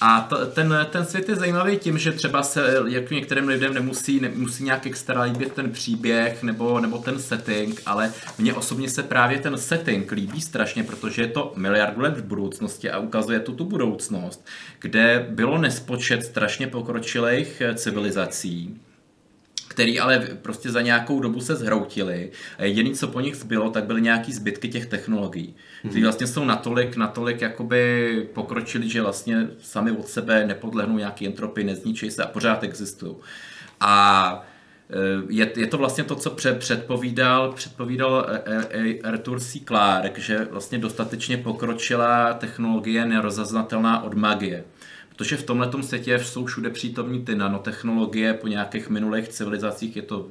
[0.05, 4.19] A to, ten, ten svět je zajímavý tím, že třeba se jak některým lidem nemusí,
[4.19, 9.39] nemusí nějak extra líbit ten příběh nebo, nebo ten setting, ale mně osobně se právě
[9.39, 13.65] ten setting líbí strašně, protože je to miliardu let v budoucnosti a ukazuje tu tu
[13.65, 14.45] budoucnost,
[14.79, 18.81] kde bylo nespočet strašně pokročilých civilizací,
[19.73, 22.31] který ale prostě za nějakou dobu se zhroutili.
[22.57, 26.03] A jediné, co po nich zbylo, tak byly nějaký zbytky těch technologií, které mhm.
[26.03, 27.83] vlastně jsou natolik, natolik jakoby
[28.33, 33.15] pokročili, že vlastně sami od sebe nepodlehnou nějaký entropy, nezničí se a pořád existují.
[33.79, 34.45] A
[34.89, 39.59] e, je, je to vlastně to, co před, předpovídal, předpovídal e, e, Arthur C.
[39.59, 44.63] Clarke, že vlastně dostatečně pokročila technologie nerozaznatelná od magie.
[45.15, 50.27] Protože v tomhle světě jsou všude přítomní ty nanotechnologie, po nějakých minulých civilizacích je to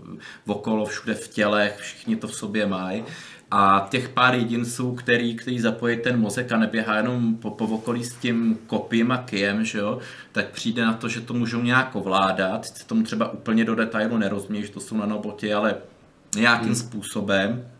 [0.46, 3.04] okolo, všude v tělech, všichni to v sobě mají.
[3.50, 8.04] A těch pár jedinců, který, který zapojí ten mozek a neběhá jenom po, po okolí
[8.04, 9.98] s tím kopím a kijem, že jo,
[10.32, 12.66] tak přijde na to, že to můžou nějak ovládat.
[12.66, 15.74] Sice tomu třeba úplně do detailu nerozumí, že to jsou nanoboti, ale
[16.36, 16.76] nějakým hmm.
[16.76, 17.71] způsobem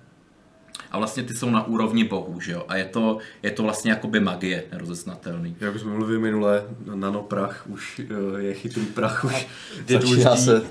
[0.93, 2.64] a vlastně ty jsou na úrovni bohů, že jo?
[2.69, 5.56] A je to, je to vlastně jakoby magie nerozeznatelný.
[5.60, 6.64] Jak jsme mluvili minule,
[6.94, 9.47] nanoprach už eh, je chytrý prach, už
[9.89, 10.62] je začíná se...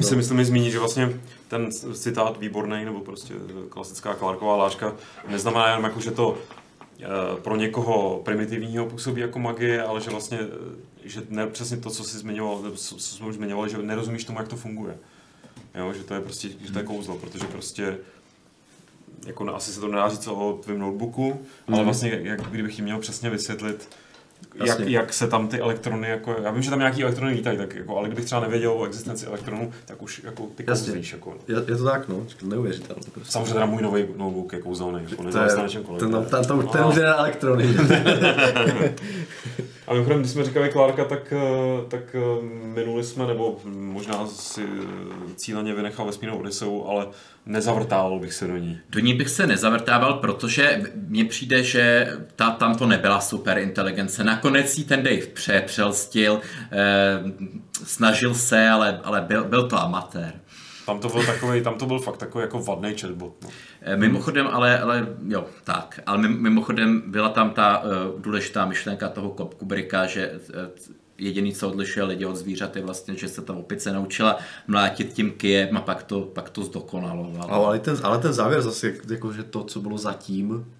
[0.00, 1.10] si myslím zmínit, že vlastně
[1.48, 3.34] ten citát výborný, nebo prostě
[3.68, 4.94] klasická Clarková láška,
[5.28, 6.38] neznamená jenom jako, že to
[7.00, 7.06] eh,
[7.42, 12.04] pro někoho primitivního působí jako magie, ale že vlastně, eh, že ne přesně to, co
[12.04, 14.96] jsi zmiňoval, co jsme už zmiňovali, že nerozumíš tomu, jak to funguje.
[15.74, 17.98] Jo, že to je prostě, že to je kouzlo, protože prostě
[19.26, 21.74] jako na, asi se to nedá říct o tvém notebooku, mm.
[21.74, 21.84] ale mhm.
[21.84, 23.88] vlastně jak kdybych jim měl přesně vysvětlit,
[24.54, 27.74] jak, jak, se tam ty elektrony, jako, já vím, že tam nějaký elektrony lítají, tak
[27.74, 31.12] jako, ale kdybych třeba nevěděl o existenci elektronů, tak už jako ty kouzlíš.
[31.12, 31.34] Jako.
[31.48, 33.02] Je, je, to tak, no, neuvěřitelné.
[33.12, 33.32] Prostě.
[33.32, 36.00] Samozřejmě teda můj nový notebook je kouzelný, jako to je, na čemkoliv.
[36.00, 37.76] Ten, ten, ten, ten, ten už je na elektrony.
[39.86, 42.42] A mimochodem, když jsme říkali Klárka, tak, eh, tak eh,
[42.74, 47.06] minuli jsme, nebo možná si eh, cíleně vynechal vesmírnou Odiseu, ale
[47.46, 48.78] nezavrtával bych se do ní.
[48.90, 54.24] Do ní bych se nezavrtával, protože mně přijde, že ta, tam to nebyla super inteligence.
[54.24, 56.40] Nakonec jí ten Dave přepřelstil,
[56.72, 57.22] eh,
[57.84, 60.32] snažil se, ale, ale byl, byl to amatér.
[60.86, 63.34] Tam to byl takový, tam to byl fakt takový jako vadný chatbot.
[63.42, 63.48] No.
[63.96, 70.06] Mimochodem, ale, ale jo, tak, ale mimochodem byla tam ta uh, důležitá myšlenka toho Kubricka,
[70.06, 74.38] že uh, jediný, co odlišuje lidi od zvířat, je vlastně, že se ta opice naučila
[74.66, 77.54] mlátit tím kijem a pak to, pak to zdokonalovala.
[77.54, 80.74] Ale ten, ale ten závěr zase, jako, že to, co bylo zatím,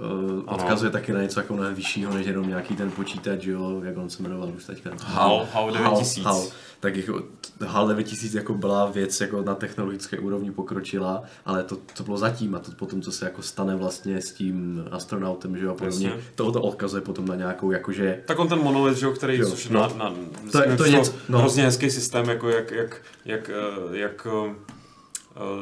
[0.00, 3.96] uh, odkazuje taky na něco jako mnohem vyššího, než jenom nějaký ten počítač, jo, jak
[3.96, 4.90] on se jmenoval už teďka.
[5.04, 6.20] HAL, HAL 9000.
[6.20, 6.46] HAL,
[6.80, 7.22] tak jako
[7.60, 12.54] HAL 9000 jako byla věc jako na technologické úrovni pokročila, ale to, to bylo zatím
[12.54, 16.12] a to potom, co se jako stane vlastně s tím astronautem, že jo, a podobně,
[16.34, 18.22] tohoto odkazuje potom na nějakou jakože...
[18.26, 20.14] Tak on ten monolit, že jo, který, jo, což no, na, na,
[20.52, 21.38] to, je, to je něco, no.
[21.38, 23.50] hrozně hezký systém, jako jak, jak, jak, jak,
[23.92, 24.79] jak Eh,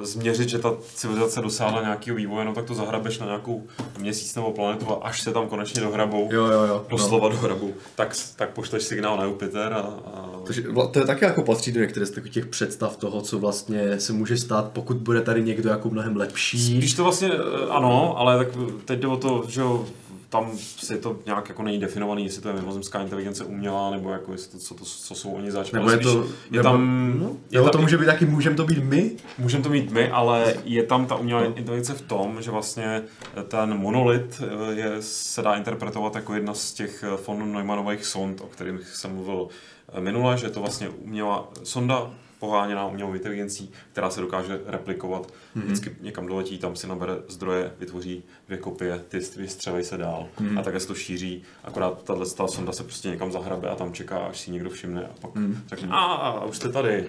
[0.03, 3.67] změřit, že ta civilizace dosáhla nějakého vývoje, no tak to zahrabeš na nějakou
[3.99, 6.87] měsíc nebo planetu a až se tam konečně dohrabou, jo, jo, jo.
[6.89, 7.35] doslova no.
[7.35, 10.31] dohrabou, tak, tak pošleš signál na Jupiter a, a...
[10.47, 10.63] Takže
[10.93, 14.37] to je taky jako patří do některých z těch představ toho, co vlastně se může
[14.37, 16.77] stát, pokud bude tady někdo jako mnohem lepší.
[16.77, 18.49] Spíš to vlastně, eh, ano, ale tak
[18.85, 19.87] teď jde o to, že jo,
[20.29, 24.33] tam si to nějak jako není definovaný, jestli to je mimozemská inteligence umělá, nebo jako
[24.33, 25.73] jestli to, co, to, co jsou oni zač.
[25.73, 28.65] Nebo je to, je nebo, tam, no, je tam, to může být taky, můžeme to
[28.65, 29.11] být my?
[29.39, 33.03] Můžeme to být my, ale je tam ta umělá inteligence v tom, že vlastně
[33.49, 38.41] ten monolit eh, je, se dá interpretovat jako jedna z těch eh, von Neumannových sond,
[38.41, 39.49] o kterých jsem mluvil
[39.93, 45.27] eh, minule, že je to vlastně umělá sonda, poháněná umělou inteligencí, která se dokáže replikovat.
[45.27, 45.63] Mm-hmm.
[45.63, 50.59] Vždycky někam doletí, tam si nabere zdroje, vytvoří dvě kopie, ty vystřelej se dál mm-hmm.
[50.59, 51.43] a takhle se to šíří.
[51.65, 55.07] Akorát tahle ta sonda se prostě někam zahrabe a tam čeká, až si někdo všimne
[55.07, 55.57] a pak mm-hmm.
[55.67, 57.09] řekne, a, a už jste tady,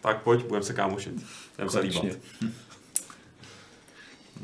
[0.00, 1.14] tak pojď, budeme se kámošit,
[1.56, 2.04] budeme se líbat.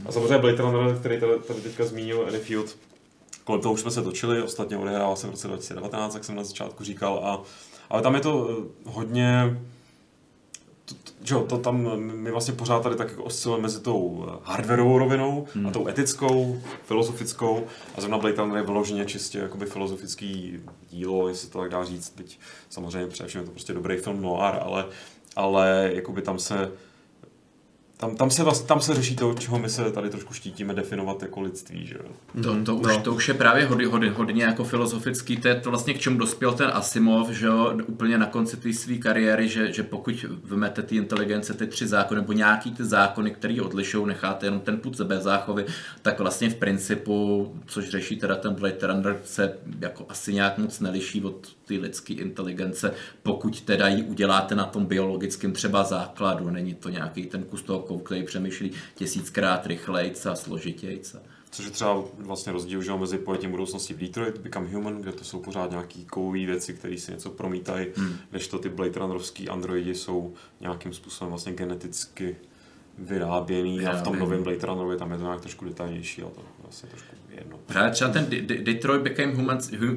[0.06, 2.76] A samozřejmě Blade Runner, který tady, tady teďka zmínil, Eddie Field,
[3.44, 6.44] kolem toho už jsme se točili, ostatně odehrával se v roce 2019, jak jsem na
[6.44, 7.42] začátku říkal, a,
[7.90, 8.90] ale tam je to eh,
[10.88, 14.38] hodně že jo, to tam my vlastně pořád tady tak jako oscilujeme mezi tou eh,
[14.42, 15.66] hardwareovou rovinou hmm.
[15.66, 20.60] a tou etickou, filozofickou a zrovna Blade Runner je vyloženě čistě jakoby filozofický
[20.90, 22.38] dílo, jestli to tak dá říct, teď
[22.70, 24.86] samozřejmě především je to prostě dobrý film noir, ale,
[25.36, 26.72] ale jakoby tam se
[28.00, 31.22] tam, tam, se vlastně, tam se řeší to, čeho my se tady trošku štítíme definovat
[31.22, 32.42] jako lidství, že jo?
[32.42, 33.00] To, to, už, No.
[33.02, 36.18] to už je právě hodně, hodně, hodně jako filozofický, to je to vlastně k čemu
[36.18, 40.82] dospěl ten Asimov, že jo, úplně na konci té své kariéry, že, že pokud vymete
[40.82, 44.96] ty inteligence, ty tři zákony, nebo nějaký ty zákony, který odlišou, necháte jenom ten put
[44.96, 45.64] sebezáchovy,
[46.02, 50.80] tak vlastně v principu, což řeší teda ten Blade Runner, se jako asi nějak moc
[50.80, 56.74] neliší od té lidské inteligence, pokud teda ji uděláte na tom biologickém třeba základu, není
[56.74, 61.16] to nějaký ten kus toho kou, který přemýšlí tisíckrát rychlejc a složitějc.
[61.50, 65.24] Což je třeba vlastně rozdíl že mezi pojetím budoucnosti v Detroit, Become Human, kde to
[65.24, 68.16] jsou pořád nějaký kovové věci, které si něco promítají, hmm.
[68.32, 72.36] než to ty Blade Runnerovský androidi jsou nějakým způsobem vlastně geneticky
[72.98, 76.42] vyráběný a v tom novém Blade Runnerovi tam je to nějak trošku detailnější, ale to
[76.62, 77.58] vlastně trošku jedno.
[77.66, 79.96] Právě třeba ten De- De- Detroit Became Humans, hu,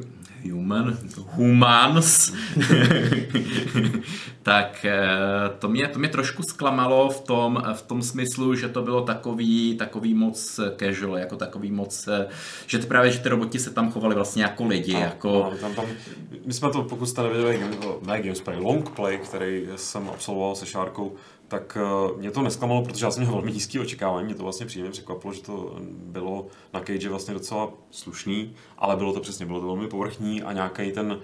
[0.50, 2.34] Human, Humans,
[4.44, 5.00] tak eh,
[5.60, 9.76] to mě, to mě trošku zklamalo v tom, v tom smyslu, že to bylo takový,
[9.78, 12.28] takový moc casual, jako takový moc, eh,
[12.68, 15.44] že to právě, že ty roboti se tam chovali vlastně jako lidi, jako...
[15.44, 15.86] Ano, tam, tam,
[16.46, 17.60] my jsme to, pokud jste neviděli,
[18.06, 21.16] ne Gamesplay, Longplay, který jsem absolvoval se Šárkou,
[21.52, 24.66] tak eh, mě to nesklamalo, protože já jsem měl velmi nízký očekávání, mě to vlastně
[24.66, 29.60] příjemně překvapilo, že to bylo na Cage vlastně docela slušný, ale bylo to přesně, bylo
[29.60, 31.20] to velmi povrchní a nějaký ten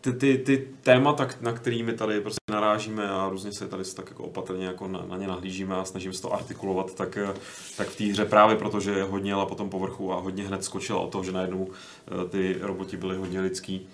[0.00, 4.24] ty, ty, ty témata, na kterými tady prostě narážíme a různě se tady tak jako
[4.24, 7.34] opatrně jako na, na ně nahlížíme a snažíme se to artikulovat, tak, eh,
[7.76, 11.00] tak v té hře právě protože hodně jela po tom povrchu a hodně hned skočila
[11.00, 13.88] o to, že najednou eh, ty roboti byly hodně lidský,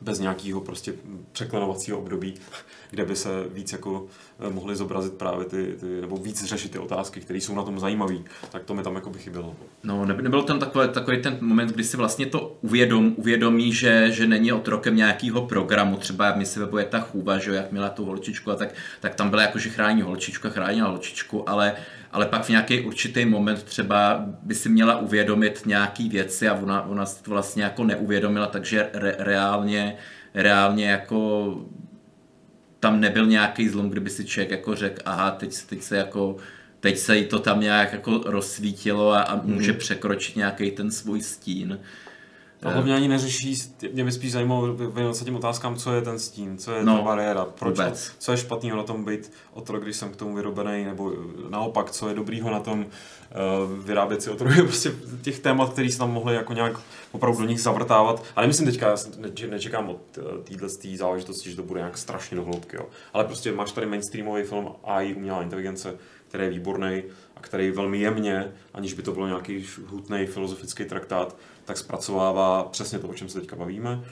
[0.00, 0.92] bez nějakého prostě
[1.32, 2.34] překlenovacího období,
[2.90, 4.06] kde by se víc jako
[4.40, 7.80] eh, mohly zobrazit právě ty, ty nebo víc řešit ty otázky, které jsou na tom
[7.80, 8.14] zajímavé,
[8.52, 9.56] tak to mi tam jako by chybělo.
[9.84, 14.10] No, neby- nebyl tam takový, takový ten moment, kdy si vlastně to uvědom, uvědomí, že,
[14.10, 15.96] že není otrokem nějakého programu.
[15.96, 19.14] Třeba mi si webuje ta chůva, že jo, jak měla tu holčičku, a tak, tak
[19.14, 21.76] tam byla jako, že chrání holčičku a chránila holčičku, ale,
[22.12, 26.82] ale pak v nějaký určitý moment třeba by si měla uvědomit nějaký věci a ona,
[26.82, 29.96] ona si to vlastně jako neuvědomila, takže re, reálně,
[30.34, 31.60] reálně jako
[32.80, 36.36] tam nebyl nějaký zlom, kdyby si člověk jako řekl, aha, teď, teď se jako
[36.80, 41.22] teď se jí to tam nějak jako rozsvítilo a, a může překročit nějaký ten svůj
[41.22, 41.78] stín.
[42.62, 43.54] A hlavně ani neřeší,
[43.92, 46.96] mě by spíš zajímalo věnovat se těm otázkám, co je ten stín, co je No,
[46.96, 48.12] ta bariéra, proč, vůbec.
[48.18, 51.12] co je špatného na tom být otrok, když jsem k tomu vyrobený, nebo
[51.50, 54.92] naopak, co je dobrýho na tom uh, vyrábět si otroky, prostě
[55.22, 56.80] těch témat, které se tam mohly jako nějak
[57.12, 58.24] opravdu do nich zavrtávat.
[58.36, 58.96] Ale myslím teďka, já
[59.50, 62.86] nečekám od eh, téhle tý záležitosti, že to bude nějak strašně do hloubky, jo.
[63.12, 65.94] Ale prostě máš tady mainstreamový film AI, umělá inteligence,
[66.28, 67.02] který je výborný
[67.36, 71.36] a který velmi jemně, aniž by to bylo nějaký hutný filozofický traktát,
[71.66, 74.04] tak zpracovává přesně to, o čem se teďka bavíme.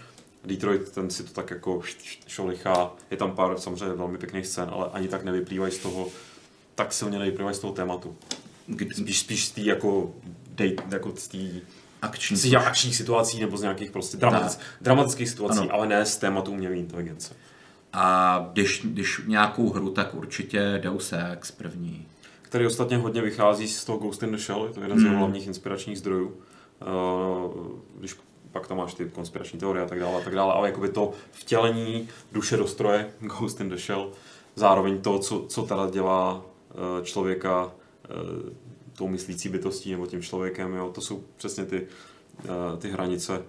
[0.44, 1.82] Detroit, ten si to tak jako
[2.26, 6.08] šolichá, je tam pár samozřejmě velmi pěkných scén, ale ani tak nevyplývají z toho,
[6.74, 8.16] tak silně nevyplývají z toho tématu.
[8.94, 10.14] Spíš, spíš z té jako,
[10.50, 11.38] dej, jako z té
[12.02, 12.36] akční.
[12.36, 15.68] z těch akčních situací nebo z nějakých prostě dramatic, dramatických situací, Ano.
[15.72, 17.34] ale ne z tématu umělé inteligence.
[17.92, 22.06] A když, když nějakou hru, tak určitě Deus Ex první.
[22.42, 25.18] který ostatně hodně vychází z toho Ghost in the Shell, je to jeden z jeho
[25.18, 26.36] hlavních inspiračních zdrojů.
[26.80, 28.16] Uh, když
[28.52, 31.12] pak tam máš ty konspirační teorie a tak dále, a tak dále, ale jakoby to
[31.32, 34.12] vtělení duše do stroje, Ghost in the Shell,
[34.54, 37.70] zároveň to, co, co teda dělá uh, člověka uh,
[38.96, 41.86] tou myslící bytostí nebo tím člověkem, jo, to jsou přesně ty,
[42.78, 43.42] ty hranice,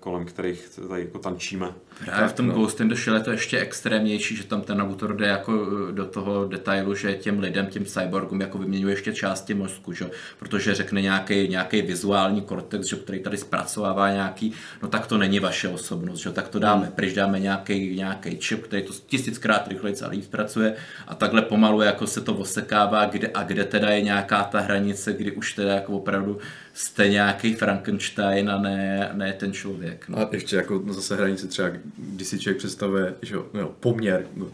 [0.00, 1.66] kolem kterých tady jako tančíme.
[2.04, 2.54] Právě v tom no.
[2.54, 5.92] Ghost in the Shell je to ještě extrémnější, že tam ten autor jde jako eh,
[5.92, 10.10] do toho detailu, že těm lidem, těm cyborgům jako vyměňuje ještě části mozku, že?
[10.38, 12.96] protože řekne nějaký, nějaký vizuální kortex, že?
[12.96, 14.52] který tady zpracovává nějaký,
[14.82, 16.30] no tak to není vaše osobnost, že?
[16.30, 20.74] tak to dáme pryč, dáme nějaký, nějaký čip, který to tisíckrát rychleji celý zpracuje
[21.06, 25.12] a takhle pomalu jako se to osekává, kde, a kde teda je nějaká ta hranice,
[25.12, 26.38] kdy už teda jako opravdu
[26.80, 30.08] jste nějaký Frankenstein a ne, ne ten člověk.
[30.08, 30.18] No.
[30.18, 34.26] A ještě jako no zase hranice třeba, když si člověk představuje, že jo, no, poměr,
[34.36, 34.46] no,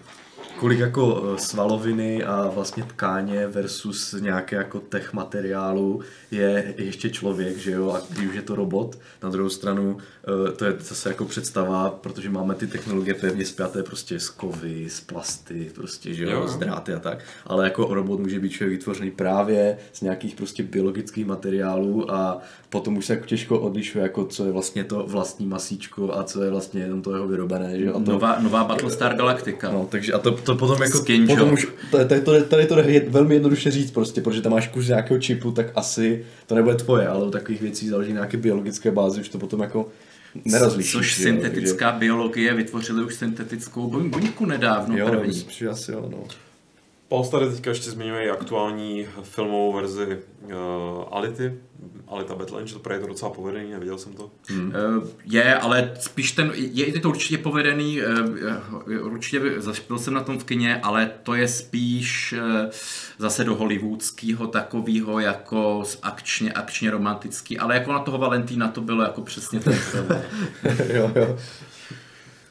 [0.56, 6.00] kolik jako eh, svaloviny a vlastně tkáně versus nějaké jako tech materiálu
[6.30, 10.52] je ještě člověk, že jo, a když už je to robot, na druhou stranu eh,
[10.52, 15.00] to je zase jako představa, protože máme ty technologie pevně spjaté prostě z kovy, z
[15.00, 16.48] plasty, prostě, že Jo, jo.
[16.48, 20.62] z dráty a tak, ale jako robot může být člověk vytvořený právě z nějakých prostě
[20.62, 22.38] biologických materiálů a
[22.78, 26.42] potom už se jako těžko odlišuje, jako co je vlastně to vlastní masíčko a co
[26.42, 27.88] je vlastně jenom to jeho vyrobené, že.
[27.88, 29.72] A to, Nová, nová Battlestar Galactica.
[29.72, 32.76] No, takže a to, to potom jako, Skin potom už, to, tady, to, tady to
[32.76, 36.74] jde velmi jednoduše říct prostě, protože tam máš kus nějakého čipu, tak asi to nebude
[36.74, 39.88] tvoje, ale u takových věcí záleží na nějaké biologické bázi, už to potom jako
[40.44, 40.92] nerozlišíš.
[40.92, 45.26] Což že jo, syntetická biologie vytvořili už syntetickou buň- buňku nedávno takže, jo, první.
[45.26, 46.18] myslím, že asi jo, no.
[47.08, 50.52] Paul tady teďka ještě zmiňuje aktuální filmovou verzi uh,
[51.10, 51.54] Ality,
[52.08, 54.30] Alita Battle Angel, protože je to docela povedený, neviděl jsem to.
[54.48, 54.72] Hmm.
[55.24, 59.40] Je, ale spíš ten, je, je to určitě povedený, eh, určitě
[59.88, 62.34] byl jsem na tom v kině, ale to je spíš
[63.18, 69.02] zase do hollywoodského takového jako akčně, akčně romantický, ale jako na toho Valentína to bylo
[69.02, 70.08] jako přesně ten film.
[70.94, 71.38] jo, jo.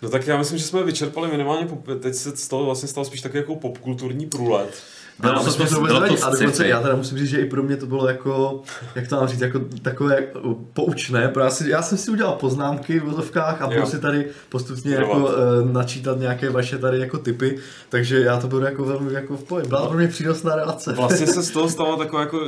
[0.02, 1.68] No tak já myslím, že jsme vyčerpali minimálně,
[2.00, 4.84] teď se stalo vlastně stalo spíš taky jako popkulturní průlet.
[5.20, 7.64] Bylo to, to, to, bylo to a dokonce já teda musím říct, že i pro
[7.64, 8.62] mě to bylo jako,
[8.96, 10.28] jak to mám říct, jako takové
[10.74, 14.28] poučné, protože já, si, já jsem si udělal poznámky v vozovkách a budu si tady
[14.50, 15.32] postupně jako uh,
[15.72, 17.58] načítat nějaké vaše tady jako typy,
[17.90, 19.68] takže já to budu jako velmi jako v pohodě.
[19.68, 20.94] Byla pro mě přínosná relace.
[20.94, 22.40] Vlastně se z toho stalo takový jako,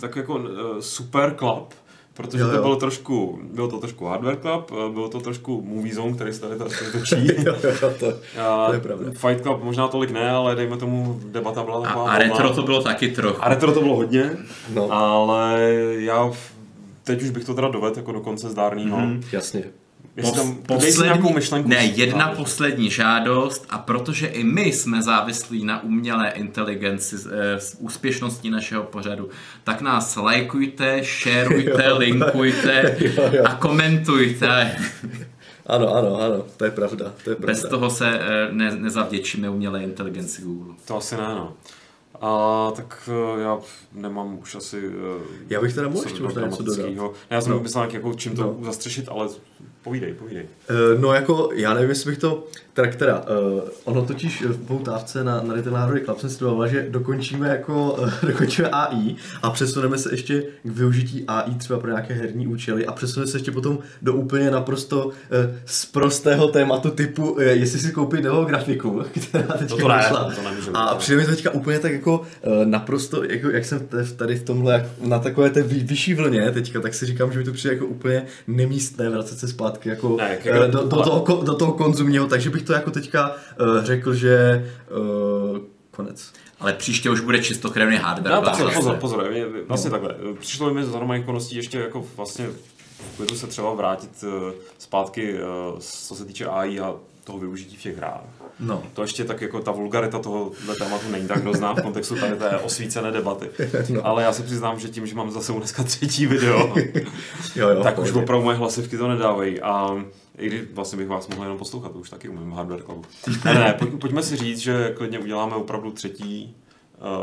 [0.00, 0.48] takový jako uh,
[0.80, 1.74] super club,
[2.14, 2.56] protože jo, jo.
[2.56, 6.32] to bylo trošku, bylo to trošku Hardware Club, eh, bylo to trošku Movie Zone, který
[6.32, 7.26] se tady tady točí.
[7.46, 8.08] jo, jo, to,
[8.40, 9.10] a to je pravda.
[9.10, 12.10] Fight Club možná tolik ne, ale dejme tomu debata byla taková.
[12.10, 13.44] A, a retro to bylo taky trochu.
[13.44, 14.30] A retro to bylo hodně,
[14.74, 14.92] no.
[14.92, 16.32] ale já
[17.04, 18.98] teď už bych to teda dovedl jako do konce zdárného.
[18.98, 19.22] Mm-hmm.
[19.32, 19.64] Jasně.
[20.16, 22.36] Jestli tam poslední, myšlenku, ne, jedna žádost.
[22.36, 29.28] poslední žádost a protože i my jsme závislí na umělé inteligenci, e, úspěšnosti našeho pořadu,
[29.64, 32.96] tak nás lajkujte, šerujte, linkujte
[33.44, 34.76] a komentujte.
[35.66, 37.12] Ano, ano, ano, to je pravda.
[37.24, 37.52] To je pravda.
[37.52, 40.74] Bez toho se e, ne, nezavděčíme umělé inteligenci Google.
[40.84, 41.54] To asi ne, no.
[42.20, 43.58] A tak eh, já
[43.92, 44.90] nemám už asi...
[45.50, 47.12] Já bych teda mohl ještě možná něco dodat.
[47.30, 47.60] Já jsem no.
[47.60, 48.64] myslel, jako čím to no.
[48.64, 49.28] zastřešit, ale
[49.84, 50.44] Povídej, povídej.
[50.70, 55.24] Uh, no jako, já nevím, jestli bych to, tak teda, uh, ono totiž v poutávce
[55.24, 59.98] na, na Little Národě Club jsem si že dokončíme jako, uh, dokončíme AI a přesuneme
[59.98, 63.78] se ještě k využití AI třeba pro nějaké herní účely a přesuneme se ještě potom
[64.02, 65.12] do úplně naprosto uh,
[65.64, 70.34] z prostého tématu typu, uh, jestli si koupit novou grafiku, která teďka to, to ne,
[70.36, 70.78] to nemůžeme.
[70.78, 74.42] A přijde mi to teďka úplně tak jako uh, naprosto, jako, jak jsem tady v
[74.42, 77.86] tomhle, na takové té vyšší vlně teďka, tak si říkám, že mi to přijde jako
[77.86, 82.50] úplně nemístné vracet se zpátky jako, ne, jako do, do, toho, do toho konzumního, takže
[82.50, 84.64] bych to jako teďka uh, řekl, že
[85.50, 85.58] uh,
[85.90, 86.32] konec.
[86.60, 88.32] Ale příště už bude čistokrevný hardware.
[88.32, 89.34] No, pozor, pozor, pozor,
[89.68, 89.98] vlastně no.
[89.98, 90.14] takhle.
[90.38, 92.46] Přišlo mi za normálních okolností ještě jako vlastně
[93.18, 94.24] v se třeba vrátit
[94.78, 95.36] zpátky,
[95.78, 96.94] co se týče AI a
[97.24, 98.20] toho využití v těch hrách.
[98.60, 98.82] No.
[98.94, 102.58] To ještě tak jako ta vulgarita toho tématu není tak hrozná v kontextu tady té
[102.58, 103.50] osvícené debaty.
[103.88, 104.06] No.
[104.06, 106.74] Ale já se přiznám, že tím, že mám zase dneska třetí video,
[107.56, 109.60] jo, jo, tak už opravdu moje hlasivky to nedávají.
[109.60, 110.04] A
[110.38, 113.04] i když vlastně bych vás mohl jenom poslouchat, už taky umím hardware klubu.
[113.44, 116.56] Ne, ne, pojď, pojďme si říct, že klidně uděláme opravdu třetí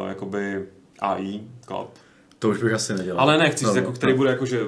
[0.02, 0.66] uh, jakoby
[1.00, 1.90] AI club.
[2.40, 3.22] To už bych asi nedělal.
[3.22, 4.18] Ale ne, chci no, říct, jako, který no.
[4.18, 4.60] bude jako, že,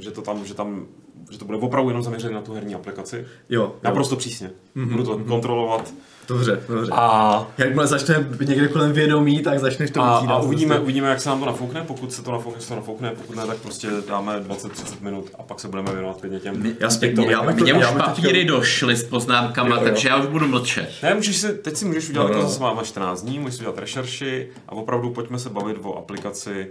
[0.00, 0.86] že to tam, že tam
[1.34, 3.26] že to bude opravdu jenom zaměřené na tu herní aplikaci.
[3.48, 3.74] Jo.
[3.82, 4.50] Naprosto přísně.
[4.76, 4.90] Mm-hmm.
[4.90, 5.94] Budu to kontrolovat.
[6.28, 6.92] Dobře, dobře.
[6.94, 10.82] A jakmile začne někde kolem vědomí, tak začneš to a, a uvidíme, prostě.
[10.82, 11.82] uvidíme, jak se nám to nafoukne.
[11.82, 13.10] Pokud se to nafoukne, se to nafoukne.
[13.10, 16.62] Pokud ne, tak prostě dáme 20-30 minut a pak se budeme věnovat klidně těm.
[16.62, 19.84] My, jasně, mě, já bych to, už papíry došly s poznámkama, jo, jo.
[19.84, 20.90] takže já už budu mlčet.
[21.02, 22.42] Ne, můžeš se, teď si můžeš udělat, no, no.
[22.42, 26.70] zase máme 14 dní, můžeš udělat rešerši a opravdu pojďme se bavit o aplikaci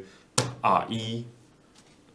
[0.63, 1.23] AI,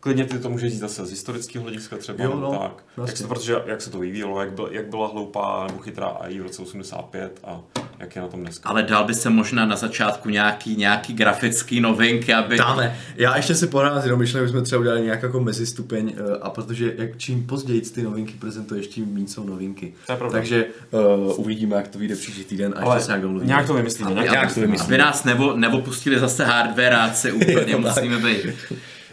[0.00, 2.84] Klidně ty to můžeš říct zase z historického hlediska třeba, jo, no, tak.
[3.06, 6.06] Jak se to, protože jak se to vyvíjelo, jak, byl, jak byla hloupá nebo chytrá
[6.06, 7.60] AI v roce 85 a
[7.98, 8.68] jak je na tom dneska.
[8.68, 12.56] Ale dal by se možná na začátku nějaký, nějaký grafický novinky, aby...
[12.56, 12.98] Dáme.
[13.16, 16.50] Já ještě si pohrám s jenom myšlenkou, jsme třeba udělali nějak jako mezistupeň eh, a
[16.50, 19.94] protože jak čím později ty novinky prezentuješ, tím méně jsou novinky.
[20.06, 23.46] To je Takže uh, uvidíme, jak to vyjde příští týden a ještě se nějak domluvíme.
[23.46, 24.10] Nějak to vymyslíme.
[24.10, 24.94] Nějak, nějak to vymyslíme.
[24.94, 28.46] Aby nás nebo, nebo pustili zase hardwareáci úplně, musíme být.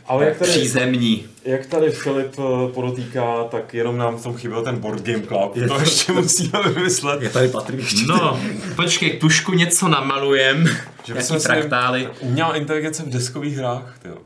[0.08, 1.28] Ale jak tady, přízemní.
[1.46, 5.56] Jak tady Filip eh, podotýká, tak jenom nám v tom chyběl ten Board Game Club.
[5.56, 7.22] Je to ještě musíme vymyslet.
[7.22, 7.86] Je tady Patrik.
[8.08, 8.40] No,
[8.76, 10.66] počkej, tušku něco namalujem.
[11.04, 12.10] Že Jaký fraktály.
[12.20, 14.18] Umělá inteligence v deskových hrách, tyjo.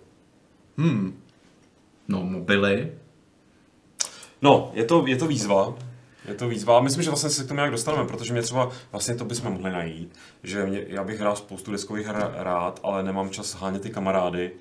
[0.78, 1.22] Hmm.
[2.08, 2.92] No, mobily.
[4.42, 5.74] No, je to, je to výzva.
[6.28, 6.82] Je to výzva.
[6.82, 9.72] Myslím, že vlastně se k tomu nějak dostaneme, protože mě třeba vlastně to bychom mohli
[9.72, 13.90] najít, že mě, já bych hrál spoustu deskových her rád, ale nemám čas hánět ty
[13.90, 14.52] kamarády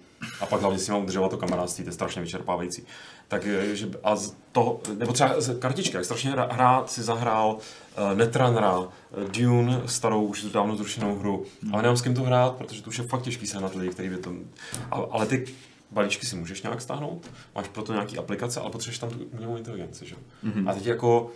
[0.41, 2.83] a pak hlavně si mám udržovat to kamarádství, to je strašně vyčerpávající.
[3.29, 8.19] Tak, že, a z toho, nebo třeba z kartičky, jak strašně hrát si zahrál uh,
[8.19, 8.89] Netrunnera, uh,
[9.31, 11.75] Dune, starou už dávno zrušenou hru, hmm.
[11.75, 13.91] ale nemám s kým to hrát, protože to už je fakt těžký se na lidi,
[13.91, 14.33] který by to...
[14.91, 15.47] Ale, ale ty
[15.91, 19.57] balíčky si můžeš nějak stáhnout, máš pro to nějaký aplikace, ale potřebuješ tam tu umělou
[19.57, 20.17] inteligenci, že?
[20.45, 20.71] Mm-hmm.
[20.71, 21.31] A teď jako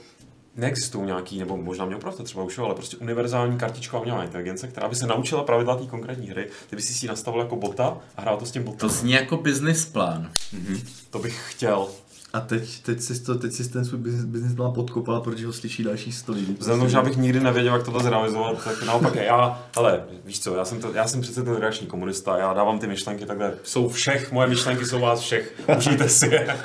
[0.56, 4.88] neexistují nějaký, nebo možná mě opravdu třeba už, ale prostě univerzální kartičková umělá inteligence, která
[4.88, 8.20] by se naučila pravidla té konkrétní hry, ty by si ji nastavil jako bota a
[8.20, 8.78] hrál to s tím botem.
[8.78, 10.32] To zní jako business plán.
[10.54, 10.80] Mm-hmm.
[11.10, 11.88] To bych chtěl.
[12.32, 15.52] A teď, teď, si to, teď si ten svůj business, business byla podkopala, protože ho
[15.52, 16.56] slyší další 100 lidí.
[16.60, 20.64] Vzhledem, že abych nikdy nevěděl, jak tohle zrealizovat, tak naopak já, ale víš co, já
[20.64, 24.32] jsem, to, já jsem přece ten reakční komunista, já dávám ty myšlenky takhle, jsou všech,
[24.32, 26.56] moje myšlenky jsou vás všech, užijte si je.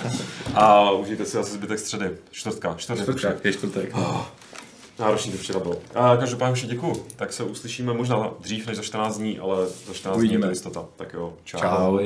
[0.53, 3.03] A užijte si asi zbytek středy, čtvrtka, čtvrtek.
[3.03, 3.98] Čtvrtka, je čtvrtek.
[3.98, 4.26] Oh,
[4.99, 5.77] náročný to včera bylo.
[5.95, 9.94] A každopádně už děkuju, tak se uslyšíme možná dřív než za 14 dní, ale za
[9.94, 10.85] 14 dní je to jistota.
[10.95, 11.60] Tak jo, čau.
[11.60, 11.99] Čau.